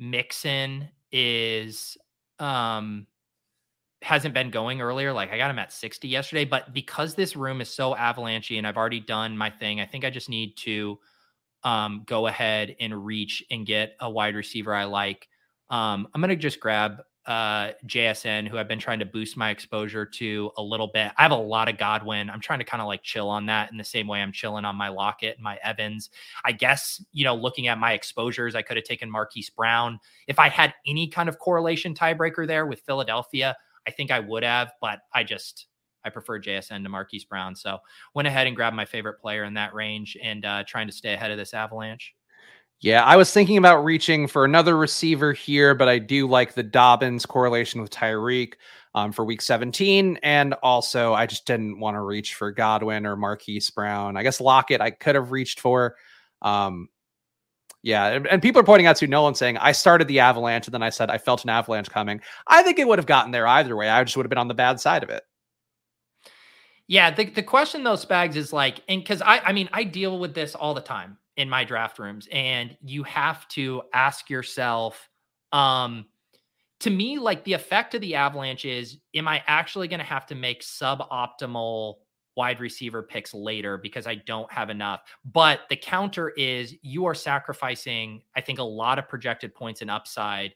[0.00, 1.96] Mixon is
[2.40, 3.06] um
[4.02, 5.12] hasn't been going earlier.
[5.12, 8.66] Like I got him at 60 yesterday, but because this room is so avalanchy and
[8.66, 10.98] I've already done my thing, I think I just need to
[11.62, 15.28] um go ahead and reach and get a wide receiver I like.
[15.70, 20.04] Um I'm gonna just grab uh, JSN, who I've been trying to boost my exposure
[20.04, 21.12] to a little bit.
[21.16, 22.28] I have a lot of Godwin.
[22.28, 24.64] I'm trying to kind of like chill on that in the same way I'm chilling
[24.64, 26.10] on my Lockett and my Evans.
[26.44, 29.98] I guess, you know, looking at my exposures, I could have taken Marquise Brown.
[30.26, 33.56] If I had any kind of correlation tiebreaker there with Philadelphia,
[33.86, 35.66] I think I would have, but I just,
[36.04, 37.56] I prefer JSN to Marquise Brown.
[37.56, 37.78] So
[38.14, 41.14] went ahead and grabbed my favorite player in that range and uh, trying to stay
[41.14, 42.14] ahead of this avalanche.
[42.80, 46.62] Yeah, I was thinking about reaching for another receiver here, but I do like the
[46.62, 48.54] Dobbins correlation with Tyreek
[48.94, 50.18] um, for week 17.
[50.22, 54.16] And also, I just didn't want to reach for Godwin or Marquise Brown.
[54.16, 55.96] I guess Lockett, I could have reached for.
[56.42, 56.88] Um,
[57.82, 60.82] yeah, and, people are pointing out to Nolan saying, I started the avalanche and then
[60.82, 62.20] I said I felt an avalanche coming.
[62.46, 63.90] I think it would have gotten there either way.
[63.90, 65.22] I just would have been on the bad side of it.
[66.86, 70.18] Yeah, the, the question though, Spags, is like, and because I I mean, I deal
[70.18, 75.08] with this all the time in my draft rooms and you have to ask yourself
[75.52, 76.06] um
[76.80, 80.26] to me like the effect of the avalanche is am i actually going to have
[80.26, 81.94] to make suboptimal
[82.36, 85.02] wide receiver picks later because i don't have enough?
[85.24, 89.90] But the counter is you are sacrificing i think a lot of projected points and
[89.90, 90.54] upside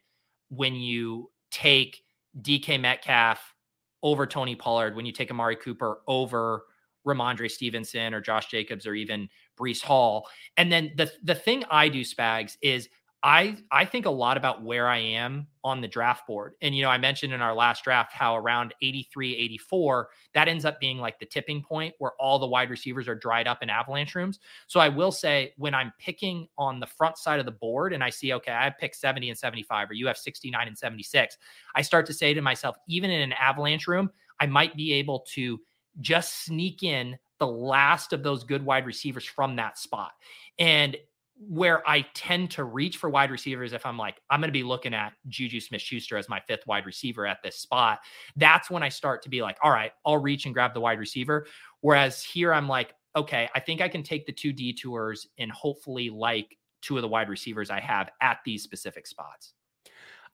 [0.48, 2.02] when you take
[2.40, 3.54] dk metcalf
[4.02, 6.64] over tony pollard when you take amari cooper over
[7.06, 9.28] Rhamondre Stevenson or Josh Jacobs or even
[9.58, 10.28] Breece Hall.
[10.56, 12.88] And then the the thing I do, Spags, is
[13.22, 16.54] I I think a lot about where I am on the draft board.
[16.62, 20.64] And you know, I mentioned in our last draft how around 83, 84, that ends
[20.64, 23.70] up being like the tipping point where all the wide receivers are dried up in
[23.70, 24.38] avalanche rooms.
[24.68, 28.04] So I will say when I'm picking on the front side of the board and
[28.04, 31.36] I see okay, I pick 70 and 75 or you have 69 and 76,
[31.74, 35.20] I start to say to myself, even in an avalanche room, I might be able
[35.34, 35.60] to
[36.00, 40.12] just sneak in the last of those good wide receivers from that spot.
[40.58, 40.96] And
[41.38, 44.62] where I tend to reach for wide receivers, if I'm like, I'm going to be
[44.62, 48.00] looking at Juju Smith Schuster as my fifth wide receiver at this spot,
[48.36, 50.98] that's when I start to be like, all right, I'll reach and grab the wide
[50.98, 51.46] receiver.
[51.80, 56.10] Whereas here, I'm like, okay, I think I can take the two detours and hopefully
[56.10, 59.54] like two of the wide receivers I have at these specific spots.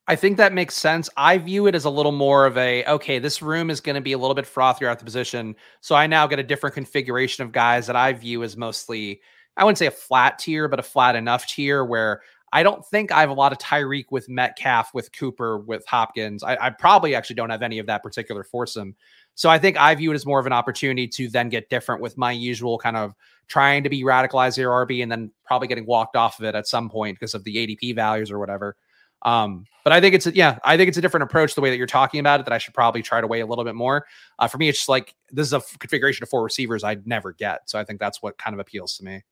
[0.06, 1.08] I think that makes sense.
[1.16, 4.02] I view it as a little more of a okay, this room is going to
[4.02, 5.56] be a little bit frothier at the position.
[5.80, 9.22] So I now get a different configuration of guys that I view as mostly,
[9.56, 13.10] I wouldn't say a flat tier, but a flat enough tier where I don't think
[13.10, 16.44] I have a lot of Tyreek with Metcalf, with Cooper, with Hopkins.
[16.44, 18.94] I, I probably actually don't have any of that particular foursome.
[19.34, 22.00] So I think I view it as more of an opportunity to then get different
[22.00, 23.12] with my usual kind of
[23.48, 26.68] trying to be radicalized here RB and then probably getting walked off of it at
[26.68, 28.76] some point because of the ADP values or whatever.
[29.22, 31.70] Um, but I think it's a, yeah, I think it's a different approach the way
[31.70, 33.74] that you're talking about it that I should probably try to weigh a little bit
[33.74, 34.06] more.
[34.38, 37.32] Uh, for me, it's just like this is a configuration of four receivers I'd never
[37.32, 39.24] get, so I think that's what kind of appeals to me.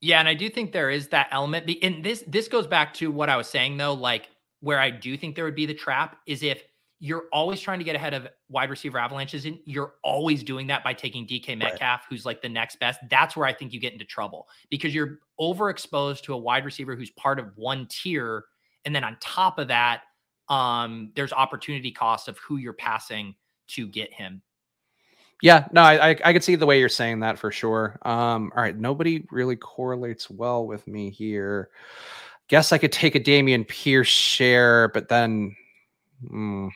[0.00, 1.70] Yeah, and I do think there is that element.
[1.82, 4.28] And this this goes back to what I was saying though, like
[4.60, 6.62] where I do think there would be the trap is if
[7.00, 10.82] you're always trying to get ahead of wide receiver avalanches and you're always doing that
[10.82, 12.06] by taking DK Metcalf, right.
[12.10, 12.98] who's like the next best.
[13.08, 16.96] That's where I think you get into trouble because you're overexposed to a wide receiver
[16.96, 18.44] who's part of one tier
[18.84, 20.02] and then on top of that,
[20.48, 23.34] um, there's opportunity cost of who you're passing
[23.68, 24.40] to get him.
[25.40, 27.98] Yeah, no, I, I I could see the way you're saying that for sure.
[28.02, 31.70] Um, all right, nobody really correlates well with me here.
[32.48, 35.54] Guess I could take a Dameon Pierce share, but then,
[36.24, 36.70] mm,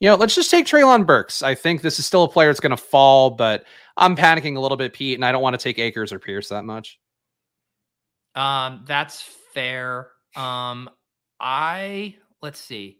[0.00, 1.42] you know, let's just take Treylon Burks.
[1.42, 3.64] I think this is still a player that's going to fall, but
[3.96, 6.48] I'm panicking a little bit, Pete, and I don't want to take Akers or Pierce
[6.50, 6.98] that much.
[8.34, 9.22] Um, that's
[9.54, 10.08] fair.
[10.34, 10.90] Um,
[11.40, 12.98] I let's see.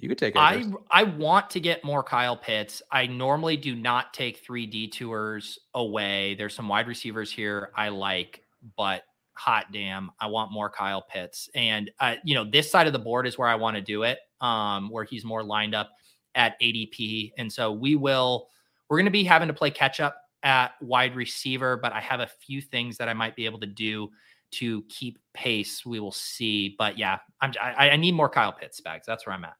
[0.00, 0.34] You could take.
[0.36, 2.82] I I want to get more Kyle Pitts.
[2.90, 6.34] I normally do not take three detours away.
[6.36, 8.42] There's some wide receivers here I like,
[8.76, 9.02] but
[9.34, 11.50] hot damn, I want more Kyle Pitts.
[11.54, 14.04] And uh, you know, this side of the board is where I want to do
[14.04, 14.18] it.
[14.40, 15.90] Um, where he's more lined up
[16.34, 18.48] at ADP, and so we will.
[18.88, 22.20] We're going to be having to play catch up at wide receiver, but I have
[22.20, 24.10] a few things that I might be able to do
[24.52, 25.84] to keep pace.
[25.84, 29.04] We will see, but yeah, I'm, I, I need more Kyle Pitts Spags.
[29.06, 29.54] That's where I'm at.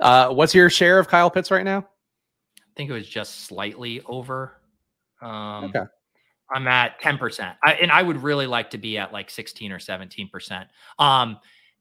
[0.00, 1.86] Uh, what's your share of Kyle Pitts right now?
[2.58, 4.52] I think it was just slightly over.
[5.20, 5.84] Um, okay.
[6.50, 7.56] I'm at 10%.
[7.62, 10.66] I, and I would really like to be at like 16 or 17%.
[10.98, 11.38] Um,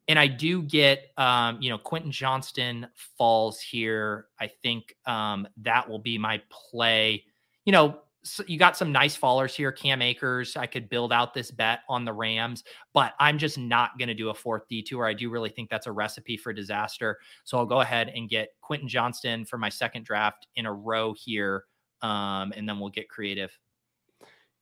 [0.07, 4.27] and I do get, um, you know, Quentin Johnston falls here.
[4.39, 7.23] I think um, that will be my play.
[7.65, 9.71] You know, so you got some nice fallers here.
[9.71, 12.63] Cam Akers, I could build out this bet on the Rams,
[12.93, 15.05] but I'm just not going to do a fourth detour.
[15.05, 17.17] I do really think that's a recipe for disaster.
[17.43, 21.13] So I'll go ahead and get Quentin Johnston for my second draft in a row
[21.17, 21.63] here,
[22.01, 23.57] um, and then we'll get creative.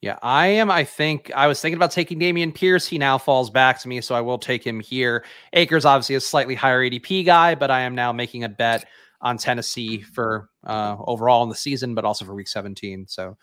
[0.01, 0.70] Yeah, I am.
[0.70, 2.86] I think I was thinking about taking Dameon Pierce.
[2.86, 5.26] He now falls back to me, so I will take him here.
[5.53, 8.86] Akers obviously a slightly higher ADP guy, but I am now making a bet
[9.22, 13.07] on Tennessee for uh, overall in the season, but also for Week 17.
[13.07, 13.38] So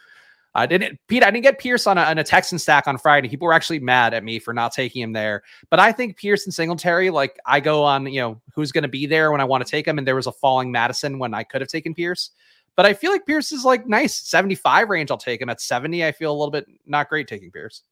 [0.55, 1.25] I didn't, Pete.
[1.25, 3.29] I didn't get Pierce on a, on a Texan stack on Friday.
[3.29, 5.43] People were actually mad at me for not taking him there.
[5.71, 8.89] But I think Pierce and Singletary, like I go on, you know, who's going to
[8.89, 11.33] be there when I want to take him, and there was a falling Madison when
[11.33, 12.31] I could have taken Pierce.
[12.77, 15.11] But I feel like Pierce is like nice 75 range.
[15.11, 16.05] I'll take him at 70.
[16.05, 17.83] I feel a little bit not great taking Pierce.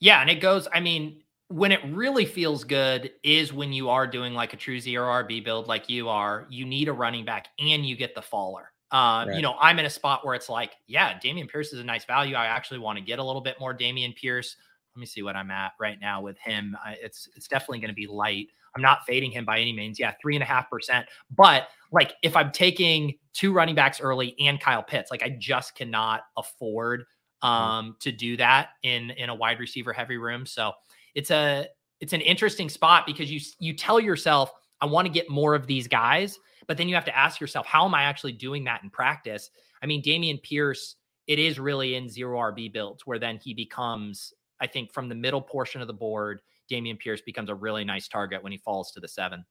[0.00, 0.66] Yeah, and it goes.
[0.72, 4.78] I mean, when it really feels good is when you are doing like a true
[4.78, 6.46] zero RB build like you are.
[6.48, 8.70] You need a running back and you get the faller.
[8.92, 9.34] Uh, right.
[9.34, 12.04] You know, I'm in a spot where it's like, yeah, Dameon Pierce is a nice
[12.04, 12.36] value.
[12.36, 14.56] I actually want to get a little bit more Dameon Pierce.
[14.94, 16.76] Let me see what I'm at right now with him.
[16.84, 18.48] I, it's it's definitely going to be light.
[18.76, 19.98] I'm not fading him by any means.
[19.98, 21.06] Yeah, three and a half percent.
[21.36, 25.74] But like, if I'm taking two running backs early and Kyle Pitts, like I just
[25.74, 27.06] cannot afford
[27.42, 27.48] mm-hmm.
[27.48, 30.46] um to do that in in a wide receiver heavy room.
[30.46, 30.72] So
[31.14, 31.66] it's a
[32.00, 35.66] it's an interesting spot because you you tell yourself, I want to get more of
[35.66, 36.38] these guys
[36.70, 39.50] but then you have to ask yourself, how am I actually doing that in practice?
[39.82, 40.94] I mean, Dameon Pierce,
[41.26, 45.16] it is really in zero RB builds where then he becomes, I think, from the
[45.16, 46.40] middle portion of the board,
[46.70, 49.44] Dameon Pierce becomes a really nice target when he falls to the seven.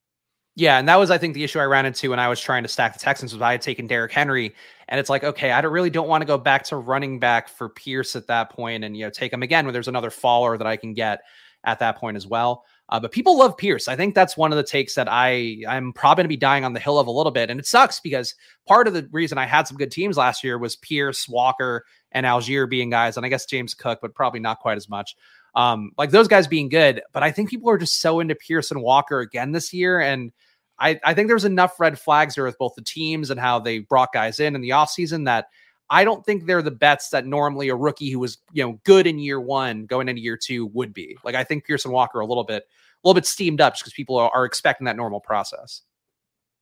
[0.55, 2.63] Yeah, and that was, I think, the issue I ran into when I was trying
[2.63, 4.55] to stack the Texans was I had taken Derrick Henry,
[4.87, 7.49] and it's like, okay, I don't really don't want to go back to running back
[7.49, 10.57] for Pierce at that point, and you know, take him again when there's another faller
[10.57, 11.19] that I can get
[11.63, 12.63] at that point as well.
[12.89, 13.87] Uh, but people love Pierce.
[13.87, 16.65] I think that's one of the takes that I I'm probably going to be dying
[16.65, 18.33] on the hill of a little bit, and it sucks because
[18.67, 22.25] part of the reason I had some good teams last year was Pierce, Walker, and
[22.25, 25.15] Allgeier being guys, and I guess James Cook, but probably not quite as much.
[25.55, 28.71] Um, like those guys being good, but I think people are just so into Pierce
[28.71, 30.31] and Walker again this year, and
[30.79, 33.79] I I think there's enough red flags there with both the teams and how they
[33.79, 35.45] brought guys in in the offseason that
[35.89, 39.07] I don't think they're the bets that normally a rookie who was, you know, good
[39.07, 41.17] in year one going into year two would be.
[41.23, 43.93] Like I think Pearson Walker a little bit, a little bit steamed up just because
[43.93, 45.81] people are, are, expecting that normal process.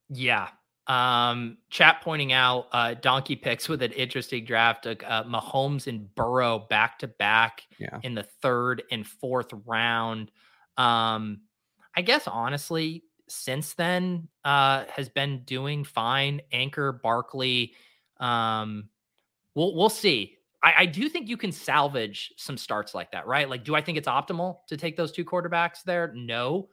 [0.09, 0.49] Yeah.
[0.87, 4.87] Um, chat pointing out uh, donkey picks with an interesting draft.
[4.87, 7.63] Uh, Mahomes and Burrow back to back
[8.03, 10.31] in the third and fourth round.
[10.77, 11.41] Um,
[11.93, 16.41] I guess honestly, since then, uh, has been doing fine.
[16.53, 17.73] Anchor Barkley.
[18.19, 18.89] Um,
[19.57, 20.35] we'll we'll see.
[20.63, 23.47] I, I, do think you can salvage some starts like that, right?
[23.47, 26.11] Like, do I think it's optimal to take those two quarterbacks there?
[26.15, 26.69] No.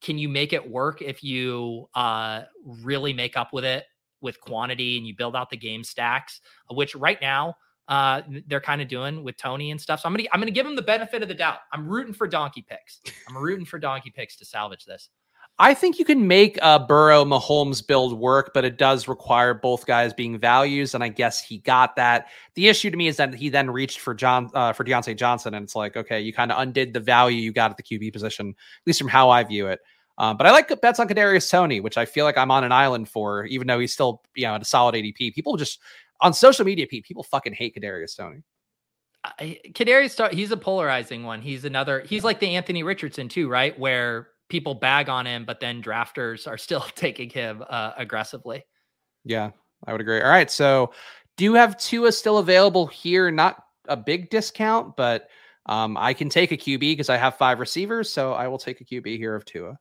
[0.00, 3.84] Can you make it work if you uh, really make up with it
[4.20, 7.54] with quantity and you build out the game stacks, which right now
[7.88, 10.00] uh, they're kind of doing with Toney and stuff.
[10.00, 11.58] So I'm gonna I'm gonna give them the benefit of the doubt.
[11.72, 13.00] I'm rooting for donkey picks.
[13.28, 15.10] I'm rooting for donkey picks to salvage this.
[15.60, 19.86] I think you can make a Burrow Mahomes build work, but it does require both
[19.86, 22.28] guys being values, and I guess he got that.
[22.54, 25.54] The issue to me is that he then reached for John uh, for Diontae Johnson,
[25.54, 28.12] and it's like, okay, you kind of undid the value you got at the QB
[28.12, 29.80] position, at least from how I view it.
[30.16, 32.72] Um, but I like bets on Kadarius Toney, which I feel like I'm on an
[32.72, 35.34] island for, even though he's still you know at a solid ADP.
[35.34, 35.80] People just
[36.20, 38.42] on social media, people fucking hate Kadarius Toney.
[39.40, 41.42] Kadarius, he's a polarizing one.
[41.42, 42.00] He's another.
[42.00, 43.76] He's like the Anthony Richardson too, right?
[43.76, 48.64] Where people bag on him, but then drafters are still taking him uh, aggressively.
[49.24, 49.50] Yeah.
[49.86, 50.20] I would agree.
[50.20, 50.92] All right, so
[51.36, 53.30] do you have Tua still available here?
[53.30, 55.28] Not a big discount, but
[55.66, 58.80] um, I can take a QB because I have five receivers, so I will take
[58.80, 59.78] a QB here of Tua.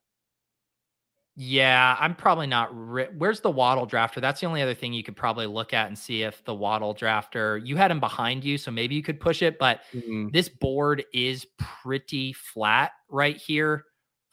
[1.39, 2.69] Yeah, I'm probably not.
[2.73, 4.19] Ri- Where's the Waddle drafter?
[4.19, 6.95] That's the only other thing you could probably look at and see if the Waddle
[6.95, 9.59] drafter you had him behind you, so maybe you could push it.
[9.59, 10.29] But mm-hmm.
[10.29, 13.85] this board is pretty flat right here.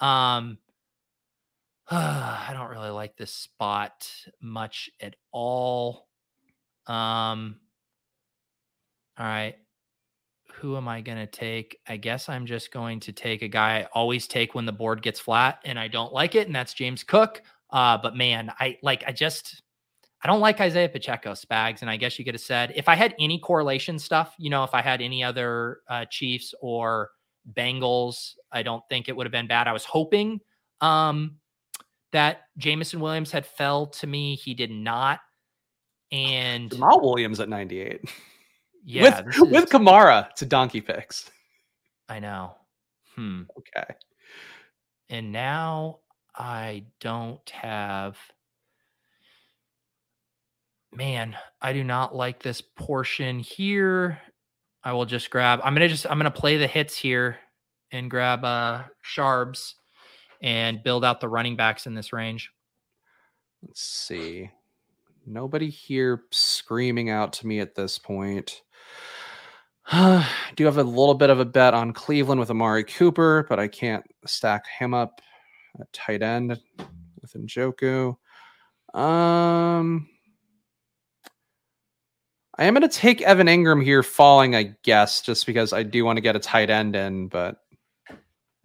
[0.05, 0.59] Um,
[1.91, 4.09] I don't really like this spot
[4.41, 6.09] much at all.
[6.87, 7.57] Um,
[9.19, 9.57] all right
[10.55, 11.79] who am I going to take?
[11.87, 15.03] I guess I'm just going to take a guy I always take when the board
[15.03, 17.43] gets flat and I don't like it, and that's James Cook.
[17.71, 19.63] Uh, but man, I like, I just,
[20.23, 21.83] I don't like Isaiah Pacheco, Spags.
[21.83, 24.65] And I guess you could have said, if I had any correlation stuff, you know,
[24.65, 27.11] if I had any other uh, Chiefs or
[27.53, 29.69] Bengals, I don't think it would have been bad.
[29.69, 30.41] I was hoping
[30.81, 31.37] um,
[32.13, 34.37] that Jameson Williams had fell to me.
[34.37, 35.21] He did not.
[36.13, 38.01] And Jamaal Williams at 98.
[38.85, 39.41] Yeah, with, is...
[39.41, 41.31] with Kamara to donkey picks.
[42.09, 42.55] I know.
[43.15, 43.43] Hmm.
[43.59, 43.95] Okay.
[45.09, 45.99] And now
[46.37, 48.17] I don't have.
[50.93, 54.21] Man, I do not like this portion here.
[54.85, 55.61] I will just grab.
[55.65, 56.07] I'm gonna just.
[56.07, 57.39] I'm gonna play the hits here
[57.91, 59.75] and grab uh Sharbs
[60.43, 62.51] and build out the running backs in this range.
[63.63, 64.51] Let's see.
[65.27, 68.61] Nobody here screaming out to me at this point.
[69.87, 73.59] I do have a little bit of a bet on Cleveland with Amari Cooper, but
[73.59, 75.23] I can't stack him up
[75.81, 76.61] at tight end
[77.23, 78.17] with Njoku.
[78.93, 80.09] Um,
[82.57, 86.05] I am going to take Evan Engram here falling, I guess, just because I do
[86.05, 87.57] want to get a tight end in, but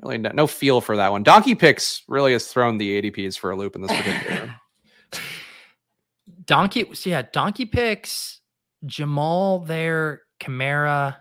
[0.01, 1.23] really no, no feel for that one.
[1.23, 4.55] Donkey Picks really has thrown the ADPs for a loop in this particular.
[6.45, 8.41] Donkey, so yeah, Donkey Picks,
[8.85, 11.17] Jamaal there Kamara,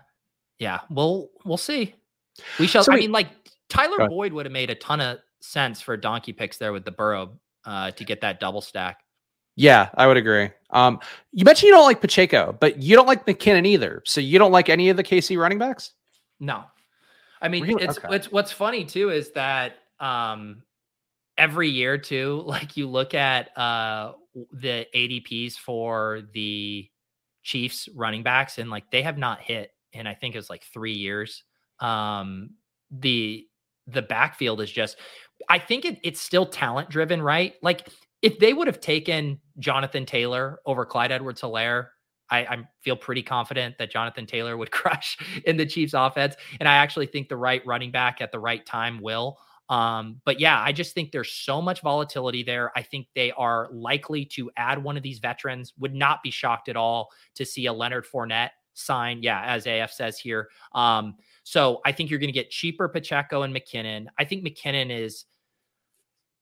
[0.59, 1.95] yeah, we'll we'll see.
[2.59, 2.83] We shall.
[2.83, 3.27] So I mean, like
[3.69, 6.91] Tyler Boyd would have made a ton of sense for donkey picks there with the
[6.91, 8.99] Burrow uh, to get that double stack.
[9.59, 10.51] Yeah, I would agree.
[10.69, 11.01] Um,
[11.33, 14.01] you mentioned you don't like Pacheco, but you don't like McKinnon either.
[14.05, 15.91] So you don't like any of the KC running backs?
[16.39, 16.63] No.
[17.41, 17.83] I mean, really?
[17.83, 18.07] it's okay.
[18.15, 20.63] it's what's funny too is that um,
[21.37, 24.13] every year too, like you look at uh,
[24.53, 26.89] the ADPs for the
[27.43, 30.93] Chiefs running backs, and like they have not hit in I think it's like three
[30.93, 31.43] years.
[31.81, 32.51] Um,
[32.91, 33.45] the
[33.87, 34.95] the backfield is just
[35.49, 37.55] I think it, it's still talent driven, right?
[37.61, 37.89] Like
[38.21, 41.87] if they would have taken Jonathan Taylor over Clyde Edwards Helaire,
[42.29, 46.35] I, I, feel pretty confident that Jonathan Taylor would crush in the Chiefs offense.
[46.59, 49.39] And I actually think the right running back at the right time will.
[49.69, 52.71] Um, but yeah, I just think there's so much volatility there.
[52.75, 55.73] I think they are likely to add one of these veterans.
[55.77, 59.21] Would not be shocked at all to see a Leonard Fournette sign.
[59.21, 60.49] Yeah, as AF says here.
[60.73, 64.07] Um, so I think you're going to get cheaper Pacheco and McKinnon.
[64.17, 65.25] I think McKinnon is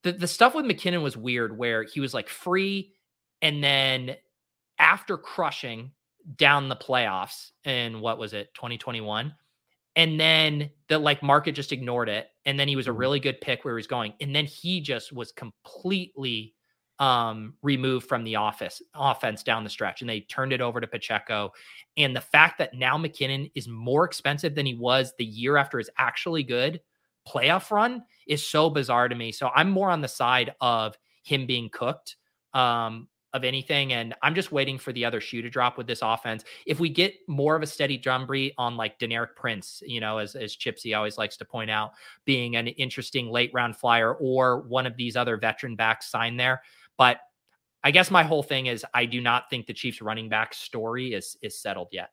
[0.07, 2.93] the the stuff with McKinnon was weird, where he was like free,
[3.41, 4.15] and then
[4.79, 5.91] after crushing
[6.35, 9.33] down the playoffs in what was it 2021
[9.95, 12.99] and then the like market just ignored it and then he was a mm-hmm.
[12.99, 16.53] really good pick where he was going and then he just was completely
[16.99, 20.87] um removed from the office offense down the stretch and they turned it over to
[20.87, 21.49] Pacheco
[21.95, 25.79] and the fact that now McKinnon is more expensive than he was the year after
[25.79, 26.81] is actually good
[27.27, 31.45] playoff run is so bizarre to me so I'm more on the side of him
[31.45, 32.15] being cooked
[32.53, 33.93] um of anything.
[33.93, 36.43] And I'm just waiting for the other shoe to drop with this offense.
[36.65, 40.35] If we get more of a steady drumbeat on like Deneric Prince, you know, as,
[40.35, 41.91] as Chipsy always likes to point out,
[42.25, 46.61] being an interesting late round flyer or one of these other veteran backs signed there.
[46.97, 47.19] But
[47.83, 51.13] I guess my whole thing is I do not think the Chiefs running back story
[51.13, 52.09] is is settled yet.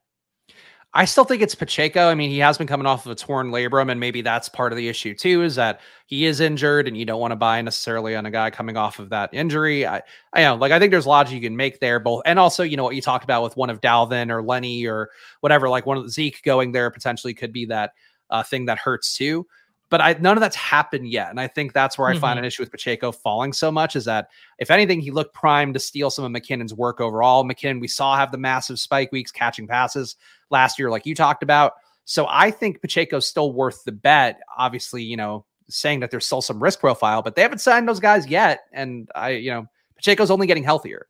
[0.96, 2.08] I still think it's Pacheco.
[2.08, 4.72] I mean, he has been coming off of a torn labrum, and maybe that's part
[4.72, 7.60] of the issue too, is that he is injured and you don't want to buy
[7.62, 9.84] necessarily on a guy coming off of that injury.
[9.84, 10.02] I,
[10.32, 12.76] I know, like I think there's logic you can make there, both and also, you
[12.76, 15.10] know, what you talked about with one of Dalvin or Lenny or
[15.40, 17.94] whatever, like one of the Zeke going there potentially could be that
[18.30, 19.46] uh, thing that hurts too
[19.94, 21.30] but I, none of that's happened yet.
[21.30, 22.20] And I think that's where I mm-hmm.
[22.20, 25.74] find an issue with Pacheco falling so much is that if anything, he looked primed
[25.74, 27.44] to steal some of McKinnon's work overall.
[27.44, 30.16] McKinnon, we saw have the massive spike weeks catching passes
[30.50, 31.72] last year, like you talked about.
[32.04, 34.40] So I think Pacheco's still worth the bet.
[34.56, 38.00] Obviously, you know, saying that there's still some risk profile, but they haven't signed those
[38.00, 38.64] guys yet.
[38.72, 39.66] And I, you know,
[39.96, 41.06] Pacheco's only getting healthier.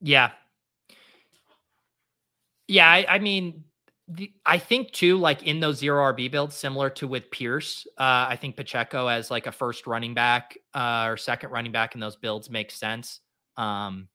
[0.00, 0.30] Yeah.
[2.66, 2.88] Yeah.
[2.88, 3.64] I, I mean,
[4.08, 8.26] the, I think too, like in those zero RB builds, similar to with Pierce, uh,
[8.28, 12.00] I think Pacheco as like a first running back uh, or second running back in
[12.00, 13.20] those builds makes sense.
[13.56, 14.08] Um,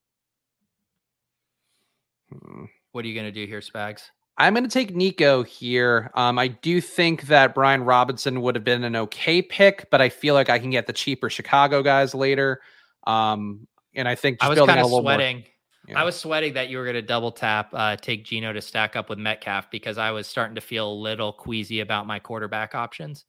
[2.32, 2.66] Hmm.
[2.92, 4.10] What are you going to do here, Spags?
[4.40, 6.12] I'm going to take Nico here.
[6.16, 10.08] Um, I do think that Brian Robinson would have been an okay pick, but I
[10.08, 12.62] feel like I can get the cheaper Chicago guys later.
[13.06, 15.38] Um, and I think I was kind of sweating.
[15.38, 15.46] More,
[15.90, 16.02] yeah.
[16.02, 18.96] I was sweating that you were going to double tap, uh, take Geno to stack
[18.96, 22.76] up with Metcalf because I was starting to feel a little queasy about my quarterback
[22.76, 23.26] options.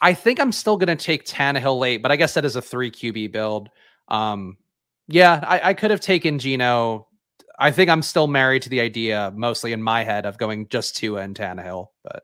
[0.00, 2.62] I think I'm still going to take Tannehill late, but I guess that is a
[2.62, 3.68] three QB build.
[4.08, 4.56] Um,
[5.08, 7.07] yeah, I, I could have taken Geno
[7.58, 10.96] I think I'm still married to the idea, mostly in my head, of going just
[10.96, 11.88] Tua and Tannehill.
[12.04, 12.22] But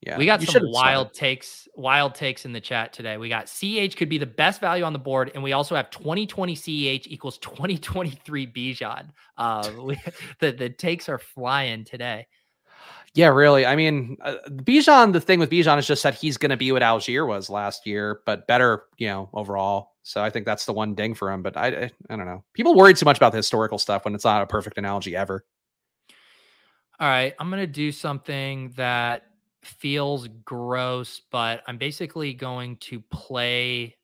[0.00, 3.16] yeah, we got some wild takes, wild takes in the chat today.
[3.16, 5.90] We got CH could be the best value on the board, and we also have
[5.90, 9.10] 2020 CH equals 2023 Bijan.
[9.36, 10.00] Uh, we,
[10.38, 12.26] the the takes are flying today.
[13.14, 13.66] Yeah, really.
[13.66, 15.12] I mean, uh, Bijan.
[15.12, 17.86] The thing with Bijan is just that he's going to be what Allgeier was last
[17.86, 19.94] year, but better, you know, overall.
[20.02, 21.42] So I think that's the one ding for him.
[21.42, 22.44] But I, I, I don't know.
[22.54, 25.44] People worry too much about the historical stuff when it's not a perfect analogy ever.
[27.00, 29.22] All right, I'm gonna do something that
[29.62, 33.96] feels gross, but I'm basically going to play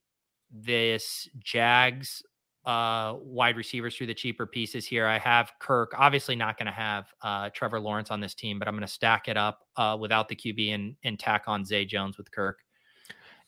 [0.51, 2.23] this Jags
[2.67, 5.07] uh, wide receivers through the cheaper pieces here.
[5.07, 8.67] I have Kirk, obviously not going to have uh, Trevor Lawrence on this team, but
[8.67, 11.85] I'm going to stack it up uh, without the QB and, and tack on Zay
[11.85, 12.59] Jones with Kirk.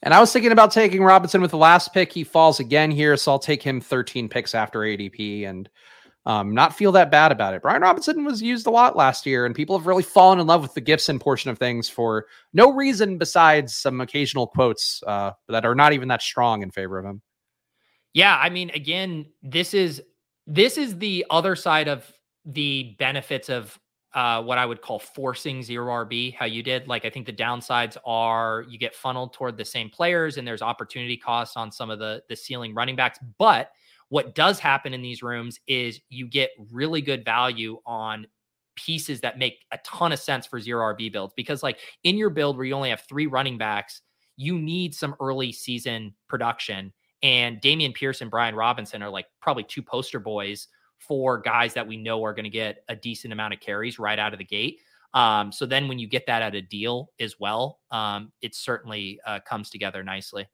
[0.02, 2.12] And I was thinking about taking Robinson with the last pick.
[2.12, 5.68] He falls again here, so I'll take him 13 picks after ADP and
[6.24, 7.62] um, not feel that bad about it.
[7.62, 10.62] Brian Robinson was used a lot last year, and people have really fallen in love
[10.62, 15.64] with the Gibson portion of things for no reason besides some occasional quotes uh, that
[15.64, 17.22] are not even that strong in favor of him.
[18.18, 20.02] Yeah, I mean, again, this is
[20.44, 22.12] this is the other side of
[22.44, 23.78] the benefits of
[24.12, 26.88] uh, what I would call forcing zero RB, how you did.
[26.88, 30.62] Like, I think the downsides are you get funneled toward the same players and there's
[30.62, 33.20] opportunity costs on some of the, the ceiling running backs.
[33.38, 33.70] But
[34.08, 38.26] what does happen in these rooms is you get really good value on
[38.74, 42.30] pieces that make a ton of sense for zero RB builds because, like, in your
[42.30, 44.02] build where you only have three running backs,
[44.36, 46.92] you need some early season production.
[47.22, 50.68] And Dameon Pierce and Brian Robinson are like probably two poster boys
[50.98, 54.18] for guys that we know are going to get a decent amount of carries right
[54.18, 54.80] out of the gate.
[55.14, 59.20] Um, so then when you get that at a deal as well, um, it certainly
[59.26, 60.46] uh, comes together nicely.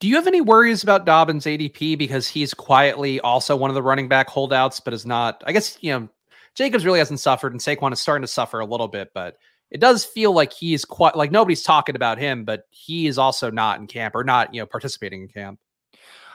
[0.00, 3.82] Do you have any worries about Dobbins ADP because he's quietly also one of the
[3.82, 5.42] running back holdouts, but is not?
[5.46, 6.08] I guess you know
[6.54, 9.36] Jacobs really hasn't suffered, and Saquon is starting to suffer a little bit, but
[9.70, 13.50] it does feel like he's quite like nobody's talking about him, but he is also
[13.50, 15.58] not in camp or not you know participating in camp.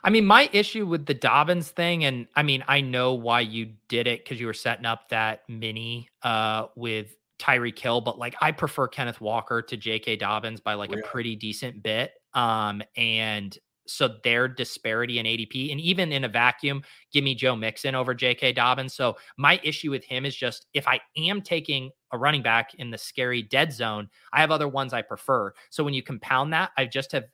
[0.04, 3.74] I mean, my issue with the Dobbins thing, and I mean, I know why you
[3.88, 8.36] did it because you were setting up that mini uh, with Tyreek Hill, but like
[8.42, 10.18] I prefer Kenneth Walker to J.K.
[10.18, 11.00] Dobbins by like yeah.
[11.00, 12.12] a pretty decent bit.
[12.34, 17.56] Um, and so their disparity in ADP, and even in a vacuum, give me Joe
[17.56, 18.54] Mixon over J.K.
[18.54, 18.94] Dobbins.
[18.94, 22.92] So my issue with him is just if I am taking a running back in
[22.92, 25.54] the scary dead zone, I have other ones I prefer.
[25.70, 27.26] So when you compound that, I just have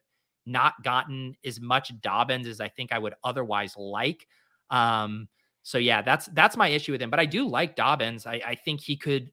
[0.49, 4.27] not gotten as much Dobbins as I think I would otherwise like.
[4.69, 5.27] Um,
[5.63, 7.09] so yeah, that's that's my issue with him.
[7.09, 8.25] But I do like Dobbins.
[8.25, 9.31] I, I think he could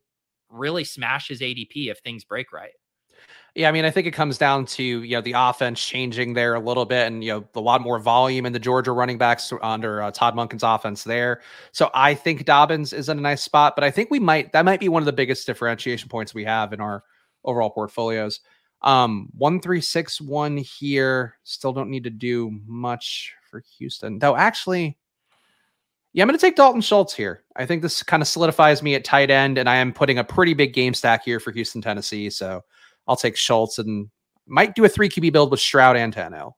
[0.49, 2.73] really smash his ADP if things break right.
[3.55, 6.55] Yeah, I mean, I think it comes down to you know the offense changing there
[6.55, 9.51] a little bit, and you know a lot more volume in the Georgia running backs
[9.63, 11.41] under uh, Todd Monken's offense there.
[11.73, 14.67] So I think Dobbins is in a nice spot, but I think we might that
[14.67, 17.03] might be one of the biggest differentiation points we have in our
[17.45, 18.41] overall portfolios.
[18.83, 21.39] Um, one three six one here.
[21.45, 24.37] Still don't need to do much for Houston, though.
[24.37, 24.97] Actually,
[26.13, 27.43] yeah, I'm going to take Dalton Schultz here.
[27.57, 30.25] I think this kind of solidifies me at tight end, and I am putting a
[30.25, 32.31] pretty big game stack here for Houston, Tennessee.
[32.31, 32.63] So
[33.07, 34.09] I'll take Schultz and
[34.47, 36.53] might do a three QB build with Stroud and Tannehill.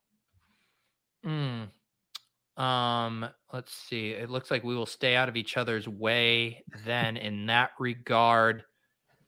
[1.24, 2.62] Hmm.
[2.62, 4.10] Um, let's see.
[4.10, 8.64] It looks like we will stay out of each other's way then in that regard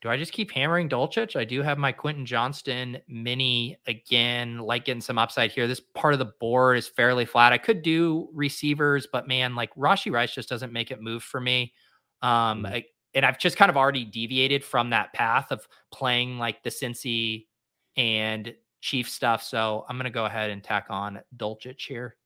[0.02, 1.36] do I just keep hammering Dulcich?
[1.36, 5.66] I do have my Quentin Johnston mini again, like getting some upside here.
[5.66, 7.52] This part of the board is fairly flat.
[7.52, 11.40] I could do receivers, but man, like Rashee Rice just doesn't make it move for
[11.40, 11.74] me.
[12.22, 12.66] Um, mm-hmm.
[12.66, 16.70] I, and I've just kind of already deviated from that path of playing like the
[16.70, 17.46] Cincy
[17.96, 19.42] and Chief stuff.
[19.42, 22.16] So I'm going to go ahead and tack on Dulcich here.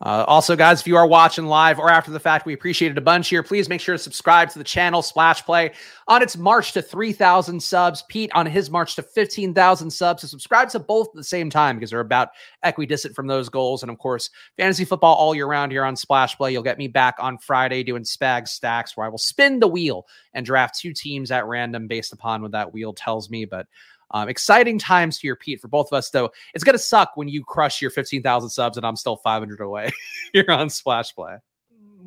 [0.00, 2.98] Uh, also, guys, if you are watching live or after the fact, we appreciate it
[2.98, 3.42] a bunch here.
[3.42, 5.72] Please make sure to subscribe to the channel Splash Play
[6.06, 8.04] on its march to 3,000 subs.
[8.08, 10.22] Pete on his march to 15,000 subs.
[10.22, 12.28] So subscribe to both at the same time because they're about
[12.62, 13.82] equidistant from those goals.
[13.82, 16.52] And of course, fantasy football all year round here on Splash Play.
[16.52, 20.06] You'll get me back on Friday doing Spag Stacks where I will spin the wheel
[20.32, 23.46] and draft two teams at random based upon what that wheel tells me.
[23.46, 23.66] But
[24.10, 26.30] um, exciting times here, Pete, for both of us, though.
[26.54, 29.92] It's going to suck when you crush your 15,000 subs and I'm still 500 away
[30.32, 31.36] here on Splash Play.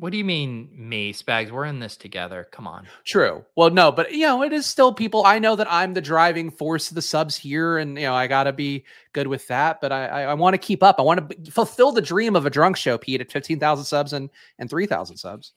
[0.02, 1.52] What do you mean, me, Spags?
[1.52, 2.48] We're in this together.
[2.50, 2.88] Come on.
[3.04, 3.44] True.
[3.54, 5.24] Well, no, but you know, it is still people.
[5.24, 8.26] I know that I'm the driving force of the subs here, and you know, I
[8.26, 9.80] got to be good with that.
[9.80, 10.96] But I, I, I want to keep up.
[10.98, 14.12] I want to fulfill the dream of a drunk show, Pete, at fifteen thousand subs
[14.12, 15.52] and and three thousand subs.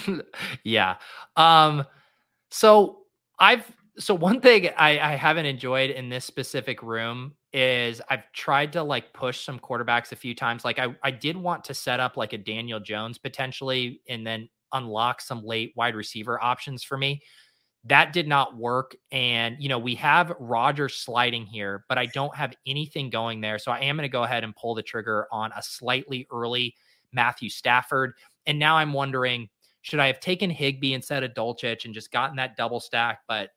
[0.64, 0.96] yeah.
[1.36, 1.84] Um.
[2.48, 3.00] So
[3.38, 8.72] I've so one thing I, I haven't enjoyed in this specific room is I've tried
[8.72, 10.64] to like push some quarterbacks a few times.
[10.64, 14.48] Like I, I did want to set up like a Daniel Jones potentially and then
[14.72, 17.22] unlock some late wide receiver options for me.
[17.84, 18.96] That did not work.
[19.12, 23.58] And, you know, we have Rodgers sliding here, but I don't have anything going there.
[23.58, 26.74] So I am going to go ahead and pull the trigger on a slightly early
[27.12, 28.14] Matthew Stafford.
[28.46, 29.48] And now I'm wondering,
[29.82, 33.20] should I have taken Higbee instead of Dulcich and just gotten that double stack?
[33.28, 33.50] But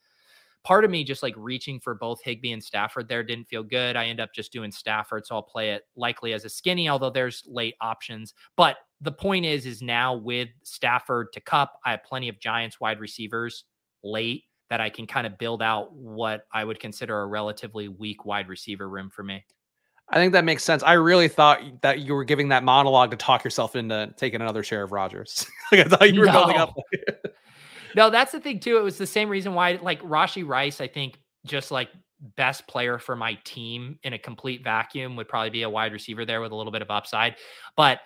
[0.64, 3.96] part of me just like reaching for both Higbee and Stafford there didn't feel good.
[3.96, 7.10] I end up just doing Stafford, so I'll play it likely as a skinny, although
[7.10, 8.34] there's late options.
[8.56, 12.80] But the point is, is now with Stafford to Kupp, I have plenty of Giants
[12.80, 13.66] wide receivers
[14.04, 18.26] late that I can kind of build out what I would consider a relatively weak
[18.26, 19.46] wide receiver room for me.
[20.10, 20.84] I think that makes sense.
[20.84, 24.64] I really thought that you were giving that monologue to talk yourself into taking another
[24.64, 25.46] share of Rodgers.
[25.72, 26.32] like I thought you were no.
[26.32, 26.74] building up.
[27.98, 28.78] No, that's the thing too.
[28.78, 31.18] It was the same reason why, like Rashee Rice, I think
[31.48, 31.90] just like
[32.36, 36.24] best player for my team in a complete vacuum would probably be a wide receiver
[36.24, 37.38] there with a little bit of upside.
[37.76, 38.02] But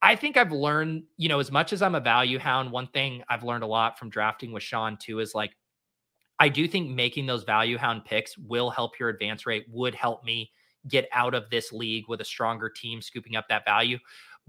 [0.00, 3.24] I think I've learned, you know, as much as I'm a value hound, one thing
[3.28, 5.50] I've learned a lot from drafting with Sean too is like,
[6.38, 10.22] I do think making those value hound picks will help your advance rate, would help
[10.22, 10.52] me
[10.86, 13.98] get out of this league with a stronger team scooping up that value.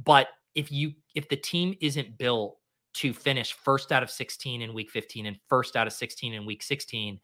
[0.04, 2.58] But if you if the team isn't built
[2.94, 6.46] to finish first out of 16 in week 15 and first out of 16 in
[6.46, 7.20] week 16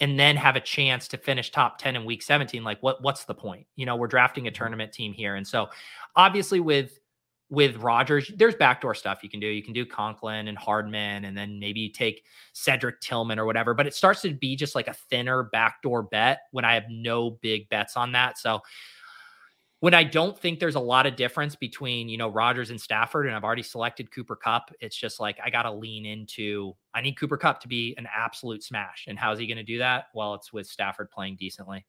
[0.00, 3.24] and then have a chance to finish top 10 in week 17 like what what's
[3.24, 4.58] the point you know we're drafting a mm-hmm.
[4.58, 5.68] tournament team here and so
[6.16, 6.98] obviously with
[7.50, 11.36] with Rodgers, there's backdoor stuff you can do you can do Conklin and Hardman and
[11.36, 12.24] then maybe take
[12.54, 16.40] Cedric Tillman or whatever but it starts to be just like a thinner backdoor bet
[16.52, 18.62] when I have no big bets on that so
[19.82, 23.26] when I don't think there's a lot of difference between, you know, Rodgers and Stafford,
[23.26, 27.00] and I've already selected Cooper Kupp, it's just like I got to lean into, I
[27.00, 29.06] need Cooper Kupp to be an absolute smash.
[29.08, 30.04] And how's he going to do that?
[30.14, 31.84] Well, it's with Stafford playing decently.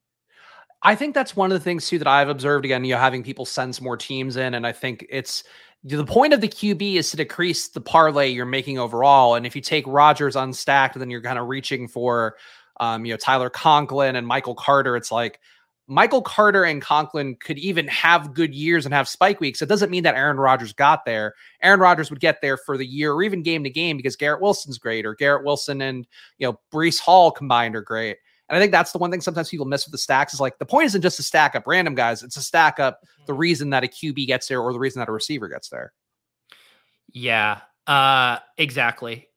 [0.81, 3.21] I think that's one of the things too that I've observed again, you know, having
[3.21, 4.55] people send more teams in.
[4.55, 5.43] And I think it's
[5.83, 9.35] the point of the QB is to decrease the parlay you're making overall.
[9.35, 12.37] And if you take Rodgers unstacked, then you're kind of reaching for,
[12.79, 14.95] um, you know, Tyler Conklin and Michael Carter.
[14.95, 15.39] It's like,
[15.87, 19.61] Michael Carter and Conklin could even have good years and have spike weeks.
[19.61, 21.33] It doesn't mean that Aaron Rodgers got there.
[21.61, 24.41] Aaron Rodgers would get there for the year or even game to game because Garrett
[24.41, 26.07] Wilson's great or Garrett Wilson and
[26.37, 28.17] you know Breece Hall combined are great.
[28.47, 30.57] And I think that's the one thing sometimes people miss with the stacks is like
[30.57, 33.39] the point isn't just to stack up random guys, it's to stack up the mm-hmm.
[33.39, 35.91] reason that a QB gets there or the reason that a receiver gets there.
[37.11, 39.27] Yeah, uh, exactly.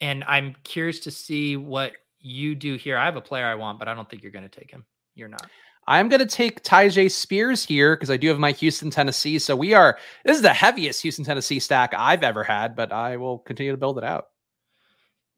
[0.00, 2.96] And I'm curious to see what you do here.
[2.96, 4.84] I have a player I want, but I don't think you're going to take him.
[5.14, 5.46] You're not.
[5.86, 9.38] I'm going to take Tyjae Spears here because I do have my Houston, Tennessee.
[9.38, 13.18] So we are, this is the heaviest Houston, Tennessee stack I've ever had, but I
[13.18, 14.28] will continue to build it out.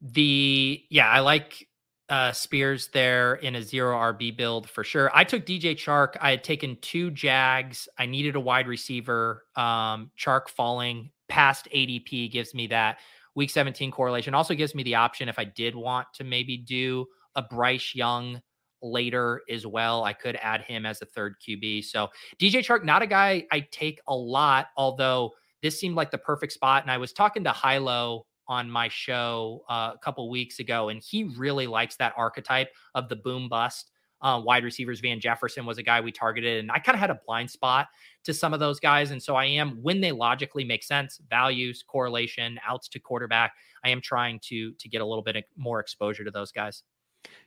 [0.00, 1.66] The, yeah, I like
[2.08, 5.10] uh, Spears there in a zero RB build for sure.
[5.12, 6.16] I took DJ Chark.
[6.20, 7.88] I had taken two Jags.
[7.98, 9.44] I needed a wide receiver.
[9.56, 12.98] Um, Chark falling past ADP gives me that
[13.34, 14.34] week 17 correlation.
[14.34, 18.40] Also gives me the option if I did want to maybe do a Bryce Young
[18.82, 20.04] later as well.
[20.04, 21.84] I could add him as a third QB.
[21.84, 22.08] So
[22.38, 25.32] DJ Chark, not a guy I take a lot, although
[25.62, 26.82] this seemed like the perfect spot.
[26.82, 31.02] And I was talking to Hilo on my show uh, a couple weeks ago, and
[31.02, 33.90] he really likes that archetype of the boom bust.
[34.22, 37.10] Uh, wide receivers, Van Jefferson was a guy we targeted, and I kind of had
[37.10, 37.88] a blind spot
[38.24, 39.10] to some of those guys.
[39.10, 43.52] And so I am, when they logically make sense, values, correlation, outs to quarterback,
[43.84, 46.82] I am trying to to get a little bit more exposure to those guys.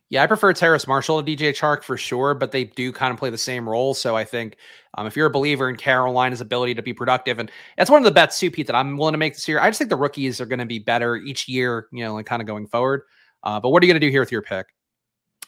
[0.09, 3.19] Yeah, I prefer Terrace Marshall to DJ Chark for sure, but they do kind of
[3.19, 3.93] play the same role.
[3.93, 4.57] So I think
[4.97, 8.05] um, if you're a believer in Carolina's ability to be productive, and that's one of
[8.05, 9.59] the bets too, Pete, that I'm willing to make this year.
[9.59, 12.25] I just think the rookies are going to be better each year, you know, like
[12.25, 13.03] kind of going forward.
[13.43, 14.65] Uh, but what are you going to do here with your pick?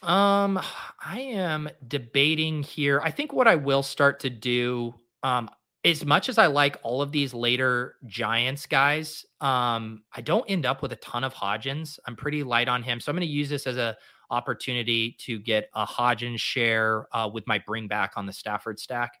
[0.02, 0.60] Um,
[1.04, 3.00] I am debating here.
[3.02, 4.94] I think what I will start to do,
[5.24, 5.48] um,
[5.84, 10.66] as much as I like all of these later Giants guys, um, I don't end
[10.66, 11.98] up with a ton of Hodgins.
[12.06, 13.96] I'm pretty light on him, so I'm going to use this as a
[14.32, 19.12] opportunity to get a Hodgins share uh, with my bring back on the Stafford stack.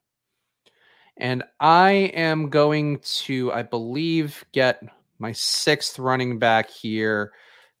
[1.18, 4.82] And I am going to, I believe, get
[5.18, 7.32] my sixth running back here.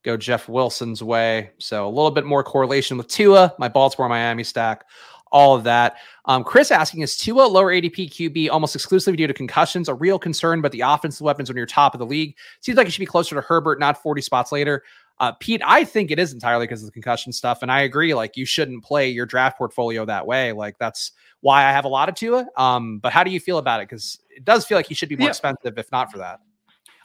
[0.04, 1.50] Go Jeff Wilson's way.
[1.58, 4.84] So a little bit more correlation with Tua, my Baltimore Miami stack.
[5.32, 5.96] all of that.
[6.26, 10.18] Um, Chris asking is Tua lower ADP QB almost exclusively due to concussions a real
[10.18, 13.00] concern, but the offensive weapons when you're top of the league seems like it should
[13.00, 14.84] be closer to Herbert, not 40 spots later.
[15.20, 18.14] Uh, Pete, I think it is entirely because of the concussion stuff, and I agree.
[18.14, 20.52] Like you shouldn't play your draft portfolio that way.
[20.52, 22.46] Like that's why I have a lot of Tua.
[22.56, 23.88] Um, but how do you feel about it?
[23.88, 25.30] Because it does feel like he should be more yeah.
[25.30, 26.40] expensive if not for that.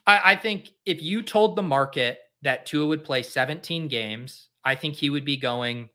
[0.05, 4.75] I, I think if you told the market that Tua would play 17 games, I
[4.75, 5.89] think he would be going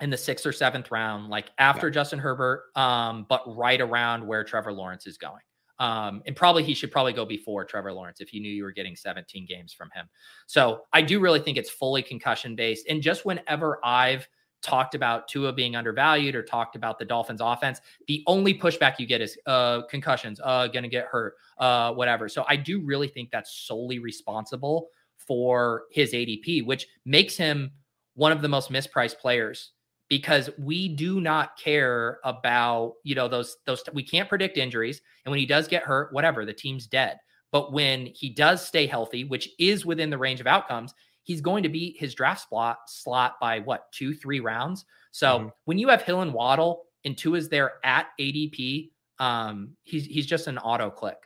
[0.00, 1.92] in the sixth or seventh round, like after yeah.
[1.92, 5.42] Justin Herbert, um, but right around where Trevor Lawrence is going.
[5.80, 8.70] Um, and probably he should probably go before Trevor Lawrence if you knew you were
[8.70, 10.06] getting 17 games from him.
[10.46, 12.86] So I do really think it's fully concussion based.
[12.88, 14.28] And just whenever I've
[14.62, 19.06] talked about Tua being undervalued or talked about the Dolphins offense, the only pushback you
[19.06, 22.28] get is uh, concussions, uh, gonna get hurt, uh, whatever.
[22.28, 27.70] So I do really think that's solely responsible for his ADP, which makes him
[28.14, 29.72] one of the most mispriced players
[30.10, 35.30] because we do not care about you know those those we can't predict injuries and
[35.30, 37.16] when he does get hurt whatever the team's dead.
[37.52, 40.92] But when he does stay healthy which is within the range of outcomes
[41.22, 44.84] he's going to beat his draft slot slot by what two three rounds?
[45.12, 45.48] So mm-hmm.
[45.64, 50.26] when you have hill and waddle and Tua is there at adp um he's he's
[50.26, 51.18] just an auto click.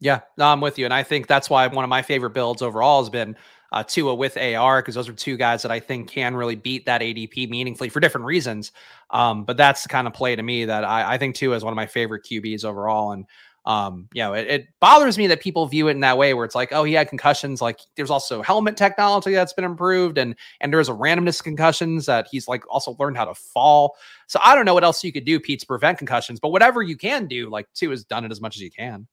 [0.00, 2.62] Yeah no, i'm with you and i think that's why one of my favorite builds
[2.62, 3.36] overall has been
[3.72, 6.86] uh, Tua with AR because those are two guys that I think can really beat
[6.86, 8.70] that ADP meaningfully for different reasons.
[9.10, 11.64] Um, but that's the kind of play to me that I, I think Tua is
[11.64, 13.12] one of my favorite QBs overall.
[13.12, 13.26] And
[13.64, 16.44] um, you know, it, it, bothers me that people view it in that way where
[16.44, 17.62] it's like, oh, he had concussions.
[17.62, 22.26] Like there's also helmet technology that's been improved, and and there's a randomness concussions that
[22.28, 23.96] he's like also learned how to fall.
[24.26, 26.82] So I don't know what else you could do, Pete, to prevent concussions, but whatever
[26.82, 29.06] you can do, like Tua has done it as much as you can.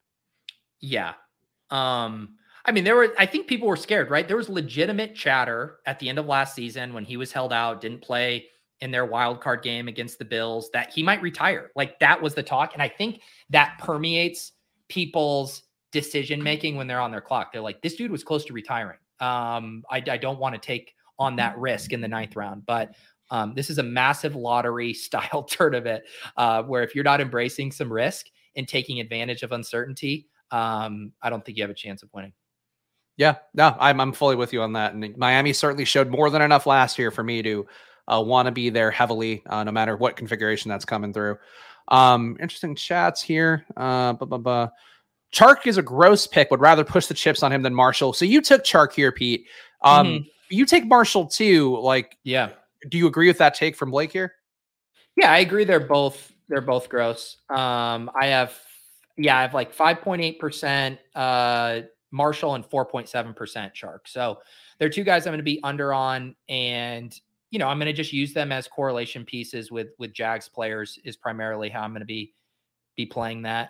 [0.82, 1.14] Yeah.
[1.70, 4.28] Um, I mean, there were, I think people were scared, right?
[4.28, 7.82] There was legitimate chatter at the end of last season when he was held out,
[7.82, 8.48] didn't play
[8.82, 11.72] in their wild card game against the Bills, that he might retire.
[11.76, 12.74] Like that was the talk.
[12.74, 14.54] And I think that permeates
[14.88, 17.52] people's decision making when they're on their clock.
[17.52, 19.00] They're like, this dude was close to retiring.
[19.20, 22.66] Um, I, I don't want to take on that risk in the ninth round.
[22.66, 22.96] But
[23.32, 26.04] um, this is a massive lottery style tournament
[26.38, 31.30] uh, where if you're not embracing some risk and taking advantage of uncertainty, um, I
[31.30, 32.34] don't think you have a chance of winning.
[33.20, 34.94] Yeah, no, I'm I'm fully with you on that.
[34.94, 37.68] And Miami certainly showed more than enough last year for me to
[38.08, 41.38] uh, want to be there heavily, uh, no matter what configuration that's coming through.
[41.90, 43.66] Um, interesting chats here.
[43.76, 44.70] Uh, blah, blah, blah.
[45.34, 46.50] Chark is a gross pick.
[46.50, 48.14] Would rather push the chips on him than Marshall.
[48.14, 49.46] So you took Chark here, Pete.
[49.84, 50.24] Um, mm-hmm.
[50.50, 51.78] You take Marshall too.
[51.78, 52.52] Like, yeah.
[52.90, 54.34] Do you agree with that take from Blake here?
[55.18, 55.66] Yeah, I agree.
[55.66, 57.36] They're both they're both gross.
[57.50, 58.58] Um, I have
[59.18, 63.36] yeah, I have like five point eight percent uh Marshall and 4.7%
[63.74, 64.00] Chark.
[64.06, 64.40] So
[64.80, 66.36] they're two guys I'm going to be under on.
[66.48, 67.18] And,
[67.52, 70.98] you know, I'm going to just use them as correlation pieces with with Jags players
[71.04, 72.34] is primarily how I'm going to be
[72.96, 73.70] be playing that.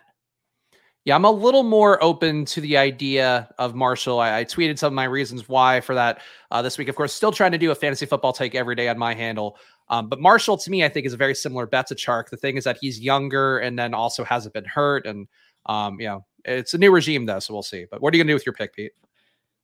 [1.06, 4.20] Yeah, I'm a little more open to the idea of Marshall.
[4.20, 6.88] I, I tweeted some of my reasons why for that uh, this week.
[6.88, 9.56] Of course, still trying to do a fantasy football take every day on my handle.
[9.88, 12.28] Um, but Marshall, to me, I think is a very similar bet to Chark.
[12.28, 15.26] The thing is that he's younger and then also hasn't been hurt, and
[15.64, 17.86] um, you know, it's a new regime though, so we'll see.
[17.90, 18.92] But what are you gonna do with your pick, Pete?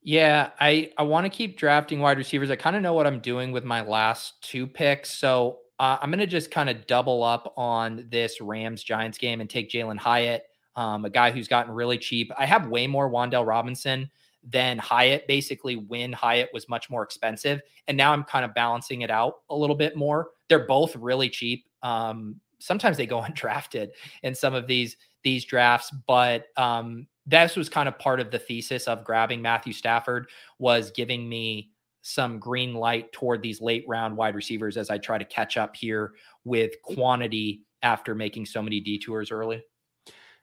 [0.03, 2.51] Yeah, I I want to keep drafting wide receivers.
[2.51, 6.11] I kind of know what I'm doing with my last two picks, so uh, I'm
[6.11, 10.45] gonna just kind of double up on this Rams Giants game and take Jalin Hyatt,
[10.77, 12.31] um, a guy who's gotten really cheap.
[12.39, 14.11] I have way more Wan'Dale Robinson
[14.49, 19.03] than Hyatt, basically when Hyatt was much more expensive, and now I'm kind of balancing
[19.03, 20.29] it out a little bit more.
[20.49, 21.67] They're both really cheap.
[21.83, 23.89] Um, sometimes they go undrafted
[24.23, 28.39] in some of these these drafts, but um, this was kind of part of the
[28.39, 30.29] thesis of grabbing Matthew Stafford
[30.59, 31.71] was giving me
[32.03, 35.75] some green light toward these late round wide receivers as I try to catch up
[35.75, 36.13] here
[36.45, 39.65] with quantity after making so many detours early.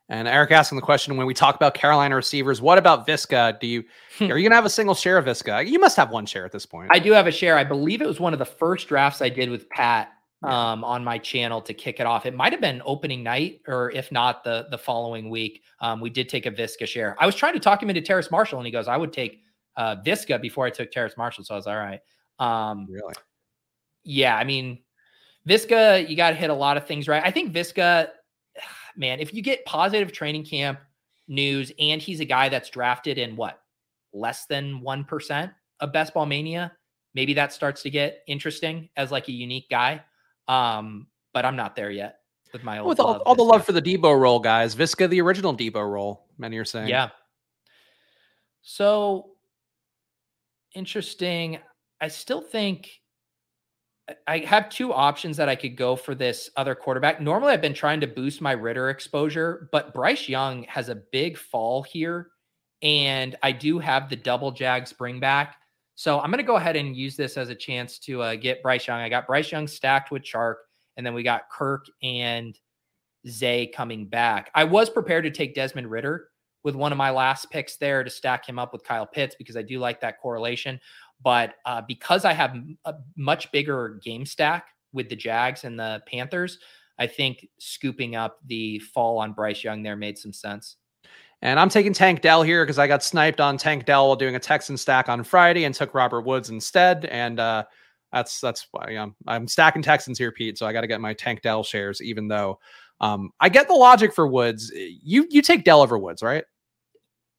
[0.10, 3.57] And Eric asking the question when we talk about Carolina receivers, what about Viska?
[3.61, 3.85] Do you
[4.18, 4.26] hmm.
[4.26, 5.65] are you gonna have a single share of Viska?
[5.65, 6.90] You must have one share at this point.
[6.91, 7.57] I do have a share.
[7.57, 10.10] I believe it was one of the first drafts I did with Pat
[10.44, 12.26] um, on my channel to kick it off.
[12.26, 15.64] It might have been opening night, or if not, the the following week.
[15.80, 17.15] Um, we did take a Viska share.
[17.20, 19.44] I was trying to talk him into Terrace Marshall, and he goes, "I would take
[19.78, 21.99] uh, Viska before I took Terrace Marshall." So I was all right.
[22.40, 23.14] Um, really?
[24.03, 24.80] Yeah, I mean,
[25.48, 27.24] Viska, you got to hit a lot of things right.
[27.24, 28.10] I think Viska,
[28.98, 30.80] man, if you get positive training camp
[31.28, 33.60] news, and he's a guy that's drafted in what
[34.14, 36.74] less than one percent of Best Ball Mania,
[37.14, 40.02] maybe that starts to get interesting as like a unique guy.
[40.48, 42.20] Um, but I'm not there yet
[42.52, 42.90] with my old.
[42.90, 44.76] With all, all the love for the Deebo role, guys.
[44.76, 46.28] Viska, the original Deebo role.
[46.38, 46.88] Many are saying.
[46.88, 47.10] Yeah.
[48.61, 49.32] So
[50.74, 51.60] interesting.
[51.99, 52.90] I still think
[54.28, 57.22] I have two options that I could go for this other quarterback.
[57.22, 61.38] Normally, I've been trying to boost my Ridder exposure, but Bryce Young has a big
[61.38, 62.32] fall here,
[62.82, 65.56] and I do have the double Jags bring back.
[65.95, 68.64] So I'm going to go ahead and use this as a chance to uh, get
[68.64, 68.99] Bryce Young.
[68.99, 70.56] I got Bryce Young stacked with Chark,
[70.98, 72.57] and then we got Kirk and
[73.28, 74.49] Zay coming back.
[74.56, 76.30] I was prepared to take Desmond Ridder
[76.64, 79.57] with one of my last picks there to stack him up with Kyle Pitts because
[79.57, 80.80] I do like that correlation.
[81.22, 82.56] But uh, because I have
[82.86, 86.60] a much bigger game stack with the Jags and the Panthers,
[86.99, 90.78] I think scooping up the fall on Bryce Young there made some sense.
[91.44, 94.36] And I'm taking Tank Dell here because I got sniped on Tank Dell while doing
[94.36, 97.03] a Texan stack on Friday and took Robert Woods instead.
[97.06, 97.65] And uh,
[98.14, 100.57] that's that's why I'm, I'm stacking Texans here, Pete.
[100.57, 102.60] So I got to get my Tank Dell shares, even though
[103.02, 104.72] um, I get the logic for Woods.
[104.74, 106.45] You you take Dell over Woods, right?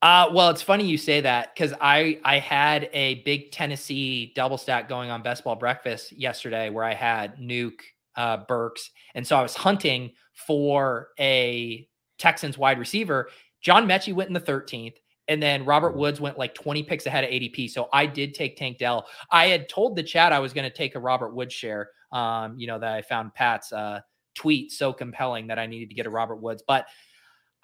[0.03, 4.59] Uh, well, it's funny you say that because I I had a big Tennessee double
[4.59, 7.81] stack going on Best Ball Breakfast yesterday where I had Nuke,
[8.17, 10.11] uh, Burks, and so I was hunting
[10.47, 13.29] for a Texans wide receiver.
[13.65, 14.97] John Metchie went in the 13th,
[15.27, 17.71] and then Robert Woods went like 20 picks ahead of ADP.
[17.71, 19.07] So I did take Tank Dell.
[19.31, 21.89] I had told the chat I was going to take a Robert Woods share.
[22.13, 24.01] Um, you know that I found Pat's uh,
[24.35, 26.87] tweet so compelling that I needed to get a Robert Woods, but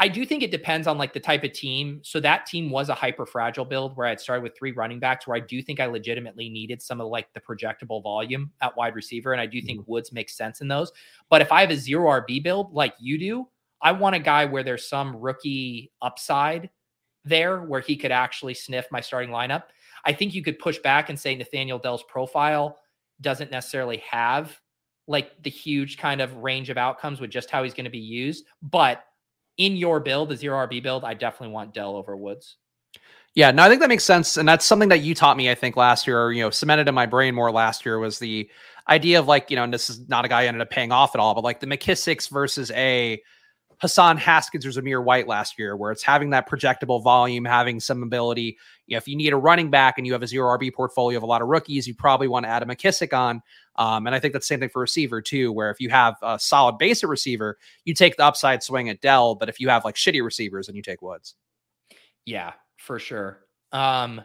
[0.02, 2.00] I do think it depends on like the type of team.
[2.02, 4.98] So that team was a hyper fragile build where I had started with three running
[4.98, 8.74] backs, where I do think I legitimately needed some of like the projectable volume at
[8.74, 9.92] wide receiver, and I do think mm-hmm.
[9.92, 10.90] Woods makes sense in those.
[11.28, 13.46] But if I have a zero RB build like you do,
[13.82, 16.70] I want a guy where there's some rookie upside
[17.24, 19.64] there where he could actually sniff my starting lineup.
[20.04, 22.78] I think you could push back and say Nathaniel Dell's profile
[23.20, 24.58] doesn't necessarily have
[25.06, 27.98] like the huge kind of range of outcomes with just how he's going to be
[27.98, 29.04] used, but
[29.56, 32.56] in your build, the zero RB build, I definitely want Dell over Woods.
[33.34, 35.50] Yeah, no, I think that makes sense, and that's something that you taught me.
[35.50, 38.18] I think last year, or you know, cemented in my brain more last year was
[38.18, 38.50] the
[38.88, 40.90] idea of like you know, and this is not a guy who ended up paying
[40.90, 43.22] off at all, but like the McKissicks versus a
[43.80, 48.02] Hassan Haskins or Zamir White last year, where it's having that projectable volume, having some
[48.02, 48.58] ability.
[48.86, 51.16] You know, if you need a running back and you have a zero RB portfolio
[51.16, 53.42] of a lot of rookies, you probably want to add a McKissic on.
[53.76, 56.16] Um, and I think that's the same thing for receiver too, where if you have
[56.22, 59.84] a solid basic receiver, you take the upside swing at Dell, but if you have
[59.84, 61.34] like shitty receivers, then you take Woods.
[62.26, 63.40] Yeah, for sure.
[63.72, 64.20] Um,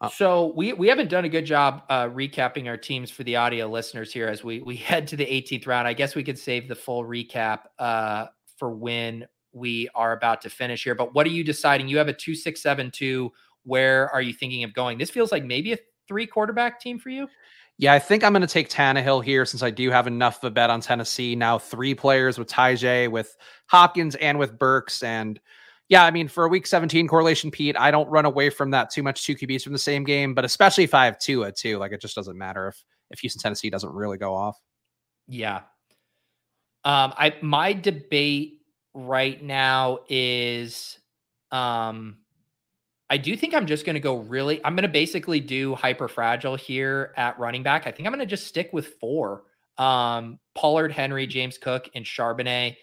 [0.00, 3.36] uh, so we we haven't done a good job uh, recapping our teams for the
[3.36, 5.88] audio listeners here as we we head to the 18th round.
[5.88, 8.26] I guess we could save the full recap uh,
[8.56, 10.94] for when we are about to finish here.
[10.94, 11.88] But what are you deciding?
[11.88, 13.32] You have a two six seven two.
[13.64, 14.98] Where are you thinking of going?
[14.98, 17.28] This feels like maybe a three quarterback team for you.
[17.78, 20.44] Yeah, I think I'm going to take Tannehill here since I do have enough of
[20.44, 21.36] a bet on Tennessee.
[21.36, 25.02] Now three players with Tyjae, with Hopkins, and with Burks.
[25.02, 25.38] And
[25.88, 28.90] yeah, I mean, for a week 17 correlation, Pete, I don't run away from that
[28.90, 31.56] too much two QBs from the same game, but especially if I have two at
[31.56, 34.58] two, like it just doesn't matter if if Houston Tennessee doesn't really go off.
[35.28, 35.60] Yeah.
[36.86, 38.60] Um, I my debate
[38.94, 41.00] right now is
[41.50, 42.18] um
[43.10, 46.06] I do think I'm just going to go really I'm going to basically do hyper
[46.06, 47.88] fragile here at running back.
[47.88, 49.42] I think I'm going to just stick with four.
[49.78, 52.76] Um Pollard, Henry, James Cook and Charbonnet.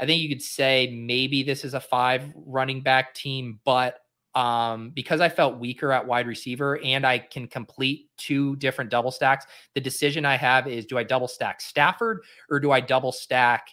[0.00, 4.00] I think you could say maybe this is a five running back team, but
[4.36, 9.10] um, because I felt weaker at wide receiver and I can complete two different double
[9.10, 13.12] stacks, the decision I have is do I double stack Stafford or do I double
[13.12, 13.68] stack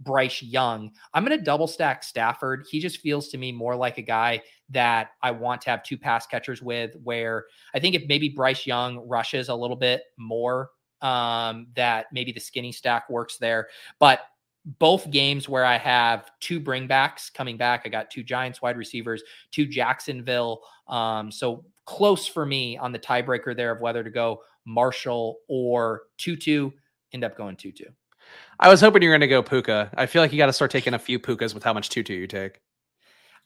[0.00, 0.92] Bryce Young.
[1.12, 2.66] I'm going to double stack Stafford.
[2.70, 4.40] He just feels to me more like a guy
[4.70, 8.66] that I want to have two pass catchers with, where I think if maybe Bryce
[8.66, 10.70] Young rushes a little bit more,
[11.02, 13.68] um, that maybe the skinny stack works there.
[13.98, 14.20] But
[14.78, 19.22] both games where I have two bringbacks coming back, I got two Giants wide receivers,
[19.50, 20.60] two Jacksonville.
[20.88, 26.02] Um, so close for me on the tiebreaker there of whether to go Marshall or
[26.18, 26.70] Tutu.
[27.12, 27.86] End up going Tutu.
[28.60, 29.90] I was hoping you were going to go Puka.
[29.96, 32.12] I feel like you got to start taking a few Pukas with how much Tutu
[32.12, 32.60] you take.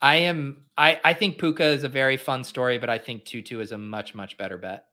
[0.01, 0.65] I am.
[0.77, 3.78] I I think Puka is a very fun story, but I think Tutu is a
[3.78, 4.86] much much better bet,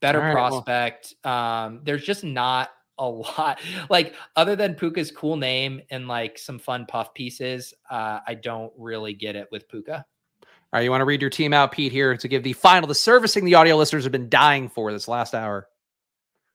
[0.00, 1.14] better right, prospect.
[1.24, 1.34] Well.
[1.34, 3.60] Um, there's just not a lot
[3.90, 7.74] like other than Puka's cool name and like some fun puff pieces.
[7.90, 10.04] Uh, I don't really get it with Puka.
[10.70, 12.86] All right, you want to read your team out, Pete, here to give the final,
[12.86, 15.66] the servicing the audio listeners have been dying for this last hour.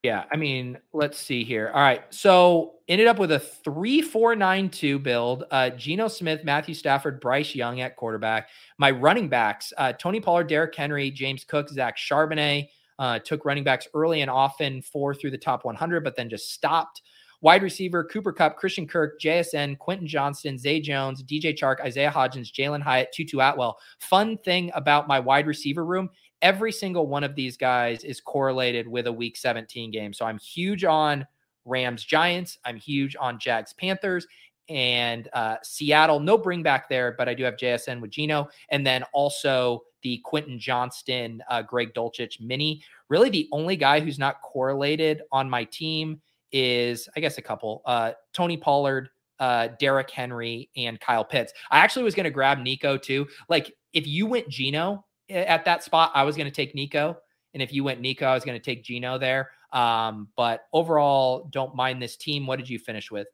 [0.03, 1.72] Yeah, I mean, let's see here.
[1.74, 5.45] All right, so ended up with a three four nine two build.
[5.49, 8.49] Uh, Geno Smith, Matthew Stafford, Bryce Young at quarterback.
[8.78, 12.68] My running backs: uh, Tony Pollard, Derrick Henry, James Cook, Zach Charbonnet.
[12.99, 16.52] Uh, took running backs early and often four through the top 100, but then just
[16.52, 17.02] stopped.
[17.41, 22.52] Wide receiver: Cooper Kupp, Christian Kirk, JSN, Quentin Johnston, Zay Jones, DJ Chark, Isaiah Hodgins,
[22.53, 23.78] Jalin Hyatt, Tutu Atwell.
[23.99, 26.10] Fun thing about my wide receiver room
[26.44, 30.14] every single one of these guys is correlated with a week 17 game.
[30.14, 31.26] So I'm huge on
[31.65, 32.60] Rams Giants.
[32.65, 34.28] I'm huge on Jags Panthers
[34.69, 36.19] and uh, Seattle.
[36.19, 38.49] No bring back there, but I do have JSN with Geno.
[38.69, 42.84] And then also the Quentin Johnston, uh, Greg Dulcich mini.
[43.10, 46.22] Really, the only guy who's not correlated on my team
[46.52, 49.10] is, I guess, a couple uh, Tony Pollard,
[49.40, 51.53] uh, Derrick Henry, and Kyle Pitts.
[51.72, 53.27] I actually was going to grab Nico too.
[53.49, 57.18] Like, if you went Geno at that spot, I was going to take Nico.
[57.53, 59.52] And if you went Nico, I was going to take Geno there.
[59.72, 62.45] Um, but overall, don't mind this team.
[62.45, 63.27] What did you finish with?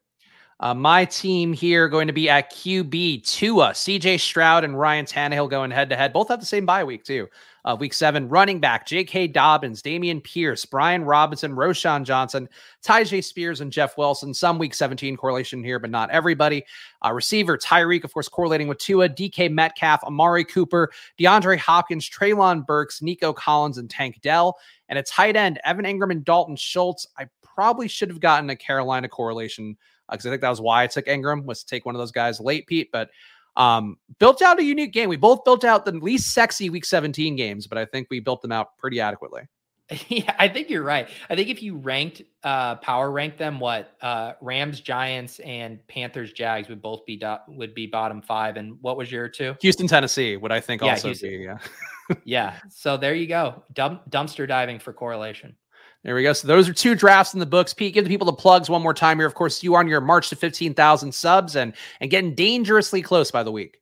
[0.60, 5.48] Uh, my team here going to be at QB Tua, CJ Stroud, and Ryan Tannehill
[5.48, 6.12] going head to head.
[6.12, 7.28] Both have the same bye week too.
[7.64, 9.28] Uh, week seven, running back J.K.
[9.28, 12.48] Dobbins, Dameon Pierce, Brian Robinson, Roschon Johnson,
[12.82, 14.32] Tyjae Spears, and Jeff Wilson.
[14.34, 16.64] Some week 17 correlation here, but not everybody.
[17.04, 22.66] Uh, receiver Tyreek, of course, correlating with Tua, DK Metcalf, Amari Cooper, DeAndre Hopkins, Treylon
[22.66, 24.58] Burks, Nico Collins, and Tank Dell.
[24.88, 27.06] And a tight end, Evan Engram and Dalton Schultz.
[27.18, 29.76] I probably should have gotten a Carolina correlation
[30.10, 32.12] because I think that was why I took Engram was to take one of those
[32.12, 32.90] guys late, Pete.
[32.92, 33.10] But
[33.56, 35.08] um, built out a unique game.
[35.08, 38.42] We both built out the least sexy Week 17 games, but I think we built
[38.42, 39.42] them out pretty adequately.
[40.08, 41.08] Yeah, I think you're right.
[41.28, 46.32] I think if you ranked uh power rank them, what uh Rams, Giants, and Panthers,
[46.32, 48.56] Jags would both be do- would be bottom five.
[48.56, 49.56] And what was your two?
[49.60, 51.30] Houston, Tennessee would I think yeah, also Houston.
[51.30, 51.58] be yeah.
[52.24, 52.56] yeah.
[52.68, 53.64] So there you go.
[53.72, 55.56] Dump, dumpster diving for correlation.
[56.02, 56.32] There we go.
[56.32, 57.74] So those are two drafts in the books.
[57.74, 59.26] Pete, give the people the plugs one more time here.
[59.26, 63.30] Of course, you are on your march to 15,000 subs and and getting dangerously close
[63.30, 63.80] by the week.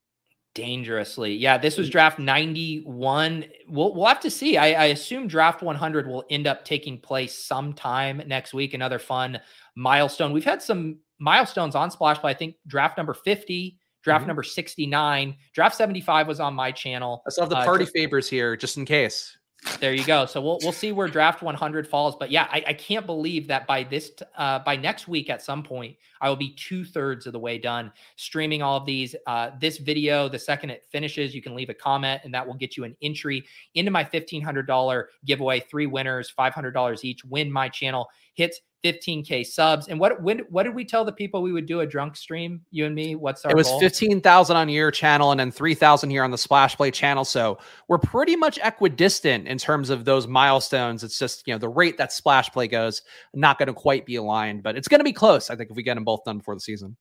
[0.54, 1.36] Dangerously.
[1.36, 3.44] Yeah, this was draft 91.
[3.68, 4.56] We'll, we'll have to see.
[4.56, 8.74] I, I assume draft 100 will end up taking place sometime next week.
[8.74, 9.38] Another fun
[9.76, 10.32] milestone.
[10.32, 12.32] We've had some milestones on Splash Play.
[12.32, 14.28] I think draft number 50, draft mm-hmm.
[14.28, 17.22] number 69, draft 75 was on my channel.
[17.24, 19.37] I still have the uh, party uh, favors here just in case.
[19.80, 20.24] There you go.
[20.24, 22.16] So we'll we'll see where draft 100 falls.
[22.16, 25.62] But yeah, I, I can't believe that by this uh, by next week at some
[25.62, 29.16] point I will be two thirds of the way done streaming all of these.
[29.26, 32.54] Uh, this video, the second it finishes, you can leave a comment and that will
[32.54, 33.44] get you an entry
[33.74, 35.60] into my $1,500 giveaway.
[35.60, 37.24] Three winners, $500 each.
[37.24, 39.88] Win my channel hits 15k subs.
[39.88, 42.62] And what when what did we tell the people we would do a drunk stream?
[42.70, 43.16] You and me.
[43.16, 43.50] What's our?
[43.50, 47.24] It was 15,000 on your channel and then 3,000 here on the Splash Play channel.
[47.24, 47.58] So
[47.88, 51.02] we're pretty much equidistant in terms of those milestones.
[51.02, 53.02] It's just you know the rate that Splash Play goes,
[53.34, 55.50] not going to quite be aligned, but it's going to be close.
[55.50, 56.96] I think if we get them both done before the season.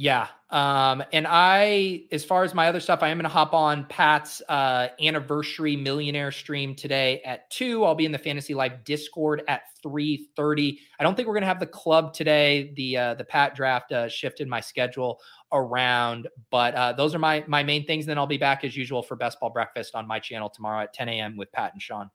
[0.00, 0.28] Yeah.
[0.50, 3.84] Um, and I, as far as my other stuff, I am going to hop on
[3.86, 7.84] Pat's uh, anniversary millionaire stream today at two.
[7.84, 10.78] I'll be in the Fantasy Life Discord at three thirty.
[11.00, 12.72] I don't think we're going to have the club today.
[12.76, 15.18] The uh, the Pat draft uh, shifted my schedule
[15.52, 18.06] around, but uh, those are my my main things.
[18.06, 20.94] Then I'll be back as usual for Best Ball Breakfast on my channel tomorrow at
[20.94, 21.36] 10 a.m.
[21.36, 22.08] with Pat and Sean.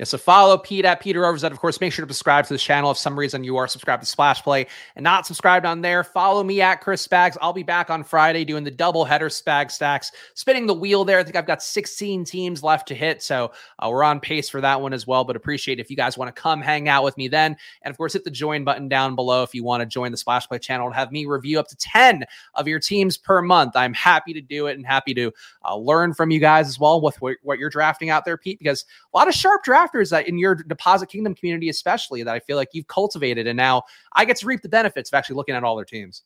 [0.00, 1.52] Yeah, so follow Pete at Peter Overzet.
[1.52, 2.90] Of course, make sure to subscribe to this channel.
[2.90, 4.66] If some reason you are subscribed to Splash Play
[4.96, 7.36] and not subscribed on there, follow me at Chris Spags.
[7.40, 11.20] I'll be back on Friday doing the double header Spag stacks, spinning the wheel there.
[11.20, 14.60] I think I've got 16 teams left to hit, so uh, we're on pace for
[14.60, 15.22] that one as well.
[15.22, 17.96] But appreciate if you guys want to come hang out with me then, and of
[17.96, 20.58] course, hit the join button down below if you want to join the Splash Play
[20.58, 23.76] channel and have me review up to 10 of your teams per month.
[23.76, 25.30] I'm happy to do it and happy to
[25.64, 28.84] uh, learn from you guys as well with what, you're drafting out there, Pete, because
[29.12, 32.56] a lot of sharp drafters that in your deposit kingdom community, especially that I feel
[32.56, 33.46] like you've cultivated.
[33.46, 33.82] And now
[34.12, 36.22] I get to reap the benefits of actually looking at all their teams.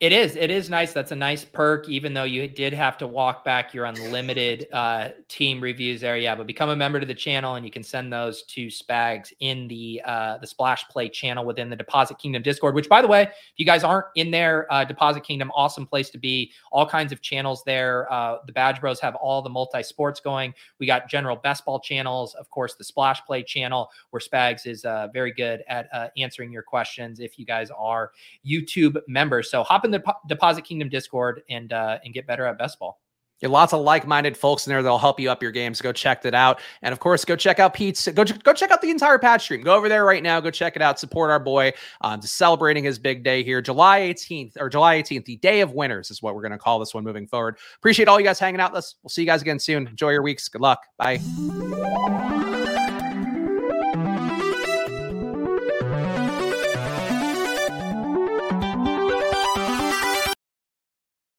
[0.00, 0.34] It is.
[0.34, 0.92] It is nice.
[0.92, 5.10] That's a nice perk, even though you did have to walk back your unlimited uh,
[5.28, 6.16] team reviews there.
[6.16, 9.32] Yeah, but become a member to the channel, and you can send those to Spags
[9.38, 12.74] in the uh, the Splash Play channel within the Deposit Kingdom Discord.
[12.74, 16.10] Which, by the way, if you guys aren't in there, uh, Deposit Kingdom, awesome place
[16.10, 16.50] to be.
[16.72, 18.12] All kinds of channels there.
[18.12, 20.52] Uh, the Badge Bros have all the multi sports going.
[20.80, 24.84] We got general best ball channels, of course, the Splash Play channel, where Spags is
[24.84, 27.20] uh, very good at uh, answering your questions.
[27.20, 28.10] If you guys are
[28.44, 32.58] YouTube members, so hop in the Deposit Kingdom Discord and uh, and get better at
[32.58, 33.00] best ball.
[33.40, 35.82] Yeah, lots of like-minded folks in there that'll help you up your games.
[35.82, 38.06] Go check that out, and of course, go check out Pete's.
[38.08, 39.62] Go go check out the entire patch stream.
[39.62, 40.40] Go over there right now.
[40.40, 40.98] Go check it out.
[41.00, 41.72] Support our boy.
[42.00, 46.10] Um, celebrating his big day here, July 18th or July 18th, the day of winners
[46.10, 47.58] is what we're going to call this one moving forward.
[47.76, 48.72] Appreciate all you guys hanging out.
[48.72, 49.88] Let's we'll see you guys again soon.
[49.88, 50.48] Enjoy your weeks.
[50.48, 50.80] Good luck.
[50.96, 51.20] Bye.